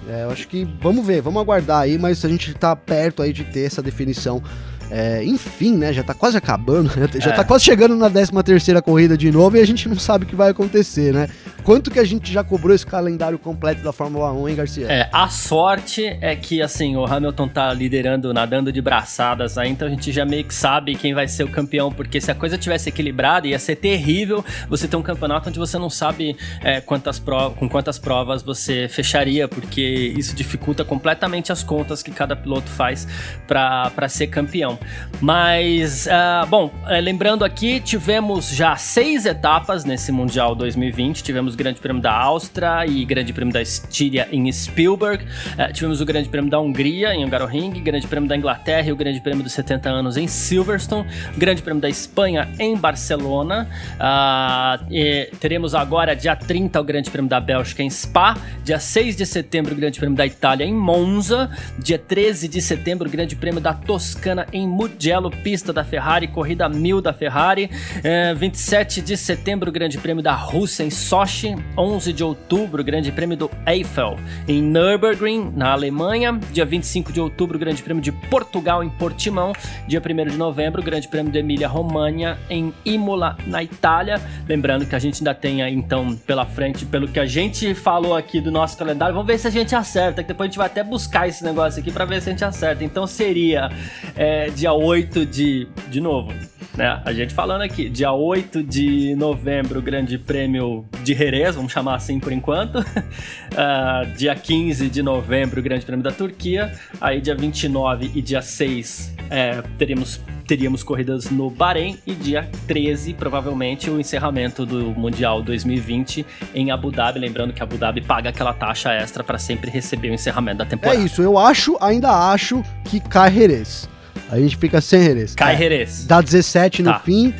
É, 0.08 0.24
eu 0.24 0.30
acho 0.30 0.48
que 0.48 0.64
vamos 0.80 1.06
ver, 1.06 1.20
vamos 1.20 1.40
aguardar 1.42 1.82
aí, 1.82 1.98
mas 1.98 2.24
a 2.24 2.28
gente 2.28 2.54
tá 2.54 2.74
perto 2.74 3.22
aí 3.22 3.32
de 3.32 3.44
ter 3.44 3.66
essa 3.66 3.82
definição. 3.82 4.42
É, 4.90 5.22
enfim, 5.22 5.76
né? 5.76 5.92
Já 5.92 6.02
tá 6.02 6.14
quase 6.14 6.38
acabando, 6.38 6.90
já 7.20 7.30
É. 7.30 7.34
tá 7.34 7.44
quase 7.44 7.64
chegando 7.64 7.94
na 7.94 8.08
13 8.08 8.32
terceira 8.42 8.80
corrida 8.80 9.18
de 9.18 9.30
novo 9.30 9.56
e 9.58 9.60
a 9.60 9.66
gente 9.66 9.86
não 9.86 9.98
sabe 9.98 10.24
o 10.24 10.26
que 10.26 10.34
vai 10.34 10.50
acontecer, 10.50 11.12
né? 11.12 11.28
Quanto 11.68 11.90
que 11.90 11.98
a 11.98 12.04
gente 12.04 12.32
já 12.32 12.42
cobrou 12.42 12.74
esse 12.74 12.86
calendário 12.86 13.38
completo 13.38 13.82
da 13.82 13.92
Fórmula 13.92 14.32
1, 14.32 14.48
hein, 14.48 14.56
Garcia? 14.56 14.86
É, 14.90 15.10
a 15.12 15.28
sorte 15.28 16.16
é 16.22 16.34
que, 16.34 16.62
assim, 16.62 16.96
o 16.96 17.04
Hamilton 17.04 17.46
tá 17.46 17.70
liderando, 17.74 18.32
nadando 18.32 18.72
de 18.72 18.80
braçadas 18.80 19.58
aí, 19.58 19.68
então 19.68 19.86
a 19.86 19.90
gente 19.90 20.10
já 20.10 20.24
meio 20.24 20.44
que 20.44 20.54
sabe 20.54 20.94
quem 20.94 21.12
vai 21.12 21.28
ser 21.28 21.44
o 21.44 21.48
campeão, 21.48 21.92
porque 21.92 22.22
se 22.22 22.30
a 22.30 22.34
coisa 22.34 22.56
tivesse 22.56 22.88
equilibrada, 22.88 23.46
ia 23.46 23.58
ser 23.58 23.76
terrível 23.76 24.42
você 24.66 24.88
ter 24.88 24.96
um 24.96 25.02
campeonato 25.02 25.50
onde 25.50 25.58
você 25.58 25.76
não 25.76 25.90
sabe 25.90 26.38
é, 26.62 26.80
quantas 26.80 27.22
com 27.58 27.68
quantas 27.68 27.98
provas 27.98 28.42
você 28.42 28.88
fecharia, 28.88 29.46
porque 29.46 30.14
isso 30.16 30.34
dificulta 30.34 30.86
completamente 30.86 31.52
as 31.52 31.62
contas 31.62 32.02
que 32.02 32.10
cada 32.10 32.34
piloto 32.34 32.70
faz 32.70 33.06
para 33.46 34.08
ser 34.08 34.28
campeão. 34.28 34.78
Mas, 35.20 36.08
ah, 36.08 36.46
bom, 36.48 36.72
é, 36.86 36.98
lembrando 36.98 37.44
aqui, 37.44 37.78
tivemos 37.78 38.48
já 38.48 38.74
seis 38.76 39.26
etapas 39.26 39.84
nesse 39.84 40.10
Mundial 40.10 40.54
2020, 40.54 41.22
tivemos 41.22 41.57
Grande 41.58 41.80
Prêmio 41.80 42.00
da 42.00 42.12
Áustria 42.12 42.86
e 42.86 43.04
Grande 43.04 43.32
Prêmio 43.32 43.52
da 43.52 43.60
Estíria 43.60 44.28
em 44.30 44.50
Spielberg, 44.52 45.24
Eh, 45.58 45.72
tivemos 45.72 46.00
o 46.00 46.04
Grande 46.06 46.28
Prêmio 46.28 46.48
da 46.50 46.60
Hungria 46.60 47.12
em 47.14 47.24
Hungaroring, 47.24 47.72
Grande 47.82 48.06
Prêmio 48.06 48.28
da 48.28 48.36
Inglaterra 48.36 48.88
e 48.88 48.92
o 48.92 48.96
Grande 48.96 49.20
Prêmio 49.20 49.42
dos 49.42 49.52
70 49.52 49.88
anos 49.90 50.16
em 50.16 50.28
Silverstone, 50.28 51.04
Grande 51.36 51.60
Prêmio 51.62 51.80
da 51.82 51.88
Espanha 51.88 52.48
em 52.60 52.76
Barcelona, 52.76 53.68
Ah, 53.98 54.78
e 54.90 55.30
teremos 55.40 55.74
agora 55.74 56.14
dia 56.14 56.36
30 56.36 56.80
o 56.80 56.84
Grande 56.84 57.10
Prêmio 57.10 57.28
da 57.28 57.40
Bélgica 57.40 57.82
em 57.82 57.90
Spa, 57.90 58.36
dia 58.64 58.78
6 58.78 59.16
de 59.16 59.26
setembro 59.26 59.72
o 59.74 59.76
Grande 59.76 59.98
Prêmio 59.98 60.16
da 60.16 60.24
Itália 60.24 60.64
em 60.64 60.72
Monza, 60.72 61.50
dia 61.78 61.98
13 61.98 62.46
de 62.46 62.60
setembro 62.62 63.08
o 63.08 63.10
Grande 63.10 63.34
Prêmio 63.34 63.60
da 63.60 63.74
Toscana 63.74 64.46
em 64.52 64.68
Mugello, 64.68 65.30
pista 65.30 65.72
da 65.72 65.82
Ferrari, 65.82 66.28
corrida 66.28 66.68
1000 66.68 67.00
da 67.00 67.12
Ferrari, 67.12 67.68
Eh, 68.04 68.32
27 68.34 69.00
de 69.00 69.16
setembro 69.16 69.70
o 69.70 69.72
Grande 69.72 69.98
Prêmio 69.98 70.22
da 70.22 70.34
Rússia 70.34 70.84
em 70.84 70.90
Sochi, 70.90 71.47
Point, 71.48 71.64
11 71.76 72.12
de 72.12 72.24
outubro, 72.24 72.84
Grande 72.84 73.10
Prêmio 73.12 73.36
do 73.36 73.50
Eiffel 73.66 74.16
em 74.46 74.62
Nürburgring, 74.62 75.52
na 75.54 75.72
Alemanha, 75.72 76.38
dia 76.52 76.64
25 76.64 77.12
de 77.12 77.20
outubro, 77.20 77.58
Grande 77.58 77.82
Prêmio 77.82 78.02
de 78.02 78.12
Portugal 78.12 78.82
em 78.82 78.90
Portimão, 78.90 79.52
dia 79.86 80.00
1 80.00 80.30
de 80.30 80.36
novembro, 80.36 80.82
Grande 80.82 81.08
Prêmio 81.08 81.32
de 81.32 81.38
Emília-Romanha 81.38 82.38
em 82.50 82.72
Imola, 82.84 83.36
na 83.46 83.62
Itália. 83.62 84.20
Lembrando 84.46 84.86
que 84.86 84.94
a 84.94 84.98
gente 84.98 85.20
ainda 85.20 85.34
tem 85.34 85.62
aí, 85.62 85.74
então, 85.74 86.16
pela 86.26 86.44
frente, 86.44 86.84
pelo 86.84 87.08
que 87.08 87.20
a 87.20 87.26
gente 87.26 87.74
falou 87.74 88.16
aqui 88.16 88.40
do 88.40 88.50
nosso 88.50 88.76
calendário, 88.76 89.14
vamos 89.14 89.26
ver 89.26 89.38
se 89.38 89.46
a 89.46 89.50
gente 89.50 89.74
acerta, 89.74 90.22
que 90.22 90.28
depois 90.28 90.48
a 90.48 90.50
gente 90.50 90.58
vai 90.58 90.66
até 90.66 90.82
buscar 90.82 91.28
esse 91.28 91.44
negócio 91.44 91.80
aqui 91.80 91.90
para 91.90 92.04
ver 92.04 92.20
se 92.20 92.28
a 92.28 92.32
gente 92.32 92.44
acerta. 92.44 92.84
Então 92.84 93.06
seria 93.06 93.70
é, 94.16 94.50
dia 94.50 94.72
8 94.72 95.24
de. 95.24 95.68
De 95.88 96.00
novo, 96.00 96.32
né? 96.78 97.02
A 97.04 97.12
gente 97.12 97.34
falando 97.34 97.62
aqui, 97.62 97.90
dia 97.90 98.12
8 98.12 98.62
de 98.62 99.12
novembro, 99.16 99.82
Grande 99.82 100.16
Prêmio 100.16 100.86
de 101.02 101.12
Jerez, 101.12 101.56
vamos 101.56 101.72
chamar 101.72 101.96
assim 101.96 102.20
por 102.20 102.32
enquanto. 102.32 102.78
uh, 102.78 104.06
dia 104.16 104.34
15 104.36 104.88
de 104.88 105.02
novembro, 105.02 105.60
Grande 105.60 105.84
Prêmio 105.84 106.04
da 106.04 106.12
Turquia. 106.12 106.72
Aí, 107.00 107.20
dia 107.20 107.34
29 107.34 108.12
e 108.14 108.22
dia 108.22 108.40
6, 108.40 109.12
é, 109.28 109.60
teríamos 109.76 110.20
teríamos 110.46 110.82
corridas 110.82 111.28
no 111.30 111.50
Bahrein 111.50 111.98
e 112.06 112.14
dia 112.14 112.48
13, 112.66 113.12
provavelmente, 113.12 113.90
o 113.90 114.00
encerramento 114.00 114.64
do 114.64 114.92
Mundial 114.92 115.42
2020 115.42 116.24
em 116.54 116.70
Abu 116.70 116.90
Dhabi. 116.90 117.18
Lembrando 117.18 117.52
que 117.52 117.62
Abu 117.62 117.76
Dhabi 117.76 118.00
paga 118.00 118.30
aquela 118.30 118.54
taxa 118.54 118.94
extra 118.94 119.22
para 119.22 119.36
sempre 119.36 119.70
receber 119.70 120.08
o 120.08 120.14
encerramento 120.14 120.58
da 120.58 120.64
temporada. 120.64 120.98
É 120.98 121.04
isso, 121.04 121.20
eu 121.20 121.36
acho, 121.36 121.76
ainda 121.82 122.32
acho 122.32 122.62
que 122.84 122.98
cai 122.98 123.30
Jerez. 123.30 123.86
A 124.30 124.38
gente 124.38 124.56
fica 124.56 124.80
sem 124.80 125.02
Jerez. 125.02 125.34
Cai 125.34 125.54
é. 125.54 125.58
Jerez. 125.58 126.04
Dá 126.04 126.20
17 126.20 126.82
no 126.82 126.92
tá. 126.92 126.98
fim, 127.00 127.34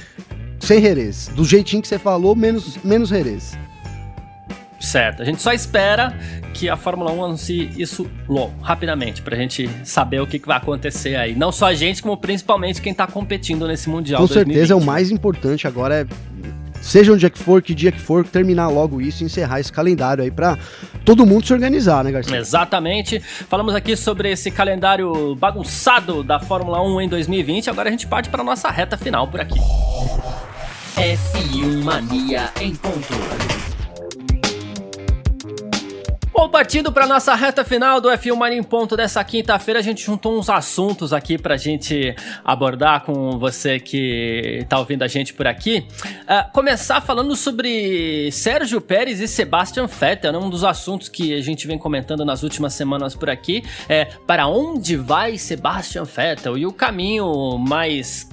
sem 0.58 0.80
Jerez. 0.80 1.28
Do 1.34 1.44
jeitinho 1.44 1.82
que 1.82 1.88
você 1.88 1.98
falou, 1.98 2.34
menos, 2.34 2.78
menos 2.82 3.10
Jerez. 3.10 3.58
Certo. 4.80 5.22
A 5.22 5.24
gente 5.24 5.42
só 5.42 5.52
espera 5.52 6.16
que 6.54 6.68
a 6.68 6.76
Fórmula 6.76 7.12
1 7.12 7.24
anuncie 7.24 7.70
isso 7.76 8.08
logo, 8.28 8.54
rapidamente, 8.62 9.22
pra 9.22 9.36
gente 9.36 9.68
saber 9.84 10.20
o 10.20 10.26
que, 10.26 10.38
que 10.38 10.46
vai 10.46 10.56
acontecer 10.56 11.16
aí. 11.16 11.34
Não 11.34 11.52
só 11.52 11.66
a 11.66 11.74
gente, 11.74 12.02
como 12.02 12.16
principalmente 12.16 12.80
quem 12.80 12.94
tá 12.94 13.06
competindo 13.06 13.66
nesse 13.66 13.88
Mundial. 13.88 14.20
Com 14.20 14.26
2020. 14.26 14.54
certeza 14.54 14.72
é 14.72 14.76
o 14.76 14.80
mais 14.80 15.10
importante 15.10 15.66
agora 15.66 15.94
é 16.02 16.06
seja 16.80 17.12
onde 17.12 17.26
é 17.26 17.30
que 17.30 17.38
for, 17.38 17.62
que 17.62 17.74
dia 17.74 17.92
que 17.92 18.00
for, 18.00 18.26
terminar 18.26 18.68
logo 18.68 19.00
isso 19.00 19.22
e 19.22 19.26
encerrar 19.26 19.60
esse 19.60 19.72
calendário 19.72 20.22
aí 20.22 20.30
para 20.30 20.58
todo 21.04 21.24
mundo 21.26 21.46
se 21.46 21.52
organizar, 21.52 22.04
né, 22.04 22.12
Garcia? 22.12 22.36
Exatamente. 22.36 23.20
Falamos 23.20 23.74
aqui 23.74 23.96
sobre 23.96 24.30
esse 24.30 24.50
calendário 24.50 25.34
bagunçado 25.34 26.22
da 26.22 26.38
Fórmula 26.38 26.82
1 26.82 27.00
em 27.02 27.08
2020. 27.08 27.70
Agora 27.70 27.88
a 27.88 27.92
gente 27.92 28.06
parte 28.06 28.28
para 28.28 28.42
nossa 28.42 28.70
reta 28.70 28.96
final 28.96 29.28
por 29.28 29.40
aqui. 29.40 29.58
F1 30.96 31.84
Mania 31.84 32.50
em 32.60 32.74
ponto. 32.74 33.47
Bom, 36.38 36.48
partindo 36.48 36.92
para 36.92 37.04
nossa 37.04 37.34
reta 37.34 37.64
final 37.64 38.00
do 38.00 38.08
F1 38.10 38.36
Mania 38.36 38.56
em 38.56 38.62
Ponto 38.62 38.96
dessa 38.96 39.24
quinta-feira, 39.24 39.80
a 39.80 39.82
gente 39.82 40.04
juntou 40.04 40.38
uns 40.38 40.48
assuntos 40.48 41.12
aqui 41.12 41.36
para 41.36 41.56
gente 41.56 42.14
abordar 42.44 43.02
com 43.02 43.36
você 43.40 43.80
que 43.80 44.60
está 44.62 44.78
ouvindo 44.78 45.02
a 45.02 45.08
gente 45.08 45.34
por 45.34 45.48
aqui. 45.48 45.84
Uh, 46.04 46.52
começar 46.52 47.00
falando 47.00 47.34
sobre 47.34 48.30
Sérgio 48.30 48.80
Pérez 48.80 49.18
e 49.18 49.26
Sebastian 49.26 49.88
Vettel, 49.88 50.32
né? 50.32 50.38
um 50.38 50.48
dos 50.48 50.62
assuntos 50.62 51.08
que 51.08 51.34
a 51.34 51.42
gente 51.42 51.66
vem 51.66 51.76
comentando 51.76 52.24
nas 52.24 52.44
últimas 52.44 52.72
semanas 52.72 53.16
por 53.16 53.28
aqui. 53.28 53.64
É 53.88 54.04
para 54.04 54.46
onde 54.46 54.94
vai 54.94 55.36
Sebastian 55.38 56.04
Vettel 56.04 56.56
e 56.56 56.64
o 56.64 56.72
caminho 56.72 57.58
mais 57.58 58.28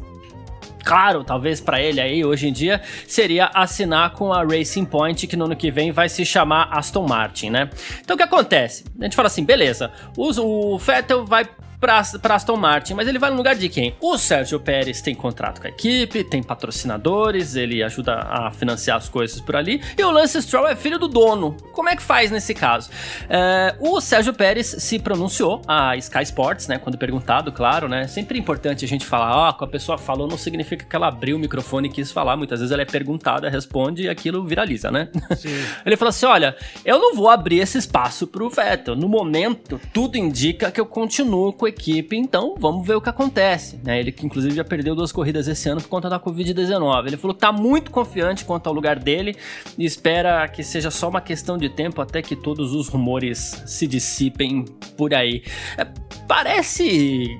claro, 0.86 1.24
talvez 1.24 1.60
para 1.60 1.82
ele 1.82 2.00
aí 2.00 2.24
hoje 2.24 2.48
em 2.48 2.54
dia, 2.54 2.82
seria 3.08 3.50
assinar 3.54 4.12
com 4.12 4.32
a 4.32 4.44
Racing 4.44 4.86
Point, 4.86 5.26
que 5.26 5.36
no 5.36 5.46
ano 5.46 5.56
que 5.56 5.72
vem 5.72 5.92
vai 5.92 6.08
se 6.08 6.24
chamar 6.24 6.70
Aston 6.72 7.08
Martin, 7.08 7.50
né? 7.50 7.70
Então 8.02 8.14
o 8.14 8.18
que 8.18 8.24
acontece? 8.24 8.86
A 9.02 9.04
gente 9.04 9.16
fala 9.16 9.28
assim, 9.28 9.44
beleza, 9.44 9.92
o 10.16 10.78
Vettel 10.78 11.26
vai 11.26 11.46
para 11.86 12.36
Aston 12.36 12.58
Martin, 12.58 12.96
mas 12.96 13.08
ele 13.08 13.20
vai 13.20 13.30
no 13.30 13.38
lugar 13.38 13.56
de 13.56 13.70
quem? 13.70 13.96
O 14.02 14.18
Sérgio 14.18 14.60
Pérez 14.60 15.02
tem 15.02 15.14
contrato 15.14 15.62
com 15.62 15.68
a 15.68 15.70
equipe, 15.70 16.24
tem 16.24 16.42
patrocinadores, 16.42 17.56
ele 17.56 17.84
ajuda 17.84 18.16
a 18.28 18.50
financiar 18.50 18.98
as 18.98 19.08
coisas 19.08 19.40
por 19.40 19.56
ali, 19.56 19.82
e 19.96 20.04
o 20.04 20.10
Lance 20.10 20.42
Stroll 20.42 20.68
é 20.68 20.76
filho 20.76 20.98
do 20.98 21.08
dono. 21.08 21.56
Como 21.74 21.88
é 21.88 21.96
que 21.96 22.02
faz 22.02 22.32
nesse 22.32 22.56
caso? 22.56 22.90
É, 23.30 23.76
o 23.80 24.02
Sérgio 24.02 24.34
Pérez 24.34 24.76
se 24.80 24.98
pronunciou 24.98 25.62
a 25.68 25.96
Sky 25.98 26.24
Sports, 26.24 26.68
né, 26.68 26.80
quando 26.80 26.98
perguntado, 26.98 27.52
claro, 27.52 27.88
né, 27.88 28.08
sempre 28.08 28.40
é 28.40 28.42
importante 28.42 28.84
a 28.84 28.88
gente 28.88 29.06
falar, 29.06 29.36
ó, 29.36 29.56
oh, 29.60 29.64
a 29.64 29.68
pessoa 29.68 29.98
falou 29.98 30.28
não 30.28 30.40
significa 30.40 30.86
que 30.86 30.96
ela 30.96 31.08
abriu 31.08 31.38
o 31.38 31.40
microfone 31.40 31.88
e 31.88 31.92
quis 31.92 32.12
falar, 32.12 32.36
muitas 32.36 32.62
vezes 32.62 32.72
ela 32.72 32.82
é 32.82 32.86
perguntada, 32.86 33.48
responde 33.48 34.04
e 34.04 34.10
aquilo 34.10 34.44
viraliza, 34.44 34.90
né? 34.90 35.10
ele 35.86 35.96
falou 35.96 36.10
assim, 36.10 36.26
olha, 36.26 36.56
eu 36.84 36.98
não 36.98 37.14
vou 37.14 37.30
abrir 37.30 37.60
esse 37.60 37.78
espaço 37.78 38.26
pro 38.26 38.50
Vettel, 38.50 38.96
no 38.96 39.08
momento, 39.08 39.80
tudo 39.94 40.18
indica 40.18 40.72
que 40.72 40.82
eu 40.82 40.86
continuo 40.86 41.54
com 41.54 41.66
a 41.66 41.75
equipe, 41.76 42.16
então 42.16 42.56
vamos 42.58 42.88
ver 42.88 42.96
o 42.96 43.02
que 43.02 43.10
acontece. 43.10 43.80
Né? 43.84 44.00
Ele 44.00 44.12
que 44.12 44.26
inclusive 44.26 44.56
já 44.56 44.64
perdeu 44.64 44.96
duas 44.96 45.12
corridas 45.12 45.48
esse 45.48 45.68
ano 45.70 45.82
por 45.82 45.90
conta 45.90 46.10
da 46.10 46.20
Covid-19. 46.20 47.08
Ele 47.08 47.18
falou 47.18 47.36
que 47.36 47.42
tá 47.42 47.52
muito 47.52 47.92
confiante 47.92 48.46
quanto 48.46 48.68
ao 48.68 48.74
lugar 48.74 48.98
dele 48.98 49.36
e 49.78 49.86
espera 49.86 50.48
que 50.48 50.64
seja 50.64 50.90
só 50.90 51.10
uma 51.10 51.22
questão 51.22 51.58
de 51.58 51.70
tempo 51.70 52.02
até 52.02 52.22
que 52.22 52.36
todos 52.36 52.74
os 52.74 52.88
rumores 52.88 53.64
se 53.66 53.86
dissipem 53.86 54.66
por 54.98 55.14
aí. 55.14 55.44
É, 55.78 55.86
parece. 56.28 57.38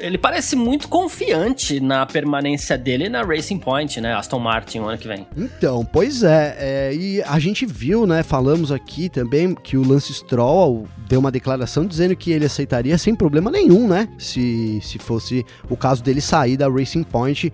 Ele 0.00 0.18
parece 0.18 0.56
muito 0.56 0.88
confiante 0.88 1.80
na 1.80 2.06
permanência 2.06 2.76
dele 2.76 3.08
na 3.08 3.22
Racing 3.22 3.58
Point, 3.58 4.00
né? 4.00 4.14
Aston 4.14 4.38
Martin, 4.38 4.78
ano 4.78 4.98
que 4.98 5.08
vem. 5.08 5.26
Então, 5.36 5.84
pois 5.84 6.22
é, 6.22 6.56
é, 6.58 6.94
e 6.94 7.22
a 7.22 7.38
gente 7.38 7.64
viu, 7.66 8.06
né? 8.06 8.22
Falamos 8.22 8.72
aqui 8.72 9.08
também 9.08 9.54
que 9.54 9.76
o 9.76 9.86
Lance 9.86 10.12
Stroll 10.12 10.86
deu 11.08 11.20
uma 11.20 11.30
declaração 11.30 11.86
dizendo 11.86 12.16
que 12.16 12.32
ele 12.32 12.44
aceitaria 12.44 12.96
sem 12.98 13.14
problema 13.14 13.50
nenhum, 13.50 13.65
né? 13.88 14.08
Se, 14.18 14.80
se 14.82 14.98
fosse 14.98 15.44
o 15.68 15.76
caso 15.76 16.02
dele 16.02 16.20
sair 16.20 16.56
da 16.56 16.68
Racing 16.68 17.04
Point. 17.04 17.52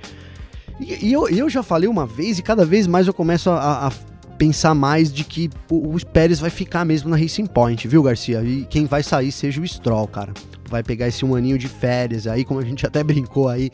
E, 0.80 1.06
e 1.06 1.12
eu, 1.12 1.28
eu 1.28 1.48
já 1.48 1.62
falei 1.62 1.88
uma 1.88 2.06
vez 2.06 2.38
e 2.38 2.42
cada 2.42 2.64
vez 2.64 2.86
mais 2.86 3.06
eu 3.06 3.14
começo 3.14 3.50
a, 3.50 3.88
a 3.88 3.92
pensar 4.38 4.74
mais 4.74 5.12
de 5.12 5.24
que 5.24 5.50
o, 5.70 5.94
o 5.94 6.06
Pérez 6.06 6.40
vai 6.40 6.50
ficar 6.50 6.84
mesmo 6.84 7.08
na 7.08 7.16
Racing 7.16 7.46
Point, 7.46 7.86
viu, 7.86 8.02
Garcia? 8.02 8.42
E 8.42 8.64
quem 8.64 8.86
vai 8.86 9.02
sair 9.02 9.30
seja 9.30 9.60
o 9.60 9.66
Stroll, 9.66 10.08
cara. 10.08 10.32
Vai 10.68 10.82
pegar 10.82 11.06
esse 11.06 11.24
um 11.24 11.34
aninho 11.34 11.58
de 11.58 11.68
férias 11.68 12.26
aí, 12.26 12.44
como 12.44 12.58
a 12.58 12.64
gente 12.64 12.86
até 12.86 13.04
brincou 13.04 13.48
aí 13.48 13.70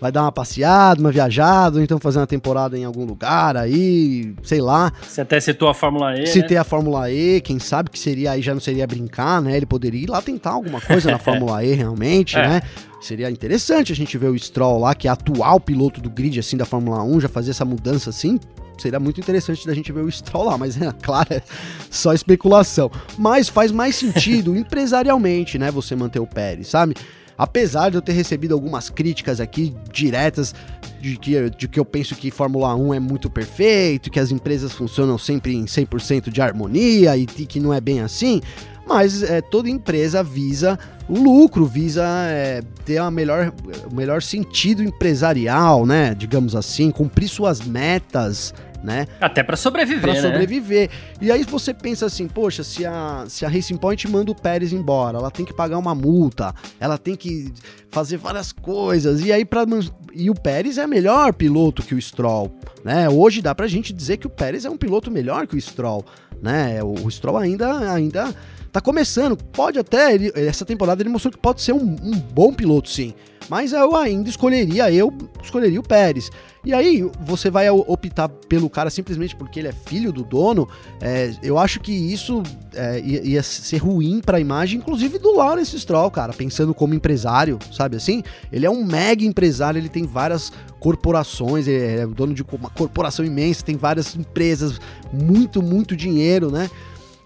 vai 0.00 0.12
dar 0.12 0.22
uma 0.22 0.32
passeada, 0.32 1.00
uma 1.00 1.12
viajada, 1.12 1.78
ou 1.78 1.82
então 1.82 1.98
fazer 1.98 2.18
uma 2.18 2.26
temporada 2.26 2.78
em 2.78 2.84
algum 2.84 3.04
lugar 3.04 3.56
aí, 3.56 4.34
sei 4.42 4.60
lá. 4.60 4.92
Você 5.02 5.20
até 5.20 5.40
citou 5.40 5.68
a 5.68 5.74
Fórmula 5.74 6.18
E. 6.18 6.26
Citei 6.26 6.56
né? 6.56 6.60
a 6.60 6.64
Fórmula 6.64 7.10
E, 7.10 7.40
quem 7.40 7.58
sabe 7.58 7.90
que 7.90 7.98
seria 7.98 8.32
aí 8.32 8.42
já 8.42 8.54
não 8.54 8.60
seria 8.60 8.86
brincar, 8.86 9.40
né? 9.40 9.56
Ele 9.56 9.66
poderia 9.66 10.02
ir 10.02 10.10
lá 10.10 10.20
tentar 10.20 10.50
alguma 10.50 10.80
coisa 10.80 11.10
na 11.10 11.18
Fórmula 11.20 11.64
E 11.64 11.74
realmente, 11.74 12.36
é. 12.36 12.48
né? 12.48 12.62
Seria 13.00 13.30
interessante 13.30 13.92
a 13.92 13.96
gente 13.96 14.16
ver 14.18 14.28
o 14.28 14.38
Stroll 14.38 14.80
lá, 14.80 14.94
que 14.94 15.06
é 15.06 15.10
atual 15.10 15.60
piloto 15.60 16.00
do 16.00 16.10
grid 16.10 16.40
assim 16.40 16.56
da 16.56 16.64
Fórmula 16.64 17.02
1, 17.02 17.20
já 17.20 17.28
fazer 17.28 17.50
essa 17.50 17.64
mudança 17.64 18.10
assim. 18.10 18.40
Seria 18.78 19.00
muito 19.00 19.20
interessante 19.20 19.66
da 19.66 19.72
gente 19.72 19.90
ver 19.90 20.00
o 20.00 20.10
Stroll 20.10 20.44
lá, 20.44 20.58
mas 20.58 20.80
é 20.80 20.92
claro, 21.02 21.28
é 21.30 21.42
só 21.90 22.12
especulação. 22.12 22.90
Mas 23.18 23.48
faz 23.48 23.70
mais 23.70 23.96
sentido 23.96 24.56
empresarialmente, 24.56 25.58
né, 25.58 25.70
você 25.70 25.94
manter 25.94 26.20
o 26.20 26.26
Pérez, 26.26 26.68
sabe? 26.68 26.94
Apesar 27.38 27.90
de 27.90 27.96
eu 27.96 28.02
ter 28.02 28.12
recebido 28.12 28.54
algumas 28.54 28.88
críticas 28.88 29.40
aqui 29.40 29.74
diretas 29.92 30.54
de 31.00 31.16
que, 31.16 31.50
de 31.50 31.68
que 31.68 31.78
eu 31.78 31.84
penso 31.84 32.14
que 32.14 32.30
Fórmula 32.30 32.74
1 32.74 32.94
é 32.94 33.00
muito 33.00 33.28
perfeito, 33.28 34.10
que 34.10 34.18
as 34.18 34.30
empresas 34.30 34.72
funcionam 34.72 35.18
sempre 35.18 35.54
em 35.54 35.64
100% 35.64 36.30
de 36.30 36.40
harmonia 36.40 37.16
e, 37.16 37.26
que 37.26 37.60
não 37.60 37.72
é 37.72 37.80
bem 37.80 38.00
assim, 38.00 38.40
mas 38.86 39.22
é, 39.22 39.40
toda 39.40 39.68
empresa 39.68 40.22
visa 40.22 40.78
o 41.08 41.18
lucro, 41.18 41.66
visa 41.66 42.04
é, 42.28 42.62
ter 42.84 42.98
a 42.98 43.10
melhor, 43.10 43.52
o 43.90 43.94
melhor 43.94 44.22
sentido 44.22 44.82
empresarial, 44.82 45.86
né? 45.86 46.14
Digamos 46.14 46.56
assim, 46.56 46.90
cumprir 46.90 47.28
suas 47.28 47.60
metas, 47.60 48.52
né? 48.86 49.08
Até 49.20 49.42
para 49.42 49.56
sobreviver, 49.56 50.00
Para 50.00 50.12
né? 50.14 50.20
sobreviver. 50.20 50.88
E 51.20 51.32
aí 51.32 51.42
você 51.42 51.74
pensa 51.74 52.06
assim, 52.06 52.28
poxa, 52.28 52.62
se 52.62 52.86
a, 52.86 53.24
se 53.26 53.44
a 53.44 53.48
Racing 53.48 53.76
Point 53.76 54.06
manda 54.08 54.30
o 54.30 54.34
Pérez 54.34 54.72
embora, 54.72 55.18
ela 55.18 55.28
tem 55.28 55.44
que 55.44 55.52
pagar 55.52 55.76
uma 55.76 55.92
multa, 55.92 56.54
ela 56.78 56.96
tem 56.96 57.16
que 57.16 57.52
fazer 57.90 58.16
várias 58.16 58.52
coisas. 58.52 59.22
E 59.22 59.32
aí 59.32 59.44
para 59.44 59.66
e 60.14 60.30
o 60.30 60.34
Pérez 60.34 60.78
é 60.78 60.86
melhor 60.86 61.34
piloto 61.34 61.82
que 61.82 61.96
o 61.96 62.00
Stroll, 62.00 62.56
né? 62.84 63.08
Hoje 63.08 63.42
dá 63.42 63.52
pra 63.56 63.66
gente 63.66 63.92
dizer 63.92 64.18
que 64.18 64.26
o 64.28 64.30
Pérez 64.30 64.64
é 64.64 64.70
um 64.70 64.76
piloto 64.76 65.10
melhor 65.10 65.48
que 65.48 65.56
o 65.56 65.60
Stroll, 65.60 66.04
né? 66.40 66.80
O, 66.80 67.06
o 67.06 67.10
Stroll 67.10 67.38
ainda 67.38 67.92
ainda 67.92 68.32
tá 68.70 68.80
começando. 68.80 69.36
Pode 69.36 69.80
até, 69.80 70.14
ele, 70.14 70.30
essa 70.36 70.64
temporada 70.64 71.02
ele 71.02 71.10
mostrou 71.10 71.32
que 71.32 71.38
pode 71.38 71.60
ser 71.60 71.72
um, 71.72 71.82
um, 71.82 72.12
bom 72.12 72.52
piloto, 72.52 72.88
sim. 72.88 73.14
Mas 73.48 73.72
eu 73.72 73.94
ainda 73.94 74.28
escolheria, 74.28 74.90
eu 74.90 75.12
escolheria 75.42 75.80
o 75.80 75.82
Pérez. 75.82 76.30
E 76.64 76.74
aí 76.74 77.08
você 77.20 77.48
vai 77.48 77.70
optar 77.70 78.28
pelo 78.28 78.68
cara 78.68 78.90
simplesmente 78.90 79.36
porque 79.36 79.60
ele 79.60 79.68
é 79.68 79.72
filho 79.72 80.12
do 80.12 80.24
dono. 80.24 80.68
É, 81.00 81.32
eu 81.40 81.58
acho 81.58 81.78
que 81.78 81.92
isso 81.92 82.42
é, 82.74 83.00
ia, 83.00 83.40
ser 83.42 83.76
ruim 83.76 84.20
para 84.20 84.38
a 84.38 84.40
imagem, 84.40 84.80
inclusive 84.80 85.18
do 85.18 85.36
Lawrence 85.36 85.78
Stroll, 85.78 86.10
cara, 86.10 86.32
pensando 86.32 86.74
como 86.74 86.92
empresário, 86.92 87.58
sabe 87.72 87.96
assim? 87.96 88.20
Ele 88.50 88.66
é 88.66 88.70
um 88.70 88.84
mega 88.84 89.24
empresário, 89.24 89.78
ele 89.78 89.88
tem 89.88 90.04
várias 90.04 90.52
corporações, 90.80 91.68
é, 91.68 92.00
é 92.00 92.06
dono 92.06 92.34
de 92.34 92.42
uma 92.42 92.70
corporação 92.70 93.24
imensa, 93.24 93.64
tem 93.64 93.76
várias 93.76 94.16
empresas, 94.16 94.80
muito, 95.12 95.62
muito 95.62 95.94
dinheiro, 95.96 96.50
né? 96.50 96.68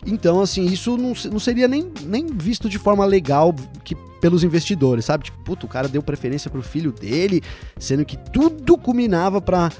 Então, 0.07 0.41
assim, 0.41 0.65
isso 0.67 0.97
não, 0.97 1.13
não 1.31 1.39
seria 1.39 1.69
nem, 1.69 1.91
nem 2.05 2.27
visto 2.27 2.69
de 2.69 2.79
forma 2.79 3.05
legal 3.05 3.55
que, 3.85 3.95
pelos 4.21 4.43
investidores, 4.43 5.05
sabe? 5.05 5.25
Tipo, 5.25 5.39
puto, 5.45 5.67
o 5.67 5.69
cara 5.69 5.89
deu 5.89 6.03
preferência 6.03 6.51
pro 6.51 6.63
filho 6.63 6.93
dele, 6.93 7.43
sendo 7.79 8.05
que 8.05 8.17
tudo 8.17 8.79
culminava 8.79 9.41
pra, 9.41 9.71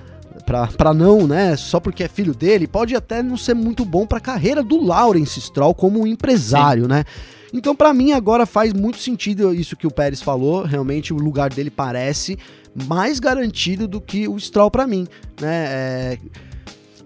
pra 0.77 0.93
não, 0.93 1.27
né? 1.27 1.57
Só 1.57 1.81
porque 1.81 2.05
é 2.05 2.09
filho 2.09 2.35
dele, 2.35 2.67
pode 2.67 2.95
até 2.95 3.23
não 3.23 3.37
ser 3.37 3.55
muito 3.55 3.85
bom 3.85 4.07
pra 4.07 4.21
carreira 4.21 4.63
do 4.63 4.83
Lawrence 4.83 5.41
Stroll 5.41 5.75
como 5.75 6.07
empresário, 6.07 6.83
Sim. 6.83 6.89
né? 6.89 7.05
Então, 7.53 7.75
para 7.75 7.93
mim, 7.93 8.13
agora 8.13 8.47
faz 8.47 8.73
muito 8.73 8.99
sentido 8.99 9.53
isso 9.53 9.77
que 9.77 9.87
o 9.87 9.91
Pérez 9.91 10.23
falou. 10.23 10.63
Realmente, 10.63 11.13
o 11.13 11.17
lugar 11.17 11.51
dele 11.53 11.71
parece 11.71 12.39
mais 12.87 13.19
garantido 13.19 13.89
do 13.89 14.01
que 14.01 14.29
o 14.29 14.39
Stroll 14.39 14.71
para 14.71 14.87
mim, 14.87 15.09
né? 15.41 15.67
É 15.69 16.19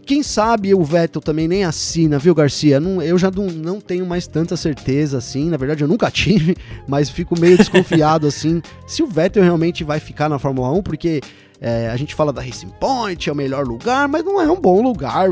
quem 0.05 0.23
sabe 0.23 0.75
o 0.75 0.85
Vettel 0.85 1.21
também 1.21 1.49
nem 1.49 1.65
assina, 1.65 2.19
viu, 2.19 2.35
Garcia? 2.35 2.79
Não, 2.79 3.03
eu 3.03 3.19
já 3.19 3.31
não, 3.31 3.47
não 3.47 3.81
tenho 3.81 4.07
mais 4.07 4.27
tanta 4.27 4.57
certeza 4.57 5.19
assim. 5.19 5.49
Na 5.49 5.57
verdade, 5.57 5.83
eu 5.83 5.89
nunca 5.89 6.11
tive, 6.13 6.57
mas 6.87 7.11
fico 7.11 7.39
meio 7.39 7.57
desconfiado 7.57 8.27
assim. 8.27 8.63
Se 8.87 9.03
o 9.03 9.07
Vettel 9.07 9.43
realmente 9.43 9.83
vai 9.83 9.99
ficar 9.99 10.29
na 10.29 10.39
Fórmula 10.39 10.71
1, 10.71 10.83
porque 10.83 11.21
é, 11.61 11.89
a 11.89 11.97
gente 11.97 12.15
fala 12.15 12.33
da 12.33 12.43
Racing 12.43 12.73
Point, 12.79 13.29
é 13.29 13.33
o 13.33 13.37
melhor 13.37 13.67
lugar, 13.67 14.07
mas 14.07 14.25
não 14.25 14.41
é 14.41 14.51
um 14.51 14.61
bom 14.61 14.83
lugar 14.83 15.31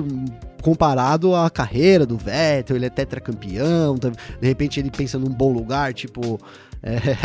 comparado 0.62 1.34
à 1.34 1.50
carreira 1.50 2.06
do 2.06 2.16
Vettel. 2.16 2.76
Ele 2.76 2.86
é 2.86 2.90
tetracampeão, 2.90 3.96
de 3.96 4.46
repente 4.46 4.80
ele 4.80 4.90
pensa 4.90 5.18
num 5.18 5.30
bom 5.30 5.52
lugar, 5.52 5.92
tipo 5.92 6.40
é, 6.84 7.16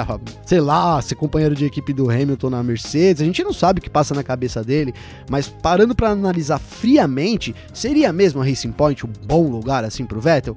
sei 0.46 0.62
lá, 0.62 1.02
ser 1.02 1.16
companheiro 1.16 1.56
de 1.56 1.66
equipe 1.66 1.92
do 1.92 2.10
Hamilton 2.10 2.50
na 2.52 2.62
Mercedes. 2.64 3.22
A 3.22 3.26
gente 3.26 3.44
não 3.44 3.52
sabe 3.52 3.80
o 3.80 3.82
que 3.82 3.90
passa 3.90 4.14
na 4.14 4.24
cabeça 4.24 4.64
dele, 4.64 4.94
mas 5.30 5.50
parando 5.50 5.96
para 5.96 6.10
analisar 6.10 6.60
friamente, 6.60 7.56
seria 7.74 8.14
mesmo 8.14 8.42
a 8.42 8.46
Racing 8.46 8.72
Point 8.72 9.06
um 9.06 9.12
bom 9.26 9.50
lugar 9.50 9.84
assim 9.84 10.06
pro 10.06 10.22
Vettel? 10.22 10.56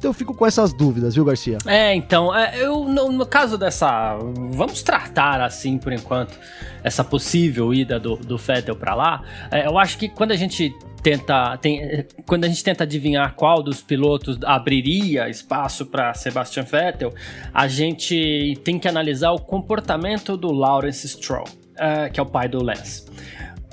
Então 0.00 0.08
eu 0.08 0.14
fico 0.14 0.32
com 0.32 0.46
essas 0.46 0.72
dúvidas, 0.72 1.14
viu, 1.14 1.26
Garcia? 1.26 1.58
É, 1.66 1.94
então, 1.94 2.34
é, 2.34 2.58
eu 2.58 2.84
no, 2.84 3.12
no, 3.12 3.26
caso 3.26 3.58
dessa. 3.58 4.16
Vamos 4.50 4.82
tratar 4.82 5.42
assim 5.42 5.76
por 5.76 5.92
enquanto, 5.92 6.38
essa 6.82 7.04
possível 7.04 7.74
ida 7.74 8.00
do, 8.00 8.16
do 8.16 8.38
Vettel 8.38 8.74
para 8.74 8.94
lá. 8.94 9.22
É, 9.50 9.66
eu 9.66 9.78
acho 9.78 9.98
que 9.98 10.08
quando 10.08 10.32
a 10.32 10.36
gente 10.36 10.74
tenta 11.02 11.56
tem, 11.58 12.06
quando 12.26 12.44
a 12.44 12.48
gente 12.48 12.62
tenta 12.62 12.84
adivinhar 12.84 13.34
qual 13.34 13.62
dos 13.62 13.82
pilotos 13.82 14.38
abriria 14.44 15.28
espaço 15.28 15.86
para 15.86 16.14
Sebastian 16.14 16.64
Vettel, 16.64 17.12
a 17.52 17.66
gente 17.68 18.58
tem 18.64 18.78
que 18.78 18.88
analisar 18.88 19.32
o 19.32 19.38
comportamento 19.38 20.36
do 20.36 20.52
Lawrence 20.52 21.08
Stroll, 21.08 21.44
uh, 21.44 22.12
que 22.12 22.20
é 22.20 22.22
o 22.22 22.26
pai 22.26 22.48
do 22.48 22.62
Lance. 22.62 23.04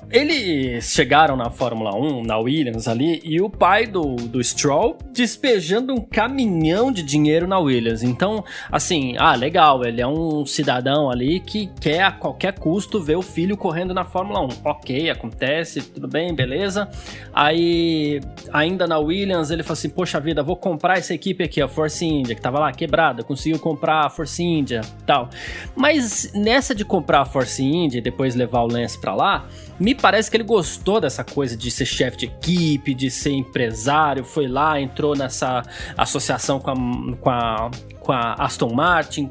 Eles 0.09 0.89
chegaram 0.93 1.35
na 1.35 1.49
Fórmula 1.49 1.93
1, 1.93 2.23
na 2.23 2.37
Williams 2.37 2.87
ali, 2.87 3.19
e 3.25 3.41
o 3.41 3.49
pai 3.49 3.85
do, 3.85 4.15
do 4.15 4.41
Stroll 4.41 4.97
despejando 5.11 5.93
um 5.93 5.99
caminhão 5.99 6.93
de 6.93 7.03
dinheiro 7.03 7.45
na 7.45 7.59
Williams. 7.59 8.03
Então, 8.03 8.41
assim, 8.71 9.15
ah, 9.17 9.35
legal, 9.35 9.83
ele 9.83 9.99
é 9.99 10.07
um 10.07 10.45
cidadão 10.45 11.11
ali 11.11 11.41
que 11.41 11.67
quer 11.81 12.03
a 12.03 12.11
qualquer 12.11 12.57
custo 12.57 13.01
ver 13.01 13.17
o 13.17 13.21
filho 13.21 13.57
correndo 13.57 13.93
na 13.93 14.05
Fórmula 14.05 14.39
1. 14.39 14.47
Ok, 14.63 15.09
acontece, 15.09 15.81
tudo 15.81 16.07
bem, 16.07 16.33
beleza. 16.33 16.89
Aí, 17.33 18.21
ainda 18.53 18.87
na 18.87 18.99
Williams, 18.99 19.51
ele 19.51 19.61
falou 19.61 19.73
assim: 19.73 19.89
Poxa 19.89 20.21
vida, 20.21 20.41
vou 20.41 20.55
comprar 20.55 20.97
essa 20.97 21.13
equipe 21.13 21.43
aqui, 21.43 21.61
a 21.61 21.67
Force 21.67 22.05
India, 22.05 22.33
que 22.33 22.41
tava 22.41 22.59
lá 22.59 22.71
quebrada, 22.71 23.23
conseguiu 23.23 23.59
comprar 23.59 24.05
a 24.05 24.09
Force 24.09 24.41
India 24.41 24.79
tal. 25.05 25.29
Mas 25.75 26.31
nessa 26.33 26.73
de 26.73 26.85
comprar 26.85 27.21
a 27.21 27.25
Force 27.25 27.61
India 27.61 27.97
e 27.97 28.01
depois 28.01 28.35
levar 28.35 28.61
o 28.61 28.67
Lance 28.67 28.97
pra 28.99 29.13
lá, 29.13 29.47
me 29.79 29.96
parece 29.97 30.29
que 30.29 30.37
ele 30.37 30.43
gostou 30.43 31.01
dessa 31.01 31.23
coisa 31.23 31.57
de 31.57 31.69
ser 31.69 31.85
chefe 31.85 32.17
de 32.17 32.25
equipe, 32.25 32.93
de 32.93 33.09
ser 33.09 33.31
empresário, 33.31 34.23
foi 34.23 34.47
lá, 34.47 34.79
entrou 34.79 35.15
nessa 35.15 35.63
associação 35.97 36.59
com 36.59 36.71
a, 36.71 36.75
com 37.17 37.29
a, 37.29 37.71
com 37.99 38.11
a 38.11 38.33
Aston 38.33 38.73
Martin, 38.73 39.29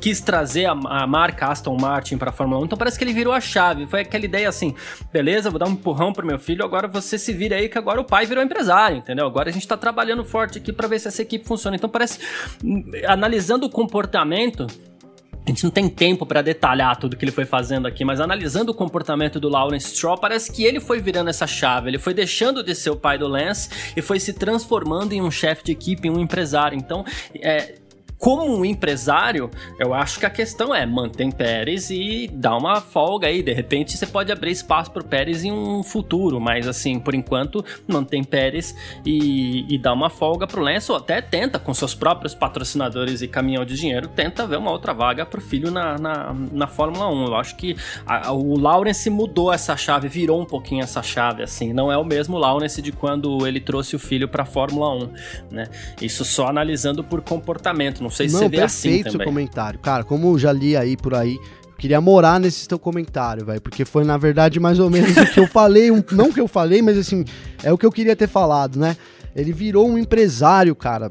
quis 0.00 0.20
trazer 0.20 0.66
a, 0.66 0.72
a, 0.72 1.06
marca 1.06 1.46
Aston 1.46 1.76
Martin 1.76 2.16
para 2.16 2.30
a 2.30 2.32
Fórmula 2.32 2.60
1, 2.62 2.64
então 2.66 2.78
parece 2.78 2.98
que 2.98 3.04
ele 3.04 3.12
virou 3.12 3.32
a 3.32 3.40
chave. 3.40 3.86
Foi 3.86 4.00
aquela 4.00 4.24
ideia 4.24 4.48
assim: 4.48 4.74
beleza, 5.12 5.50
vou 5.50 5.58
dar 5.58 5.68
um 5.68 5.72
empurrão 5.72 6.12
pro 6.12 6.26
meu 6.26 6.38
filho, 6.38 6.64
agora 6.64 6.86
você 6.86 7.18
se 7.18 7.32
vira 7.32 7.56
aí 7.56 7.68
que 7.68 7.78
agora 7.78 8.00
o 8.00 8.04
pai 8.04 8.26
virou 8.26 8.42
empresário, 8.42 8.98
entendeu? 8.98 9.26
Agora 9.26 9.48
a 9.48 9.52
gente 9.52 9.62
está 9.62 9.76
trabalhando 9.76 10.24
forte 10.24 10.58
aqui 10.58 10.72
para 10.72 10.88
ver 10.88 10.98
se 11.00 11.08
essa 11.08 11.22
equipe 11.22 11.46
funciona. 11.46 11.76
Então 11.76 11.90
parece, 11.90 12.20
hum, 12.64 12.84
analisando 13.06 13.66
o 13.66 13.70
comportamento 13.70 14.66
a 15.46 15.50
gente 15.50 15.62
não 15.62 15.70
tem 15.70 15.88
tempo 15.88 16.26
para 16.26 16.42
detalhar 16.42 16.96
tudo 16.96 17.16
que 17.16 17.24
ele 17.24 17.30
foi 17.30 17.44
fazendo 17.44 17.86
aqui, 17.86 18.04
mas 18.04 18.20
analisando 18.20 18.72
o 18.72 18.74
comportamento 18.74 19.38
do 19.38 19.48
Lawrence 19.48 19.90
Stroll, 19.90 20.18
parece 20.18 20.50
que 20.50 20.64
ele 20.64 20.80
foi 20.80 21.00
virando 21.00 21.30
essa 21.30 21.46
chave, 21.46 21.88
ele 21.88 21.98
foi 21.98 22.12
deixando 22.12 22.64
de 22.64 22.74
ser 22.74 22.90
o 22.90 22.96
pai 22.96 23.16
do 23.16 23.28
Lance 23.28 23.70
e 23.96 24.02
foi 24.02 24.18
se 24.18 24.32
transformando 24.32 25.12
em 25.12 25.22
um 25.22 25.30
chefe 25.30 25.62
de 25.62 25.72
equipe, 25.72 26.08
em 26.08 26.10
um 26.10 26.18
empresário. 26.18 26.76
Então, 26.76 27.04
é, 27.36 27.76
como 28.18 28.44
um 28.44 28.64
empresário, 28.64 29.50
eu 29.78 29.92
acho 29.92 30.18
que 30.18 30.26
a 30.26 30.30
questão 30.30 30.74
é 30.74 30.86
mantém 30.86 31.30
Pérez 31.30 31.90
e 31.90 32.28
dá 32.32 32.56
uma 32.56 32.80
folga 32.80 33.28
aí. 33.28 33.42
De 33.42 33.52
repente 33.52 33.96
você 33.96 34.06
pode 34.06 34.32
abrir 34.32 34.50
espaço 34.50 34.90
para 34.90 35.02
o 35.02 35.04
Pérez 35.04 35.44
em 35.44 35.52
um 35.52 35.82
futuro, 35.82 36.40
mas 36.40 36.66
assim, 36.66 36.98
por 36.98 37.14
enquanto, 37.14 37.64
mantém 37.86 38.24
Pérez 38.24 38.74
e, 39.04 39.66
e 39.72 39.78
dá 39.78 39.92
uma 39.92 40.08
folga 40.08 40.46
para 40.46 40.60
o 40.60 40.62
Lance, 40.62 40.90
ou 40.90 40.96
até 40.96 41.20
tenta, 41.20 41.58
com 41.58 41.74
seus 41.74 41.94
próprios 41.94 42.34
patrocinadores 42.34 43.20
e 43.22 43.28
caminhão 43.28 43.64
de 43.64 43.76
dinheiro, 43.76 44.08
tenta 44.08 44.46
ver 44.46 44.56
uma 44.56 44.70
outra 44.70 44.94
vaga 44.94 45.26
para 45.26 45.38
o 45.38 45.42
filho 45.42 45.70
na, 45.70 45.98
na, 45.98 46.34
na, 46.52 46.66
Fórmula 46.66 47.08
1. 47.08 47.26
Eu 47.26 47.34
acho 47.36 47.56
que 47.56 47.76
a, 48.06 48.32
o 48.32 48.58
Lawrence 48.58 49.08
mudou 49.10 49.52
essa 49.52 49.76
chave, 49.76 50.08
virou 50.08 50.40
um 50.40 50.44
pouquinho 50.44 50.82
essa 50.82 51.02
chave, 51.02 51.42
assim. 51.42 51.72
Não 51.72 51.92
é 51.92 51.96
o 51.98 52.04
mesmo 52.04 52.38
Lawrence 52.38 52.80
de 52.80 52.92
quando 52.92 53.46
ele 53.46 53.60
trouxe 53.60 53.94
o 53.94 53.98
filho 53.98 54.28
para 54.28 54.42
a 54.42 54.46
Fórmula 54.46 54.94
1, 54.94 55.10
né? 55.50 55.68
Isso 56.00 56.24
só 56.24 56.48
analisando 56.48 57.04
por 57.04 57.20
comportamento 57.20 58.05
não 58.06 58.10
sei 58.10 58.28
se 58.28 58.34
não, 58.34 58.42
você 58.42 58.48
vê 58.48 58.60
assim 58.62 59.02
também. 59.02 59.12
seu 59.12 59.24
comentário. 59.24 59.78
Cara, 59.80 60.04
como 60.04 60.38
já 60.38 60.52
li 60.52 60.76
aí 60.76 60.96
por 60.96 61.14
aí, 61.14 61.38
queria 61.78 62.00
morar 62.00 62.40
nesse 62.40 62.66
teu 62.68 62.78
comentário, 62.78 63.44
velho, 63.44 63.60
porque 63.60 63.84
foi 63.84 64.04
na 64.04 64.16
verdade 64.16 64.58
mais 64.60 64.78
ou 64.78 64.88
menos 64.88 65.16
o 65.16 65.26
que 65.32 65.40
eu 65.40 65.46
falei, 65.48 65.90
um, 65.90 66.02
não 66.12 66.32
que 66.32 66.40
eu 66.40 66.48
falei, 66.48 66.80
mas 66.82 66.96
assim, 66.96 67.24
é 67.62 67.72
o 67.72 67.78
que 67.78 67.84
eu 67.84 67.92
queria 67.92 68.16
ter 68.16 68.28
falado, 68.28 68.78
né? 68.78 68.96
Ele 69.34 69.52
virou 69.52 69.88
um 69.88 69.98
empresário, 69.98 70.74
cara. 70.74 71.10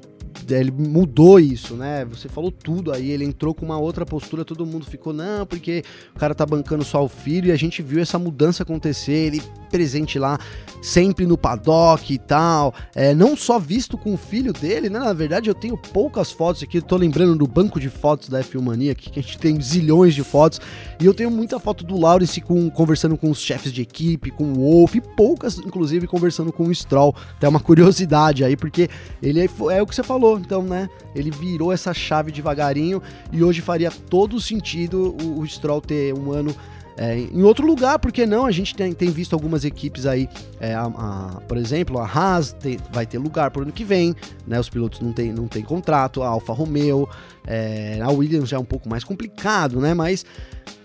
Ele 0.50 0.72
mudou 0.72 1.40
isso, 1.40 1.76
né? 1.76 2.06
Você 2.06 2.28
falou 2.30 2.52
tudo 2.52 2.92
aí, 2.92 3.10
ele 3.10 3.24
entrou 3.24 3.54
com 3.54 3.66
uma 3.66 3.78
outra 3.78 4.06
postura, 4.06 4.46
todo 4.46 4.66
mundo 4.66 4.86
ficou, 4.86 5.14
não, 5.14 5.46
porque 5.46 5.84
o 6.16 6.20
cara 6.20 6.36
tá 6.36 6.46
bancando 6.46 6.84
só 6.84 7.04
o 7.04 7.10
filho, 7.10 7.48
e 7.48 7.52
a 7.52 7.56
gente 7.56 7.82
viu 7.82 8.02
essa 8.02 8.20
mudança 8.20 8.64
acontecer, 8.64 9.14
ele 9.14 9.42
presente 9.76 10.18
lá 10.18 10.40
sempre 10.82 11.26
no 11.26 11.38
paddock 11.38 12.14
e 12.14 12.18
tal. 12.18 12.74
É, 12.94 13.14
não 13.14 13.36
só 13.36 13.60
visto 13.60 13.98
com 13.98 14.14
o 14.14 14.18
filho 14.18 14.54
dele, 14.54 14.90
né? 14.90 15.00
Na 15.00 15.12
verdade, 15.14 15.50
eu 15.50 15.54
tenho 15.54 15.78
poucas 15.78 16.32
fotos 16.32 16.64
aqui. 16.64 16.80
Tô 16.80 16.96
lembrando 16.96 17.36
do 17.36 17.48
banco 17.48 17.80
de 17.80 17.90
fotos 17.90 18.30
da 18.30 18.42
F1 18.42 18.62
Mania, 18.62 18.92
aqui, 18.94 19.10
que 19.10 19.20
a 19.20 19.24
gente 19.24 19.38
tem 19.38 19.60
zilhões 19.60 20.14
de 20.14 20.24
fotos. 20.24 20.62
E 21.00 21.06
eu 21.06 21.14
tenho 21.14 21.30
muita 21.30 21.60
foto 21.60 21.84
do 21.84 22.00
Lawrence 22.00 22.40
com, 22.40 22.70
conversando 22.70 23.18
com 23.18 23.30
os 23.30 23.40
chefes 23.40 23.74
de 23.74 23.82
equipe, 23.82 24.32
com 24.32 24.54
o 24.54 24.56
Wolf, 24.56 24.96
e 24.96 25.02
poucas, 25.02 25.58
inclusive, 25.58 26.08
conversando 26.08 26.54
com 26.54 26.64
o 26.68 26.74
Stroll. 26.74 27.14
Tem 27.40 27.50
uma 27.50 27.60
curiosidade 27.60 28.44
aí, 28.44 28.56
porque 28.56 28.88
ele 29.22 29.42
é, 29.42 29.50
é 29.72 29.82
o 29.82 29.86
que 29.86 29.96
você 29.96 30.04
falou, 30.04 30.25
então, 30.34 30.62
né? 30.62 30.90
Ele 31.14 31.32
virou 31.32 31.72
essa 31.72 31.94
chave 31.94 32.32
devagarinho 32.32 33.02
e 33.32 33.44
hoje 33.44 33.62
faria 33.62 33.92
todo 33.92 34.40
sentido 34.40 35.16
o, 35.22 35.40
o 35.40 35.48
Stroll 35.48 35.82
ter 35.82 36.14
um 36.14 36.32
ano 36.32 36.56
é, 36.98 37.18
em 37.18 37.44
outro 37.44 37.66
lugar, 37.66 38.00
porque 38.00 38.26
não? 38.26 38.46
A 38.46 38.52
gente 38.52 38.74
tem, 38.74 38.94
tem 38.94 39.10
visto 39.10 39.34
algumas 39.34 39.66
equipes 39.66 40.06
aí, 40.06 40.30
é, 40.60 40.74
a, 40.74 40.86
a, 40.86 41.42
por 41.48 41.58
exemplo, 41.58 42.00
a 42.00 42.06
Haas 42.06 42.54
tem, 42.54 42.78
vai 42.92 43.06
ter 43.06 43.18
lugar 43.18 43.52
por 43.52 43.64
ano 43.64 43.72
que 43.72 43.84
vem, 43.84 44.16
né? 44.48 44.60
Os 44.60 44.70
pilotos 44.70 45.02
não 45.02 45.12
têm 45.12 45.34
não 45.34 45.48
tem 45.48 45.62
contrato, 45.62 46.24
a 46.24 46.28
Alfa 46.28 46.54
Romeo, 46.54 47.08
é, 47.46 48.00
a 48.02 48.10
Williams 48.10 48.50
já 48.50 48.58
é 48.58 48.60
um 48.60 48.66
pouco 48.66 48.88
mais 48.88 49.04
complicado, 49.04 49.80
né? 49.82 49.94
Mas 49.94 50.26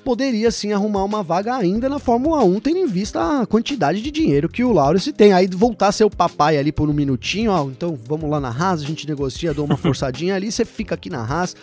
poderia 0.00 0.50
sim 0.50 0.72
arrumar 0.72 1.04
uma 1.04 1.22
vaga 1.22 1.54
ainda 1.54 1.88
na 1.88 1.98
Fórmula 1.98 2.42
1, 2.44 2.60
tendo 2.60 2.78
em 2.78 2.86
vista 2.86 3.40
a 3.40 3.46
quantidade 3.46 4.02
de 4.02 4.10
dinheiro 4.10 4.48
que 4.48 4.64
o 4.64 4.72
Lawrence 4.72 5.12
tem. 5.12 5.32
Aí 5.32 5.46
voltar 5.46 5.88
a 5.88 5.92
ser 5.92 6.04
o 6.04 6.10
papai 6.10 6.58
ali 6.58 6.72
por 6.72 6.88
um 6.88 6.92
minutinho, 6.92 7.50
ó, 7.50 7.64
então 7.64 7.98
vamos 8.08 8.28
lá 8.28 8.40
na 8.40 8.48
Haas, 8.48 8.82
a 8.82 8.86
gente 8.86 9.06
negocia, 9.06 9.54
dou 9.54 9.64
uma 9.64 9.76
forçadinha 9.78 10.34
ali, 10.34 10.50
você 10.50 10.64
fica 10.64 10.94
aqui 10.94 11.08
na 11.10 11.22
Haas 11.22 11.54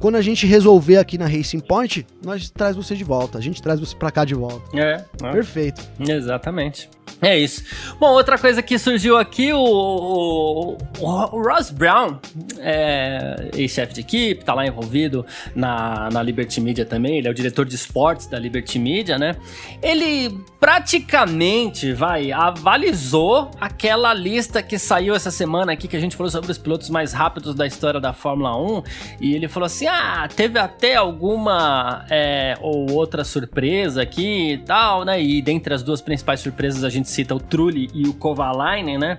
quando 0.00 0.16
a 0.16 0.22
gente 0.22 0.46
resolver 0.46 0.96
aqui 0.96 1.18
na 1.18 1.26
Racing 1.26 1.60
Point, 1.60 2.06
nós 2.24 2.48
traz 2.50 2.74
você 2.74 2.96
de 2.96 3.04
volta. 3.04 3.36
A 3.36 3.40
gente 3.40 3.60
traz 3.60 3.78
você 3.78 3.94
pra 3.94 4.10
cá 4.10 4.24
de 4.24 4.34
volta. 4.34 4.62
É. 4.74 5.04
é. 5.22 5.30
Perfeito. 5.30 5.86
Exatamente. 6.00 6.88
É 7.22 7.38
isso. 7.38 7.62
Bom, 7.98 8.08
outra 8.08 8.38
coisa 8.38 8.62
que 8.62 8.78
surgiu 8.78 9.16
aqui, 9.16 9.52
o, 9.52 9.58
o, 9.58 10.76
o 11.00 11.42
Ross 11.42 11.70
Brown, 11.70 12.18
é, 12.58 13.50
ex-chefe 13.54 13.94
de 13.94 14.00
equipe, 14.00 14.44
tá 14.44 14.54
lá 14.54 14.66
envolvido 14.66 15.24
na, 15.54 16.08
na 16.10 16.22
Liberty 16.22 16.60
Media 16.60 16.84
também, 16.84 17.18
ele 17.18 17.28
é 17.28 17.30
o 17.30 17.34
diretor 17.34 17.66
de 17.66 17.74
esportes 17.74 18.26
da 18.26 18.38
Liberty 18.38 18.78
Media, 18.78 19.18
né? 19.18 19.36
Ele 19.82 20.40
praticamente, 20.58 21.92
vai, 21.92 22.32
avalizou 22.32 23.50
aquela 23.60 24.12
lista 24.12 24.62
que 24.62 24.78
saiu 24.78 25.14
essa 25.14 25.30
semana 25.30 25.72
aqui, 25.72 25.88
que 25.88 25.96
a 25.96 26.00
gente 26.00 26.16
falou 26.16 26.30
sobre 26.30 26.50
os 26.50 26.58
pilotos 26.58 26.90
mais 26.90 27.12
rápidos 27.12 27.54
da 27.54 27.66
história 27.66 28.00
da 28.00 28.12
Fórmula 28.12 28.56
1, 28.56 28.82
e 29.20 29.34
ele 29.34 29.48
falou 29.48 29.66
assim, 29.66 29.86
ah, 29.86 30.28
teve 30.34 30.58
até 30.58 30.96
alguma 30.96 32.04
é, 32.10 32.56
ou 32.60 32.92
outra 32.92 33.24
surpresa 33.24 34.02
aqui 34.02 34.52
e 34.52 34.58
tal, 34.58 35.04
né? 35.04 35.22
E 35.22 35.40
dentre 35.40 35.72
as 35.72 35.82
duas 35.82 36.00
principais 36.00 36.40
surpresas 36.40 36.84
a 36.84 36.90
gente 36.90 36.99
cita 37.08 37.34
o 37.34 37.40
Trulli 37.40 37.90
e 37.94 38.06
o 38.06 38.14
Kovalainen, 38.14 38.98
né? 38.98 39.16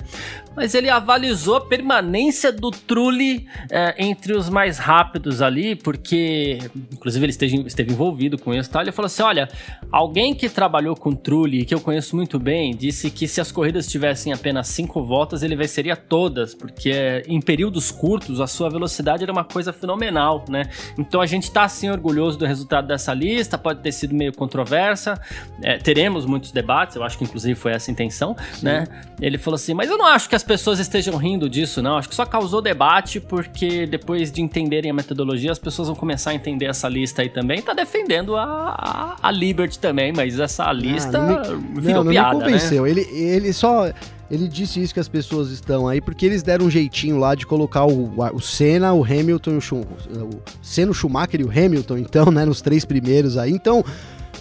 Mas 0.55 0.75
ele 0.75 0.89
avalizou 0.89 1.55
a 1.55 1.61
permanência 1.61 2.51
do 2.51 2.71
Trulli 2.71 3.47
é, 3.69 3.95
entre 3.97 4.33
os 4.33 4.49
mais 4.49 4.77
rápidos 4.77 5.41
ali, 5.41 5.75
porque, 5.75 6.59
inclusive, 6.91 7.25
ele 7.25 7.31
esteve, 7.31 7.67
esteve 7.67 7.93
envolvido 7.93 8.37
com 8.37 8.53
isso. 8.53 8.69
Tá? 8.69 8.81
Ele 8.81 8.91
falou 8.91 9.07
assim: 9.07 9.23
olha, 9.23 9.47
alguém 9.91 10.35
que 10.35 10.49
trabalhou 10.49 10.95
com 10.95 11.15
Trulli, 11.15 11.65
que 11.65 11.73
eu 11.73 11.79
conheço 11.79 12.15
muito 12.15 12.37
bem, 12.37 12.75
disse 12.75 13.09
que 13.09 13.27
se 13.27 13.39
as 13.39 13.51
corridas 13.51 13.87
tivessem 13.87 14.33
apenas 14.33 14.67
cinco 14.67 15.03
voltas, 15.03 15.41
ele 15.41 15.55
venceria 15.55 15.95
todas, 15.95 16.53
porque 16.53 17.23
em 17.27 17.39
períodos 17.39 17.91
curtos 17.91 18.41
a 18.41 18.47
sua 18.47 18.69
velocidade 18.69 19.23
era 19.23 19.31
uma 19.31 19.45
coisa 19.45 19.71
fenomenal, 19.71 20.43
né? 20.49 20.63
Então 20.97 21.21
a 21.21 21.25
gente 21.25 21.43
está 21.43 21.63
assim 21.63 21.89
orgulhoso 21.89 22.37
do 22.37 22.45
resultado 22.45 22.87
dessa 22.87 23.13
lista, 23.13 23.57
pode 23.57 23.81
ter 23.81 23.91
sido 23.91 24.13
meio 24.13 24.33
controversa, 24.33 25.19
é, 25.61 25.77
teremos 25.77 26.25
muitos 26.25 26.51
debates, 26.51 26.95
eu 26.95 27.03
acho 27.03 27.17
que 27.17 27.23
inclusive 27.23 27.55
foi 27.55 27.70
essa 27.71 27.89
a 27.89 27.91
intenção, 27.91 28.35
Sim. 28.53 28.65
né? 28.65 28.87
Ele 29.19 29.37
falou 29.37 29.55
assim: 29.55 29.73
mas 29.73 29.89
eu 29.89 29.97
não 29.97 30.05
acho 30.05 30.29
que 30.29 30.35
as 30.35 30.43
pessoas 30.43 30.79
estejam 30.79 31.15
rindo 31.17 31.49
disso, 31.49 31.81
não. 31.81 31.97
Acho 31.97 32.09
que 32.09 32.15
só 32.15 32.25
causou 32.25 32.61
debate 32.61 33.19
porque 33.19 33.85
depois 33.85 34.31
de 34.31 34.41
entenderem 34.41 34.91
a 34.91 34.93
metodologia, 34.93 35.51
as 35.51 35.59
pessoas 35.59 35.87
vão 35.87 35.95
começar 35.95 36.31
a 36.31 36.33
entender 36.33 36.65
essa 36.65 36.87
lista 36.87 37.21
aí 37.21 37.29
também. 37.29 37.61
Tá 37.61 37.73
defendendo 37.73 38.35
a, 38.35 38.43
a, 38.43 39.15
a 39.27 39.31
Liberty 39.31 39.79
também, 39.79 40.11
mas 40.11 40.39
essa 40.39 40.71
lista 40.71 41.17
ah, 41.17 41.21
não 41.21 41.81
virou 41.81 42.03
não, 42.03 42.11
piada, 42.11 42.33
não 42.33 42.39
me 42.39 42.45
né? 42.45 42.51
convenceu. 42.51 42.83
Né? 42.83 42.89
Ele, 42.89 43.01
ele 43.01 43.53
só... 43.53 43.91
Ele 44.29 44.47
disse 44.47 44.81
isso 44.81 44.93
que 44.93 44.99
as 44.99 45.09
pessoas 45.09 45.51
estão 45.51 45.89
aí, 45.89 45.99
porque 45.99 46.25
eles 46.25 46.41
deram 46.41 46.67
um 46.67 46.71
jeitinho 46.71 47.17
lá 47.19 47.35
de 47.35 47.45
colocar 47.45 47.85
o, 47.85 48.13
o 48.33 48.39
Senna, 48.39 48.93
o 48.93 49.03
Hamilton, 49.03 49.59
o, 49.73 49.75
o 49.75 50.41
Senna, 50.61 50.91
o 50.91 50.93
Schumacher 50.93 51.41
e 51.41 51.43
o 51.43 51.49
Hamilton, 51.49 51.97
então, 51.97 52.31
né, 52.31 52.45
nos 52.45 52.61
três 52.61 52.85
primeiros 52.85 53.37
aí. 53.37 53.51
Então, 53.51 53.83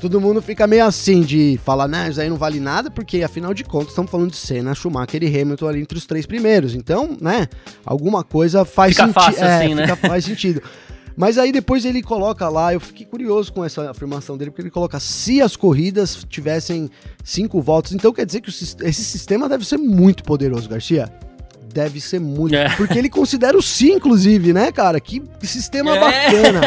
todo 0.00 0.20
mundo 0.20 0.40
fica 0.40 0.66
meio 0.66 0.84
assim 0.84 1.20
de 1.20 1.60
falar, 1.64 1.86
né, 1.86 2.08
isso 2.08 2.20
aí 2.20 2.28
não 2.28 2.36
vale 2.36 2.58
nada, 2.58 2.90
porque 2.90 3.22
afinal 3.22 3.52
de 3.54 3.62
contas 3.62 3.90
estamos 3.90 4.10
falando 4.10 4.30
de 4.30 4.36
Senna, 4.36 4.74
Schumacher 4.74 5.22
e 5.22 5.40
Hamilton 5.40 5.68
ali 5.68 5.80
entre 5.80 5.98
os 5.98 6.06
três 6.06 6.26
primeiros. 6.26 6.74
Então, 6.74 7.16
né, 7.20 7.46
alguma 7.84 8.24
coisa 8.24 8.64
faz 8.64 8.96
sentido. 8.96 9.38
É, 9.38 9.64
assim, 9.64 9.74
né? 9.74 9.96
faz 9.96 10.24
sentido. 10.24 10.62
Mas 11.16 11.36
aí 11.36 11.52
depois 11.52 11.84
ele 11.84 12.02
coloca 12.02 12.48
lá, 12.48 12.72
eu 12.72 12.80
fiquei 12.80 13.04
curioso 13.04 13.52
com 13.52 13.64
essa 13.64 13.90
afirmação 13.90 14.38
dele, 14.38 14.50
porque 14.50 14.62
ele 14.62 14.70
coloca 14.70 14.98
se 14.98 15.42
as 15.42 15.54
corridas 15.54 16.26
tivessem 16.28 16.90
cinco 17.22 17.60
voltas. 17.60 17.92
Então 17.92 18.12
quer 18.12 18.24
dizer 18.24 18.40
que 18.40 18.48
esse 18.48 19.04
sistema 19.04 19.48
deve 19.48 19.66
ser 19.66 19.76
muito 19.76 20.24
poderoso, 20.24 20.68
Garcia 20.68 21.12
deve 21.72 22.00
ser 22.00 22.20
muito. 22.20 22.54
É. 22.54 22.74
Porque 22.76 22.98
ele 22.98 23.08
considera 23.08 23.56
o 23.56 23.62
si, 23.62 23.92
inclusive, 23.92 24.52
né, 24.52 24.72
cara? 24.72 25.00
Que 25.00 25.22
sistema 25.42 25.96
é. 25.96 26.00
bacana. 26.00 26.60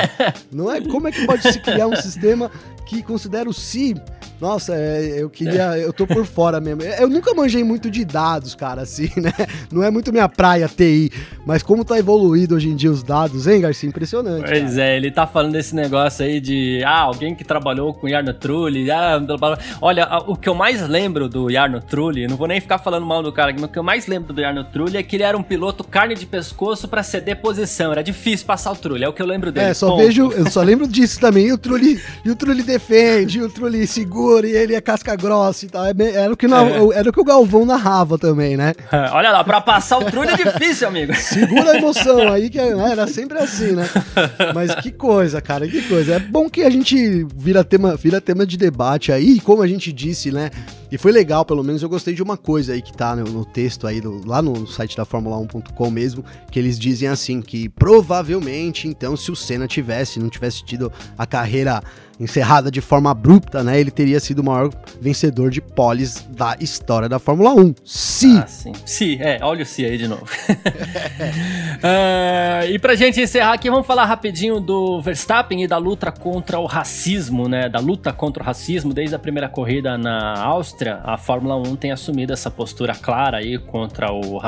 Não 0.51 0.71
é? 0.71 0.81
Como 0.81 1.07
é 1.07 1.11
que 1.11 1.25
pode 1.25 1.43
se 1.51 1.59
criar 1.59 1.87
um 1.87 1.95
sistema 1.95 2.49
que 2.85 3.03
si 3.53 3.95
nossa, 4.43 4.75
é, 4.75 5.21
eu 5.21 5.29
queria. 5.29 5.77
Eu 5.77 5.93
tô 5.93 6.05
por 6.05 6.25
fora 6.25 6.59
mesmo. 6.59 6.83
Eu 6.83 7.07
nunca 7.07 7.33
manjei 7.33 7.63
muito 7.63 7.89
de 7.89 8.03
dados, 8.03 8.53
cara, 8.53 8.81
assim, 8.81 9.09
né? 9.15 9.31
Não 9.71 9.81
é 9.81 9.89
muito 9.89 10.11
minha 10.11 10.27
praia 10.27 10.67
TI. 10.67 11.09
Mas 11.45 11.63
como 11.63 11.85
tá 11.85 11.97
evoluído 11.97 12.53
hoje 12.55 12.67
em 12.67 12.75
dia 12.75 12.91
os 12.91 13.01
dados, 13.01 13.47
hein, 13.47 13.61
Garcia? 13.61 13.87
Impressionante. 13.87 14.45
Pois 14.45 14.75
cara. 14.75 14.83
é, 14.83 14.97
ele 14.97 15.11
tá 15.11 15.25
falando 15.25 15.53
desse 15.53 15.73
negócio 15.73 16.25
aí 16.25 16.41
de. 16.41 16.83
Ah, 16.85 16.99
alguém 16.99 17.33
que 17.33 17.45
trabalhou 17.45 17.93
com 17.93 18.09
Yarno 18.09 18.33
Trulli. 18.33 18.91
Ah, 18.91 19.17
blá, 19.17 19.37
blá. 19.37 19.57
Olha, 19.81 20.09
o 20.27 20.35
que 20.35 20.49
eu 20.49 20.53
mais 20.53 20.85
lembro 20.89 21.29
do 21.29 21.49
Yarno 21.49 21.79
Trulli, 21.79 22.27
não 22.27 22.35
vou 22.35 22.47
nem 22.47 22.59
ficar 22.59 22.79
falando 22.79 23.05
mal 23.05 23.23
do 23.23 23.31
cara 23.31 23.51
aqui, 23.51 23.61
mas 23.61 23.69
o 23.69 23.71
que 23.71 23.79
eu 23.79 23.83
mais 23.83 24.07
lembro 24.07 24.33
do 24.33 24.41
Yarno 24.41 24.65
Trulli 24.65 24.97
é 24.97 25.03
que 25.03 25.15
ele 25.15 25.23
era 25.23 25.37
um 25.37 25.43
piloto 25.43 25.85
carne 25.85 26.15
de 26.15 26.25
pescoço 26.25 26.85
pra 26.89 27.01
ceder 27.01 27.37
posição. 27.39 27.93
Era 27.93 28.03
difícil 28.03 28.45
passar 28.45 28.73
o 28.73 28.75
Trulli, 28.75 29.05
é 29.05 29.07
o 29.07 29.13
que 29.13 29.21
eu 29.21 29.25
lembro 29.25 29.53
dele. 29.53 29.67
É, 29.67 29.73
só 29.73 29.87
ponto. 29.87 29.99
vejo. 29.99 30.33
Eu 30.33 30.51
só 30.51 30.61
lembro 30.61 30.85
disso 30.91 31.17
também. 31.17 31.47
E 31.47 31.53
o 31.53 31.57
Trulli, 31.57 32.01
e 32.25 32.29
o 32.29 32.35
Trulli 32.35 32.61
defende, 32.61 33.41
o 33.41 33.49
Trulli 33.49 33.87
segura 33.87 34.32
e 34.43 34.55
ele 34.55 34.75
é 34.75 34.81
casca 34.81 35.15
grossa 35.15 35.65
e 35.65 35.69
tal. 35.69 35.85
É 35.85 35.93
era, 36.13 36.33
o 36.33 36.37
que 36.37 36.45
é. 36.45 36.49
era 36.95 37.09
o 37.09 37.13
que 37.13 37.19
o 37.19 37.23
Galvão 37.23 37.65
narrava 37.65 38.17
também, 38.17 38.57
né? 38.57 38.73
É, 38.91 39.09
olha 39.13 39.31
lá, 39.31 39.43
pra 39.43 39.61
passar 39.61 39.97
o 39.97 40.05
trulho 40.05 40.29
é 40.29 40.35
difícil, 40.35 40.87
amigo. 40.87 41.13
Segura 41.15 41.71
a 41.71 41.77
emoção 41.77 42.27
aí, 42.31 42.49
que 42.49 42.59
né, 42.59 42.91
era 42.91 43.07
sempre 43.07 43.37
assim, 43.37 43.71
né? 43.71 43.87
Mas 44.53 44.73
que 44.75 44.91
coisa, 44.91 45.41
cara, 45.41 45.67
que 45.67 45.81
coisa. 45.83 46.15
É 46.15 46.19
bom 46.19 46.49
que 46.49 46.63
a 46.63 46.69
gente 46.69 47.25
vira 47.35 47.63
tema, 47.63 47.95
vira 47.95 48.19
tema 48.19 48.45
de 48.45 48.57
debate 48.57 49.11
aí, 49.11 49.39
como 49.39 49.61
a 49.61 49.67
gente 49.67 49.91
disse, 49.91 50.31
né? 50.31 50.49
E 50.93 50.97
foi 50.99 51.11
legal, 51.11 51.43
pelo 51.43 51.63
menos 51.63 51.81
eu 51.81 51.89
gostei 51.89 52.13
de 52.13 52.21
uma 52.21 52.37
coisa 52.37 52.73
aí 52.73 52.79
que 52.79 52.93
tá 52.93 53.15
no, 53.15 53.23
no 53.23 53.43
texto 53.43 53.87
aí, 53.87 53.99
do, 53.99 54.21
lá 54.27 54.43
no 54.43 54.67
site 54.67 54.95
da 54.95 55.03
Fórmula1.com 55.03 55.89
mesmo, 55.89 56.23
que 56.51 56.59
eles 56.59 56.77
dizem 56.77 57.09
assim, 57.09 57.41
que 57.41 57.67
provavelmente, 57.67 58.87
então, 58.87 59.17
se 59.17 59.31
o 59.31 59.35
Senna 59.35 59.67
tivesse, 59.67 60.19
não 60.19 60.29
tivesse 60.29 60.63
tido 60.63 60.93
a 61.17 61.25
carreira 61.25 61.81
encerrada 62.19 62.69
de 62.69 62.81
forma 62.81 63.09
abrupta, 63.11 63.63
né? 63.63 63.79
Ele 63.79 63.91
teria 63.91 64.19
sido 64.19 64.39
o 64.39 64.43
maior 64.43 64.69
vencedor 64.99 65.49
de 65.49 65.61
poles 65.61 66.27
da 66.29 66.55
história 66.59 67.09
da 67.09 67.19
Fórmula 67.19 67.53
1. 67.53 67.75
Se. 67.83 68.37
Ah, 68.37 68.47
sim. 68.47 68.71
Se, 68.85 69.17
é, 69.21 69.39
olha 69.41 69.63
o 69.63 69.65
se 69.65 69.85
aí 69.85 69.97
de 69.97 70.07
novo. 70.07 70.23
uh, 70.23 70.27
e 72.69 72.77
pra 72.79 72.95
gente 72.95 73.19
encerrar 73.21 73.53
aqui, 73.53 73.69
vamos 73.69 73.85
falar 73.87 74.05
rapidinho 74.05 74.59
do 74.59 75.01
Verstappen 75.01 75.63
e 75.63 75.67
da 75.67 75.77
luta 75.77 76.11
contra 76.11 76.59
o 76.59 76.65
racismo, 76.65 77.47
né? 77.47 77.67
Da 77.69 77.79
luta 77.79 78.13
contra 78.13 78.43
o 78.43 78.45
racismo 78.45 78.93
desde 78.93 79.15
a 79.15 79.19
primeira 79.19 79.49
corrida 79.49 79.97
na 79.97 80.39
Áustria. 80.41 80.82
A 80.91 81.17
Fórmula 81.17 81.55
1 81.55 81.75
tem 81.75 81.91
assumido 81.91 82.33
essa 82.33 82.51
postura 82.51 82.93
clara 82.93 83.37
aí 83.37 83.57
contra 83.57 84.11
o, 84.11 84.39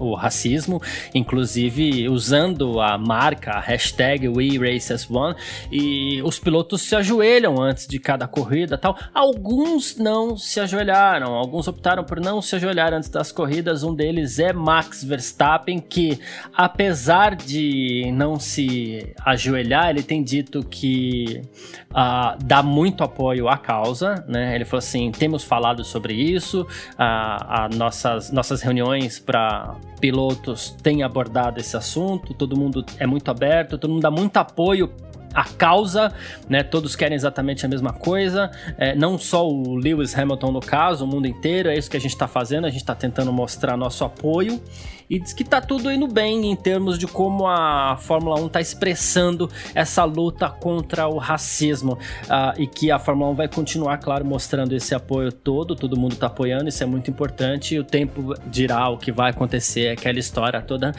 o 0.00 0.14
racismo, 0.14 0.80
inclusive 1.14 2.08
usando 2.08 2.80
a 2.80 2.98
marca, 2.98 3.52
a 3.52 3.60
hashtag 3.60 4.28
WeRacesOne, 4.28 5.36
e 5.70 6.20
os 6.22 6.38
pilotos 6.38 6.82
se 6.82 6.96
ajoelham 6.96 7.60
antes 7.60 7.86
de 7.86 7.98
cada 7.98 8.26
corrida 8.26 8.76
tal. 8.76 8.96
Alguns 9.12 9.96
não 9.96 10.36
se 10.36 10.60
ajoelharam, 10.60 11.34
alguns 11.34 11.68
optaram 11.68 12.04
por 12.04 12.20
não 12.20 12.40
se 12.42 12.56
ajoelhar 12.56 12.92
antes 12.92 13.08
das 13.08 13.30
corridas. 13.30 13.82
Um 13.82 13.94
deles 13.94 14.38
é 14.38 14.52
Max 14.52 15.04
Verstappen, 15.04 15.78
que 15.78 16.18
apesar 16.54 17.36
de 17.36 18.10
não 18.12 18.38
se 18.38 19.14
ajoelhar, 19.24 19.90
ele 19.90 20.02
tem 20.02 20.22
dito 20.22 20.64
que 20.64 21.42
uh, 21.90 22.36
dá 22.42 22.62
muito 22.62 23.04
apoio 23.04 23.48
à 23.48 23.56
causa, 23.56 24.24
né? 24.26 24.54
Ele 24.54 24.64
falou 24.64 24.78
assim: 24.78 25.10
temos 25.12 25.44
falado 25.44 25.83
sobre 25.84 26.14
isso, 26.14 26.62
uh, 26.62 26.66
a 26.98 27.68
nossas, 27.74 28.30
nossas 28.30 28.62
reuniões 28.62 29.18
para 29.18 29.76
pilotos 30.00 30.76
têm 30.82 31.02
abordado 31.02 31.60
esse 31.60 31.76
assunto, 31.76 32.34
todo 32.34 32.56
mundo 32.56 32.84
é 32.98 33.06
muito 33.06 33.30
aberto, 33.30 33.78
todo 33.78 33.90
mundo 33.90 34.02
dá 34.02 34.10
muito 34.10 34.36
apoio 34.36 34.90
a 35.34 35.44
causa, 35.44 36.12
né? 36.48 36.62
Todos 36.62 36.94
querem 36.94 37.16
exatamente 37.16 37.66
a 37.66 37.68
mesma 37.68 37.92
coisa, 37.92 38.50
é, 38.78 38.94
não 38.94 39.18
só 39.18 39.46
o 39.48 39.74
Lewis 39.74 40.16
Hamilton 40.16 40.52
no 40.52 40.60
caso, 40.60 41.04
o 41.04 41.08
mundo 41.08 41.26
inteiro, 41.26 41.68
é 41.68 41.76
isso 41.76 41.90
que 41.90 41.96
a 41.96 42.00
gente 42.00 42.12
está 42.12 42.28
fazendo, 42.28 42.66
a 42.66 42.70
gente 42.70 42.80
está 42.82 42.94
tentando 42.94 43.32
mostrar 43.32 43.76
nosso 43.76 44.04
apoio. 44.04 44.60
E 45.08 45.18
diz 45.18 45.32
que 45.32 45.44
tá 45.44 45.60
tudo 45.60 45.92
indo 45.92 46.08
bem 46.08 46.50
em 46.50 46.56
termos 46.56 46.98
de 46.98 47.06
como 47.06 47.46
a 47.46 47.96
Fórmula 47.98 48.40
1 48.40 48.46
está 48.46 48.60
expressando 48.60 49.50
essa 49.74 50.02
luta 50.04 50.48
contra 50.48 51.06
o 51.06 51.18
racismo. 51.18 51.98
Uh, 52.24 52.62
e 52.62 52.66
que 52.66 52.90
a 52.90 52.98
Fórmula 52.98 53.30
1 53.32 53.34
vai 53.34 53.48
continuar, 53.48 53.98
claro, 53.98 54.24
mostrando 54.24 54.74
esse 54.74 54.94
apoio 54.94 55.30
todo, 55.30 55.76
todo 55.76 55.96
mundo 55.96 56.14
está 56.14 56.26
apoiando, 56.28 56.68
isso 56.68 56.82
é 56.82 56.86
muito 56.86 57.10
importante. 57.10 57.74
E 57.74 57.78
o 57.78 57.84
tempo 57.84 58.34
dirá 58.46 58.88
o 58.88 58.96
que 58.96 59.12
vai 59.12 59.30
acontecer, 59.30 59.90
aquela 59.90 60.18
história 60.18 60.60
toda 60.62 60.92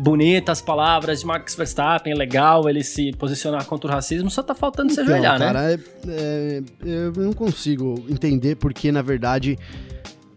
bonita 0.00 0.50
as 0.50 0.62
palavras 0.62 1.20
de 1.20 1.26
Max 1.26 1.54
Verstappen, 1.54 2.14
legal 2.14 2.68
ele 2.68 2.82
se 2.82 3.12
posicionar 3.12 3.66
contra 3.66 3.90
o 3.90 3.92
racismo, 3.92 4.30
só 4.30 4.42
tá 4.42 4.54
faltando 4.54 4.90
então, 4.90 5.04
se 5.04 5.10
ajoelhar, 5.10 5.38
né? 5.38 5.46
cara, 5.46 5.62
né? 5.62 5.78
É, 6.08 6.62
é, 6.86 6.94
eu 7.06 7.12
não 7.12 7.32
consigo 7.34 8.02
entender 8.08 8.56
porque, 8.56 8.90
na 8.90 9.02
verdade, 9.02 9.58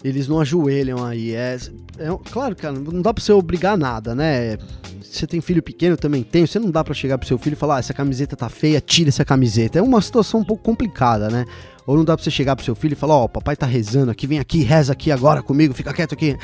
eles 0.03 0.27
não 0.27 0.41
ajoelham 0.41 1.03
aí. 1.05 1.33
É, 1.33 1.57
é, 1.97 2.07
claro, 2.29 2.55
cara, 2.55 2.73
não 2.73 3.01
dá 3.01 3.13
pra 3.13 3.23
você 3.23 3.31
obrigar 3.31 3.77
nada, 3.77 4.13
né? 4.13 4.57
Você 5.01 5.25
tem 5.25 5.39
filho 5.39 5.63
pequeno, 5.63 5.95
também 5.95 6.23
tem. 6.23 6.45
Você 6.45 6.59
não 6.59 6.69
dá 6.69 6.83
para 6.83 6.93
chegar 6.93 7.17
pro 7.17 7.27
seu 7.27 7.37
filho 7.37 7.53
e 7.53 7.57
falar: 7.57 7.77
ah, 7.77 7.79
essa 7.79 7.93
camiseta 7.93 8.35
tá 8.35 8.49
feia, 8.49 8.81
tira 8.81 9.09
essa 9.09 9.23
camiseta. 9.23 9.79
É 9.79 9.81
uma 9.81 10.01
situação 10.01 10.41
um 10.41 10.43
pouco 10.43 10.63
complicada, 10.63 11.29
né? 11.29 11.45
Ou 11.85 11.95
não 11.95 12.03
dá 12.03 12.17
pra 12.17 12.23
você 12.23 12.31
chegar 12.31 12.55
pro 12.55 12.65
seu 12.65 12.75
filho 12.75 12.93
e 12.93 12.95
falar: 12.95 13.15
ó, 13.15 13.25
oh, 13.25 13.29
papai 13.29 13.55
tá 13.55 13.65
rezando 13.65 14.11
aqui, 14.11 14.27
vem 14.27 14.39
aqui, 14.39 14.63
reza 14.63 14.91
aqui 14.91 15.11
agora 15.11 15.41
comigo, 15.41 15.73
fica 15.73 15.93
quieto 15.93 16.13
aqui. 16.13 16.35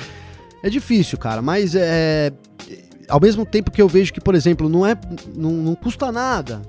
É 0.62 0.70
difícil, 0.70 1.18
cara, 1.18 1.42
mas 1.42 1.74
é 1.74 2.32
ao 3.10 3.19
mesmo 3.19 3.45
tempo 3.45 3.72
que 3.72 3.82
eu 3.82 3.88
vejo 3.88 4.13
que, 4.13 4.22
por 4.22 4.36
exemplo, 4.36 4.69
não 4.69 4.86
é 4.86 4.95
não, 5.36 5.52
não 5.52 5.76
custa 5.76 6.12
nada 6.12 6.62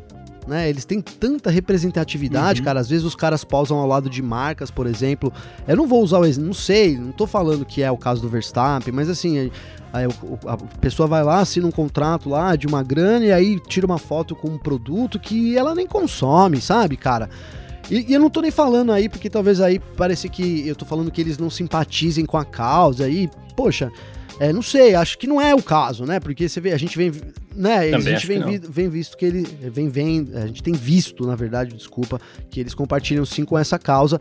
né? 0.48 0.68
Eles 0.68 0.84
têm 0.84 1.00
tanta 1.00 1.48
representatividade, 1.50 2.60
Uhum. 2.60 2.64
cara. 2.64 2.80
Às 2.80 2.88
vezes 2.88 3.04
os 3.04 3.14
caras 3.14 3.44
pausam 3.44 3.76
ao 3.78 3.86
lado 3.86 4.10
de 4.10 4.20
marcas, 4.20 4.68
por 4.70 4.86
exemplo. 4.86 5.32
Eu 5.68 5.76
não 5.76 5.86
vou 5.86 6.02
usar 6.02 6.18
o 6.18 6.24
exemplo, 6.24 6.46
não 6.48 6.54
sei, 6.54 6.96
não 6.98 7.12
tô 7.12 7.24
falando 7.26 7.64
que 7.64 7.82
é 7.82 7.90
o 7.90 7.96
caso 7.96 8.20
do 8.22 8.28
Verstappen, 8.28 8.92
mas 8.92 9.08
assim, 9.08 9.38
aí- 9.38 9.52
aí 9.92 10.06
o- 10.06 10.10
o- 10.24 10.48
a 10.48 10.56
pessoa 10.80 11.06
vai 11.06 11.22
lá, 11.22 11.38
assina 11.40 11.66
um 11.68 11.70
contrato 11.70 12.28
lá 12.28 12.56
de 12.56 12.66
uma 12.66 12.82
grana 12.82 13.26
e 13.26 13.32
aí 13.32 13.60
tira 13.60 13.86
uma 13.86 13.98
foto 13.98 14.34
com 14.34 14.48
um 14.48 14.58
produto 14.58 15.20
que 15.20 15.56
ela 15.56 15.72
nem 15.74 15.86
consome, 15.86 16.60
sabe, 16.60 16.96
cara? 16.96 17.28
E, 17.88 18.06
e 18.10 18.14
eu 18.14 18.18
não 18.18 18.30
tô 18.30 18.40
nem 18.40 18.50
falando 18.50 18.90
aí, 18.90 19.08
porque 19.08 19.30
talvez 19.30 19.60
aí 19.60 19.78
pareça 19.78 20.28
que 20.28 20.66
eu 20.66 20.74
tô 20.74 20.84
falando 20.84 21.10
que 21.12 21.20
eles 21.20 21.38
não 21.38 21.50
simpatizem 21.50 22.24
com 22.24 22.38
a 22.38 22.44
causa 22.44 23.04
aí, 23.04 23.28
poxa, 23.54 23.92
é, 24.40 24.52
não 24.52 24.62
sei, 24.62 24.94
acho 24.94 25.16
que 25.18 25.26
não 25.26 25.40
é 25.40 25.54
o 25.54 25.62
caso, 25.62 26.04
né? 26.04 26.18
Porque 26.18 26.48
você 26.48 26.60
vê, 26.60 26.72
a 26.72 26.78
gente 26.78 26.96
vem, 26.96 27.12
né? 27.54 27.74
a 27.76 27.80
Também 27.82 28.00
gente 28.00 28.12
acho 28.14 28.26
vem, 28.26 28.42
vi- 28.42 28.58
vem 28.68 28.88
visto 28.88 29.16
que 29.16 29.24
ele 29.26 29.42
vem, 29.70 29.88
vem, 29.88 30.28
a 30.34 30.46
gente 30.46 30.62
tem 30.62 30.72
visto, 30.72 31.26
na 31.26 31.36
verdade, 31.36 31.76
desculpa, 31.76 32.18
que 32.50 32.58
eles 32.58 32.72
compartilham 32.74 33.24
sim 33.26 33.44
com 33.44 33.56
essa 33.58 33.78
causa. 33.78 34.18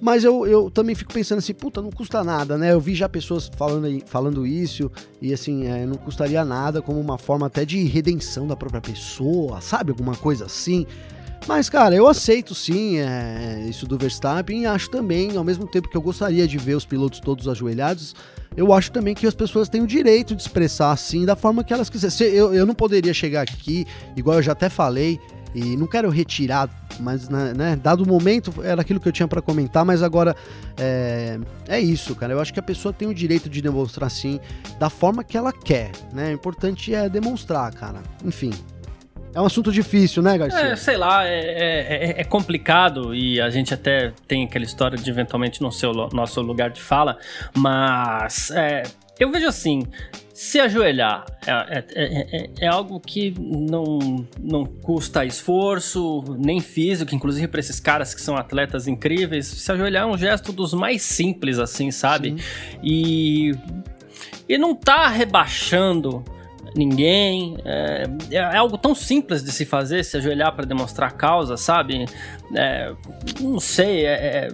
Mas 0.00 0.24
eu, 0.24 0.46
eu 0.46 0.70
também 0.70 0.94
fico 0.94 1.12
pensando 1.12 1.38
assim, 1.40 1.52
puta, 1.52 1.82
não 1.82 1.90
custa 1.90 2.24
nada, 2.24 2.56
né? 2.56 2.72
Eu 2.72 2.80
vi 2.80 2.94
já 2.94 3.06
pessoas 3.06 3.50
falando, 3.54 3.86
falando 4.06 4.46
isso, 4.46 4.90
e 5.20 5.30
assim, 5.30 5.66
é, 5.66 5.84
não 5.84 5.96
custaria 5.96 6.42
nada 6.42 6.80
como 6.80 6.98
uma 6.98 7.18
forma 7.18 7.46
até 7.46 7.66
de 7.66 7.84
redenção 7.84 8.46
da 8.46 8.56
própria 8.56 8.80
pessoa, 8.80 9.60
sabe? 9.60 9.90
Alguma 9.90 10.16
coisa 10.16 10.46
assim. 10.46 10.86
Mas, 11.46 11.68
cara, 11.68 11.94
eu 11.94 12.06
aceito 12.08 12.54
sim 12.54 12.96
é, 12.98 13.66
isso 13.68 13.86
do 13.86 13.98
Verstappen 13.98 14.62
e 14.62 14.66
acho 14.66 14.88
também, 14.90 15.36
ao 15.36 15.44
mesmo 15.44 15.66
tempo 15.66 15.88
que 15.90 15.96
eu 15.98 16.02
gostaria 16.02 16.48
de 16.48 16.56
ver 16.56 16.76
os 16.76 16.86
pilotos 16.86 17.20
todos 17.20 17.46
ajoelhados, 17.46 18.14
eu 18.56 18.72
acho 18.72 18.90
também 18.92 19.14
que 19.14 19.26
as 19.26 19.34
pessoas 19.34 19.68
têm 19.68 19.80
o 19.82 19.86
direito 19.86 20.34
de 20.34 20.42
expressar 20.42 20.92
assim 20.92 21.24
da 21.24 21.36
forma 21.36 21.62
que 21.64 21.72
elas 21.72 21.88
quiserem. 21.90 22.10
Se- 22.16 22.24
Eu, 22.36 22.52
eu 22.54 22.66
não 22.66 22.74
poderia 22.74 23.14
chegar 23.14 23.42
aqui, 23.42 23.86
igual 24.16 24.36
eu 24.36 24.42
já 24.42 24.52
até 24.52 24.68
falei, 24.68 25.18
e 25.54 25.76
não 25.76 25.86
quero 25.88 26.08
retirar, 26.10 26.68
mas 27.00 27.28
né, 27.28 27.52
né, 27.56 27.76
dado 27.76 28.04
o 28.04 28.06
momento 28.06 28.54
era 28.62 28.82
aquilo 28.82 29.00
que 29.00 29.08
eu 29.08 29.12
tinha 29.12 29.26
pra 29.26 29.42
comentar, 29.42 29.84
mas 29.84 30.00
agora 30.02 30.36
é, 30.78 31.38
é 31.66 31.80
isso, 31.80 32.14
cara. 32.14 32.32
Eu 32.32 32.40
acho 32.40 32.52
que 32.54 32.60
a 32.60 32.62
pessoa 32.62 32.92
tem 32.92 33.08
o 33.08 33.14
direito 33.14 33.48
de 33.48 33.60
demonstrar 33.60 34.06
assim 34.06 34.38
da 34.78 34.88
forma 34.88 35.24
que 35.24 35.36
ela 35.36 35.52
quer, 35.52 35.90
né? 36.12 36.30
O 36.30 36.34
importante 36.34 36.94
é 36.94 37.08
demonstrar, 37.08 37.72
cara. 37.74 38.00
Enfim. 38.24 38.52
É 39.34 39.40
um 39.40 39.46
assunto 39.46 39.70
difícil, 39.70 40.22
né, 40.22 40.36
Garcia? 40.36 40.60
É, 40.60 40.76
sei 40.76 40.96
lá, 40.96 41.24
é, 41.26 41.38
é- 41.38 42.20
é 42.20 42.24
complicado 42.24 43.14
e 43.14 43.40
a 43.40 43.48
gente 43.48 43.72
até 43.72 44.12
tem 44.26 44.44
aquela 44.44 44.64
história 44.64 44.98
de 44.98 45.08
eventualmente 45.08 45.62
não 45.62 45.70
ser 45.70 45.86
o 45.86 46.08
nosso 46.12 46.40
lugar 46.40 46.70
de 46.70 46.80
fala, 46.82 47.16
mas 47.56 48.50
é, 48.50 48.82
eu 49.20 49.30
vejo 49.30 49.46
assim, 49.46 49.82
se 50.34 50.58
ajoelhar 50.58 51.24
é, 51.46 51.50
é- 51.78 51.84
é- 51.94 52.36
é- 52.36 52.50
é 52.62 52.66
algo 52.66 52.98
que 52.98 53.32
não, 53.38 54.26
não 54.40 54.64
custa 54.64 55.24
esforço, 55.24 56.24
nem 56.38 56.58
físico, 56.60 57.14
inclusive 57.14 57.46
para 57.46 57.60
esses 57.60 57.78
caras 57.78 58.14
que 58.14 58.20
são 58.20 58.36
atletas 58.36 58.88
incríveis, 58.88 59.46
se 59.46 59.70
ajoelhar 59.70 60.04
é 60.04 60.06
um 60.06 60.18
gesto 60.18 60.50
dos 60.50 60.74
mais 60.74 61.02
simples, 61.02 61.58
assim, 61.58 61.90
sabe? 61.90 62.36
E, 62.82 63.52
e 64.48 64.58
não 64.58 64.74
tá 64.74 65.06
rebaixando 65.08 66.24
ninguém. 66.74 67.56
É, 67.64 68.04
é 68.30 68.56
algo 68.56 68.78
tão 68.78 68.94
simples 68.94 69.42
de 69.42 69.52
se 69.52 69.64
fazer, 69.64 70.04
se 70.04 70.16
ajoelhar 70.16 70.54
para 70.54 70.64
demonstrar 70.64 71.12
causa, 71.12 71.56
sabe? 71.56 72.04
É, 72.54 72.92
não 73.40 73.60
sei, 73.60 74.04
é, 74.06 74.12
é, 74.12 74.48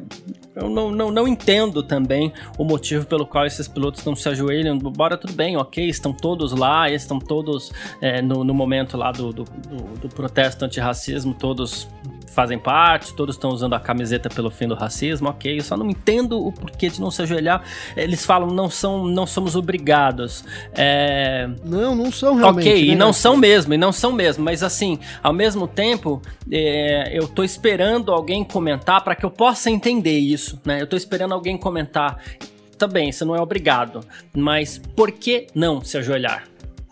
eu 0.54 0.68
não, 0.68 0.90
não, 0.90 1.10
não 1.10 1.28
entendo 1.28 1.82
também 1.82 2.32
o 2.58 2.64
motivo 2.64 3.06
pelo 3.06 3.26
qual 3.26 3.46
esses 3.46 3.68
pilotos 3.68 4.04
não 4.04 4.16
se 4.16 4.28
ajoelham. 4.28 4.78
Bora, 4.78 5.16
tudo 5.16 5.32
bem, 5.32 5.56
ok, 5.56 5.86
estão 5.88 6.12
todos 6.12 6.52
lá, 6.52 6.90
estão 6.90 7.18
todos 7.18 7.72
é, 8.00 8.22
no, 8.22 8.42
no 8.42 8.54
momento 8.54 8.96
lá 8.96 9.12
do, 9.12 9.32
do, 9.32 9.44
do, 9.44 10.00
do 10.00 10.08
protesto 10.08 10.64
antirracismo, 10.64 11.34
todos 11.34 11.88
fazem 12.26 12.58
parte, 12.58 13.14
todos 13.14 13.36
estão 13.36 13.50
usando 13.50 13.74
a 13.74 13.80
camiseta 13.80 14.28
pelo 14.28 14.50
fim 14.50 14.68
do 14.68 14.74
racismo, 14.74 15.28
ok. 15.28 15.58
Eu 15.58 15.64
só 15.64 15.76
não 15.76 15.88
entendo 15.88 16.44
o 16.44 16.52
porquê 16.52 16.88
de 16.88 17.00
não 17.00 17.10
se 17.10 17.22
ajoelhar. 17.22 17.62
Eles 17.96 18.24
falam, 18.24 18.48
não, 18.48 18.68
são, 18.68 19.06
não 19.06 19.26
somos 19.26 19.56
obrigados. 19.56 20.44
É, 20.74 21.48
Não, 21.64 21.94
não 21.94 22.12
são 22.12 22.34
realmente. 22.34 22.68
Ok, 22.68 22.86
né, 22.86 22.92
e 22.92 22.94
não 22.94 23.12
são 23.12 23.36
mesmo, 23.36 23.74
e 23.74 23.78
não 23.78 23.92
são 23.92 24.12
mesmo, 24.12 24.44
mas 24.44 24.62
assim, 24.62 24.98
ao 25.22 25.32
mesmo 25.32 25.66
tempo, 25.66 26.20
é, 26.50 27.10
eu 27.16 27.26
tô 27.26 27.42
esperando 27.42 28.12
alguém 28.12 28.44
comentar 28.44 29.02
para 29.02 29.14
que 29.14 29.24
eu 29.24 29.30
possa 29.30 29.70
entender 29.70 30.18
isso, 30.18 30.60
né? 30.64 30.80
Eu 30.80 30.86
tô 30.86 30.96
esperando 30.96 31.32
alguém 31.32 31.56
comentar. 31.56 32.22
Tá 32.78 32.86
bem, 32.86 33.10
você 33.10 33.24
não 33.24 33.34
é 33.34 33.40
obrigado, 33.40 34.00
mas 34.34 34.78
por 34.94 35.10
que 35.10 35.46
não 35.54 35.82
se 35.82 35.96
ajoelhar? 35.96 36.44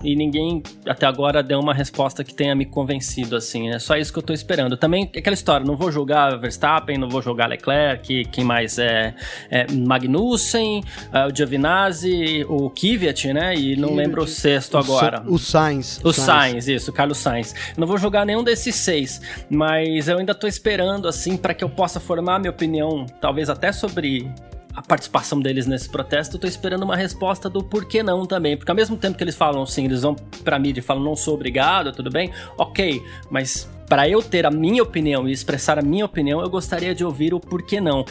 E 0.05 0.15
ninguém 0.15 0.63
até 0.87 1.07
agora 1.07 1.43
deu 1.43 1.59
uma 1.59 1.73
resposta 1.73 2.23
que 2.23 2.35
tenha 2.35 2.55
me 2.55 2.67
convencido, 2.67 3.35
assim. 3.37 3.71
É 3.71 3.79
só 3.79 3.97
isso 3.97 4.13
que 4.13 4.19
eu 4.19 4.23
tô 4.23 4.33
esperando. 4.33 4.77
Também 4.77 5.11
aquela 5.17 5.35
história, 5.35 5.67
não 5.67 5.77
vou 5.77 5.91
jogar 5.91 6.37
Verstappen, 6.39 6.99
não 6.99 7.09
vou 7.09 7.23
jogar 7.23 7.47
Leclerc, 7.49 8.27
quem 8.27 8.45
mais 8.45 8.79
é, 8.79 9.15
é 9.51 9.67
Magnussen, 9.73 10.85
é, 11.13 11.27
o 11.27 11.35
Giovinazzi, 11.35 12.45
o 12.49 12.69
Kvyat, 12.71 13.33
né? 13.33 13.55
E 13.57 13.77
não 13.77 13.89
Kvyat, 13.89 14.05
lembro 14.07 14.23
o 14.23 14.27
sexto 14.27 14.75
O 14.75 14.79
agora. 14.79 15.17
Sa- 15.19 15.25
O 15.27 15.39
Sainz. 15.39 16.01
O 16.05 16.13
Sainz, 16.13 16.69
isso, 16.69 16.91
o 16.91 16.95
Carlos 16.95 17.19
Sainz. 17.19 17.55
Não 17.77 17.87
vou 17.87 17.97
jogar 17.99 18.25
nenhum 18.27 18.45
desses 18.45 18.75
seis, 18.75 19.21
mas 19.49 20.09
eu 20.09 20.19
ainda 20.19 20.35
tô 20.35 20.47
esperando, 20.47 21.09
assim, 21.09 21.37
para 21.37 21.55
que 21.55 21.65
eu 21.65 21.69
possa 21.71 21.99
formar 21.99 22.39
minha 22.39 22.51
opinião, 22.51 23.07
talvez 23.21 23.49
até 23.49 23.73
sobre 23.73 24.31
a 24.75 24.83
participação 24.83 25.41
deles 25.41 25.67
nesse 25.67 25.89
protesto. 25.89 26.37
Eu 26.37 26.41
tô 26.41 26.47
esperando 26.47 26.83
uma 26.83 26.97
resposta 26.97 27.49
do 27.49 27.63
porquê 27.63 28.03
não 28.03 28.27
também, 28.27 28.57
porque 28.57 28.71
ao 28.71 28.77
mesmo 28.77 28.97
tempo 28.97 29.17
que 29.17 29.23
eles 29.25 29.37
falam 29.37 29.63
assim, 29.63 29.85
eles 29.85 30.03
vão 30.03 30.15
pra 30.43 30.59
mídia 30.59 30.81
e 30.81 30.83
falam 30.83 31.03
não 31.03 31.15
sou 31.15 31.35
obrigado, 31.35 31.93
tudo 31.93 32.11
bem, 32.11 32.33
ok, 32.59 33.03
mas 33.31 33.71
para 33.89 34.09
eu 34.09 34.23
ter 34.23 34.47
a 34.47 34.51
minha 34.51 34.83
opinião 34.83 35.29
e 35.29 35.33
expressar 35.33 35.79
a 35.79 35.83
minha 35.83 36.05
opinião, 36.05 36.41
eu 36.41 36.51
gostaria 36.51 36.95
de 36.95 37.05
ouvir 37.05 37.35
o 37.35 37.41
porquê 37.41 37.81
não. 37.81 38.05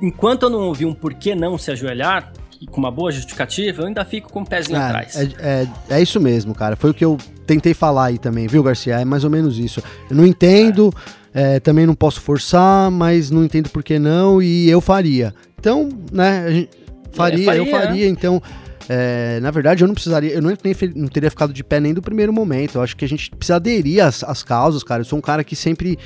Enquanto 0.00 0.44
eu 0.44 0.50
não 0.50 0.66
ouvir 0.66 0.84
um 0.84 0.94
porquê 0.94 1.34
não 1.34 1.56
se 1.56 1.70
ajoelhar, 1.70 2.32
com 2.70 2.78
uma 2.78 2.90
boa 2.90 3.10
justificativa, 3.10 3.82
eu 3.82 3.86
ainda 3.86 4.04
fico 4.04 4.32
com 4.32 4.42
o 4.42 4.46
pezinho 4.46 4.78
É, 4.78 4.82
atrás. 4.82 5.16
É, 5.16 5.28
é, 5.40 5.68
é 5.96 6.02
isso 6.02 6.20
mesmo, 6.20 6.54
cara. 6.54 6.76
Foi 6.76 6.90
o 6.90 6.94
que 6.94 7.04
eu 7.04 7.16
tentei 7.46 7.74
falar 7.74 8.06
aí 8.06 8.18
também, 8.18 8.46
viu, 8.46 8.62
Garcia? 8.62 9.00
É 9.00 9.04
mais 9.04 9.24
ou 9.24 9.30
menos 9.30 9.58
isso. 9.58 9.82
Eu 10.08 10.16
não 10.16 10.24
entendo, 10.26 10.92
é, 10.94 11.02
também 11.60 11.86
não 11.86 11.94
posso 11.94 12.20
forçar, 12.20 12.90
mas 12.90 13.30
não 13.30 13.44
entendo 13.44 13.70
por 13.70 13.82
que 13.82 13.98
não, 13.98 14.42
e 14.42 14.68
eu 14.68 14.80
faria. 14.80 15.34
Então, 15.58 15.88
né, 16.12 16.50
gente 16.50 16.68
faria, 17.12 17.44
faria, 17.44 17.62
eu 17.62 17.66
faria, 17.66 18.08
então. 18.08 18.42
é, 18.88 19.38
na 19.40 19.50
verdade, 19.50 19.82
eu 19.82 19.86
não 19.86 19.94
precisaria, 19.94 20.32
eu 20.32 20.42
não, 20.42 20.50
nem 20.50 20.74
não 20.94 21.08
teria 21.08 21.30
ficado 21.30 21.52
de 21.52 21.62
pé 21.62 21.80
nem 21.80 21.94
do 21.94 22.02
primeiro 22.02 22.32
momento. 22.32 22.76
Eu 22.76 22.82
acho 22.82 22.96
que 22.96 23.04
a 23.04 23.08
gente 23.08 23.30
precisa 23.30 23.56
aderir 23.56 24.04
às, 24.04 24.22
às 24.24 24.42
causas, 24.42 24.82
cara. 24.82 25.02
Eu 25.02 25.04
sou 25.04 25.18
um 25.18 25.22
cara 25.22 25.44
que 25.44 25.54
sempre. 25.56 25.98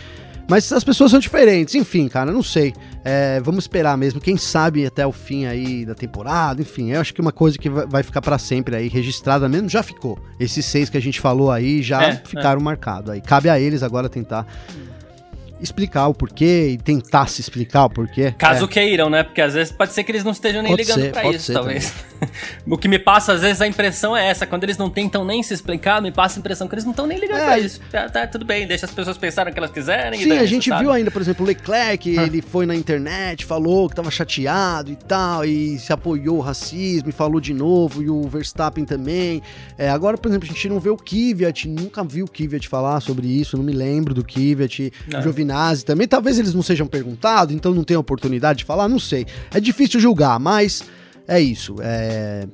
Mas 0.49 0.71
as 0.71 0.85
pessoas 0.85 1.11
são 1.11 1.19
diferentes, 1.19 1.75
enfim, 1.75 2.07
cara, 2.07 2.31
não 2.31 2.43
sei. 2.43 2.73
É, 3.05 3.41
vamos 3.41 3.65
esperar 3.65 3.99
mesmo, 3.99 4.21
quem 4.21 4.37
sabe 4.37 4.87
até 4.87 5.05
o 5.05 5.11
fim 5.11 5.45
aí 5.45 5.85
da 5.85 5.93
temporada, 5.93 6.63
enfim. 6.63 6.93
Eu 6.93 7.01
acho 7.01 7.13
que 7.13 7.21
uma 7.21 7.33
coisa 7.33 7.59
que 7.59 7.69
vai 7.69 8.05
ficar 8.05 8.21
pra 8.21 8.39
sempre 8.39 8.77
aí, 8.77 8.87
registrada 8.87 9.49
mesmo, 9.49 9.69
já 9.69 9.83
ficou. 9.83 10.17
Esses 10.39 10.65
seis 10.65 10.89
que 10.89 10.97
a 10.97 11.03
gente 11.03 11.21
falou 11.21 11.51
aí 11.51 11.83
já 11.83 12.01
É, 12.01 12.23
ficaram 12.25 12.61
marcados 12.61 13.11
aí. 13.11 13.21
Cabe 13.21 13.49
a 13.49 13.59
eles 13.59 13.83
agora 13.83 14.09
tentar 14.09 14.47
explicar 15.61 16.09
o 16.09 16.15
porquê 16.15 16.71
e 16.71 16.77
tentar 16.79 17.27
se 17.29 17.41
explicar 17.41 17.85
o 17.87 17.91
porquê. 17.91 18.33
Caso 18.37 18.67
queiram, 18.69 19.09
né? 19.11 19.23
Porque 19.23 19.41
às 19.41 19.55
vezes 19.55 19.73
pode 19.73 19.93
ser 19.93 20.05
que 20.05 20.13
eles 20.13 20.25
não 20.25 20.33
estejam 20.33 20.63
nem 20.63 20.73
Pode 20.73 20.83
ligando 20.83 21.01
ser, 21.03 21.13
pra 21.13 21.31
isso, 21.31 21.47
ser 21.47 21.53
talvez. 21.55 21.93
o 22.67 22.77
que 22.79 22.89
me 22.89 22.99
passa, 22.99 23.33
às 23.33 23.41
vezes, 23.41 23.61
a 23.61 23.67
impressão 23.67 24.17
é 24.17 24.29
essa. 24.29 24.47
Quando 24.47 24.65
eles 24.65 24.77
não 24.77 24.91
tentam 24.91 25.25
nem 25.25 25.43
se 25.43 25.55
explicar, 25.55 26.01
me 26.03 26.11
passa 26.13 26.39
a 26.39 26.41
impressão 26.41 26.67
que 26.69 26.75
eles 26.75 26.85
não 26.85 26.91
estão 26.93 27.07
nem 27.07 27.19
ligando 27.19 27.39
É, 27.41 27.45
pra 27.45 27.59
isso. 27.59 27.81
Tá, 27.91 28.09
tá, 28.09 28.27
tudo 28.27 28.45
bem, 28.45 28.67
deixa 28.67 28.87
as 28.87 28.93
pessoas 28.93 29.17
pensarem 29.19 29.51
o 29.51 29.55
que 29.55 29.59
elas 29.59 29.71
quiserem. 29.71 30.21
e 30.21 30.25
Sim, 30.25 30.33
a 30.33 30.45
gente 30.47 30.69
sabe? 30.69 30.83
viu 30.83 30.93
ainda, 30.93 31.11
por 31.11 31.21
exemplo, 31.23 31.45
o 31.45 31.49
Leclerc, 31.49 32.09
ele 32.09 32.43
foi 32.43 32.67
na 32.67 32.75
internet, 32.75 33.45
falou 33.45 33.89
que 33.89 33.97
tava 33.97 34.11
chateado 34.11 34.91
e 34.91 34.97
tal, 34.97 35.45
e 35.45 35.79
se 35.79 35.93
apoiou 35.93 36.37
o 36.39 36.41
racismo 36.41 37.09
e 37.09 37.13
falou 37.13 37.41
de 37.41 37.53
novo, 37.55 38.03
e 38.03 38.11
o 38.11 38.23
Verstappen 38.29 38.85
também. 38.85 39.43
É, 39.79 39.89
agora, 39.89 40.17
por 40.19 40.29
exemplo, 40.29 40.49
a 40.49 40.53
gente 40.53 40.69
não 40.69 40.81
vê 40.81 40.91
o 40.91 40.97
Kvyat, 40.97 41.69
nunca 41.69 42.03
vi 42.05 42.23
o 42.23 42.27
Kvyat 42.29 42.69
falar 42.69 43.01
sobre 43.01 43.27
isso, 43.27 43.57
não 43.57 43.65
me 43.65 43.73
lembro 43.73 44.15
do 44.15 44.25
Kvyat, 44.25 44.93
Não. 45.11 45.21
o 45.21 45.23
Giovinazzi 45.47 45.85
também. 45.85 46.09
Talvez 46.09 46.39
eles 46.39 46.53
não 46.53 46.63
sejam 46.63 46.87
perguntados, 46.87 47.55
então 47.55 47.73
não 47.73 47.85
tenham 47.85 48.01
oportunidade 48.01 48.59
de 48.61 48.65
falar, 48.65 48.89
não 48.89 48.99
sei. 48.99 49.27
É 49.53 49.61
difícil 49.61 50.01
julgar, 50.01 50.39
mas 50.39 50.85
é 51.27 51.41
isso. 51.41 51.77
É... 51.81 52.47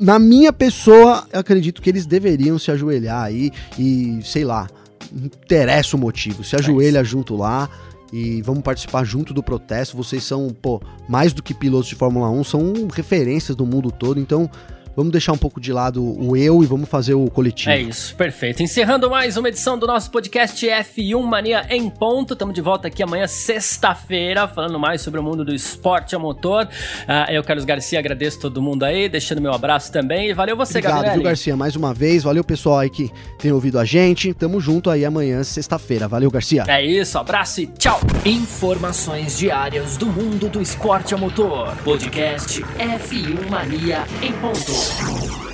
Na 0.00 0.18
minha 0.18 0.52
pessoa, 0.52 1.26
eu 1.32 1.40
acredito 1.40 1.82
que 1.82 1.90
eles 1.90 2.06
deveriam 2.06 2.58
se 2.58 2.70
ajoelhar 2.70 3.22
aí 3.22 3.50
e, 3.78 4.20
sei 4.24 4.44
lá, 4.44 4.68
interessa 5.12 5.96
o 5.96 6.00
motivo. 6.00 6.42
Se 6.42 6.56
ajoelha 6.56 7.04
junto 7.04 7.36
lá 7.36 7.68
e 8.12 8.40
vamos 8.42 8.62
participar 8.62 9.04
junto 9.04 9.34
do 9.34 9.42
protesto. 9.42 9.96
Vocês 9.96 10.24
são, 10.24 10.48
pô, 10.48 10.80
mais 11.08 11.32
do 11.32 11.42
que 11.42 11.52
pilotos 11.52 11.88
de 11.88 11.94
Fórmula 11.94 12.30
1, 12.30 12.44
são 12.44 12.72
referências 12.92 13.54
do 13.54 13.66
mundo 13.66 13.90
todo. 13.92 14.18
Então, 14.18 14.50
vamos 14.96 15.12
deixar 15.12 15.32
um 15.32 15.38
pouco 15.38 15.60
de 15.60 15.72
lado 15.72 16.02
o 16.02 16.36
eu 16.36 16.62
e 16.62 16.66
vamos 16.66 16.88
fazer 16.88 17.14
o 17.14 17.30
coletivo. 17.30 17.70
É 17.70 17.80
isso, 17.80 18.14
perfeito. 18.14 18.62
Encerrando 18.62 19.08
mais 19.10 19.36
uma 19.36 19.48
edição 19.48 19.78
do 19.78 19.86
nosso 19.86 20.10
podcast 20.10 20.64
F1 20.66 21.22
Mania 21.22 21.66
em 21.70 21.88
ponto. 21.88 22.34
Estamos 22.34 22.54
de 22.54 22.60
volta 22.60 22.88
aqui 22.88 23.02
amanhã, 23.02 23.26
sexta-feira, 23.26 24.46
falando 24.48 24.78
mais 24.78 25.00
sobre 25.00 25.20
o 25.20 25.22
mundo 25.22 25.44
do 25.44 25.54
esporte 25.54 26.14
a 26.14 26.18
motor. 26.18 26.66
Uh, 26.66 27.30
eu, 27.32 27.42
Carlos 27.42 27.64
Garcia, 27.64 27.98
agradeço 27.98 28.38
todo 28.40 28.60
mundo 28.60 28.84
aí, 28.84 29.08
deixando 29.08 29.40
meu 29.40 29.52
abraço 29.52 29.90
também. 29.90 30.30
E 30.30 30.34
valeu 30.34 30.56
você, 30.56 30.78
Obrigado, 30.78 30.94
Gabriel. 30.94 31.14
viu, 31.14 31.22
Garcia, 31.24 31.56
mais 31.56 31.76
uma 31.76 31.94
vez. 31.94 32.22
Valeu, 32.22 32.44
pessoal 32.44 32.78
aí 32.78 32.90
que 32.90 33.10
tem 33.38 33.52
ouvido 33.52 33.78
a 33.78 33.84
gente. 33.84 34.32
Tamo 34.34 34.60
junto 34.60 34.90
aí 34.90 35.04
amanhã, 35.04 35.42
sexta-feira. 35.42 36.06
Valeu, 36.08 36.30
Garcia. 36.30 36.64
É 36.68 36.84
isso, 36.84 37.18
abraço 37.18 37.60
e 37.60 37.66
tchau. 37.66 38.00
Informações 38.24 39.38
diárias 39.38 39.96
do 39.96 40.06
mundo 40.06 40.48
do 40.48 40.60
esporte 40.60 41.14
a 41.14 41.16
motor. 41.16 41.74
Podcast 41.84 42.62
F1 42.62 43.50
Mania 43.50 44.04
em 44.22 44.32
ponto. 44.32 44.81
Explore. 44.82 45.51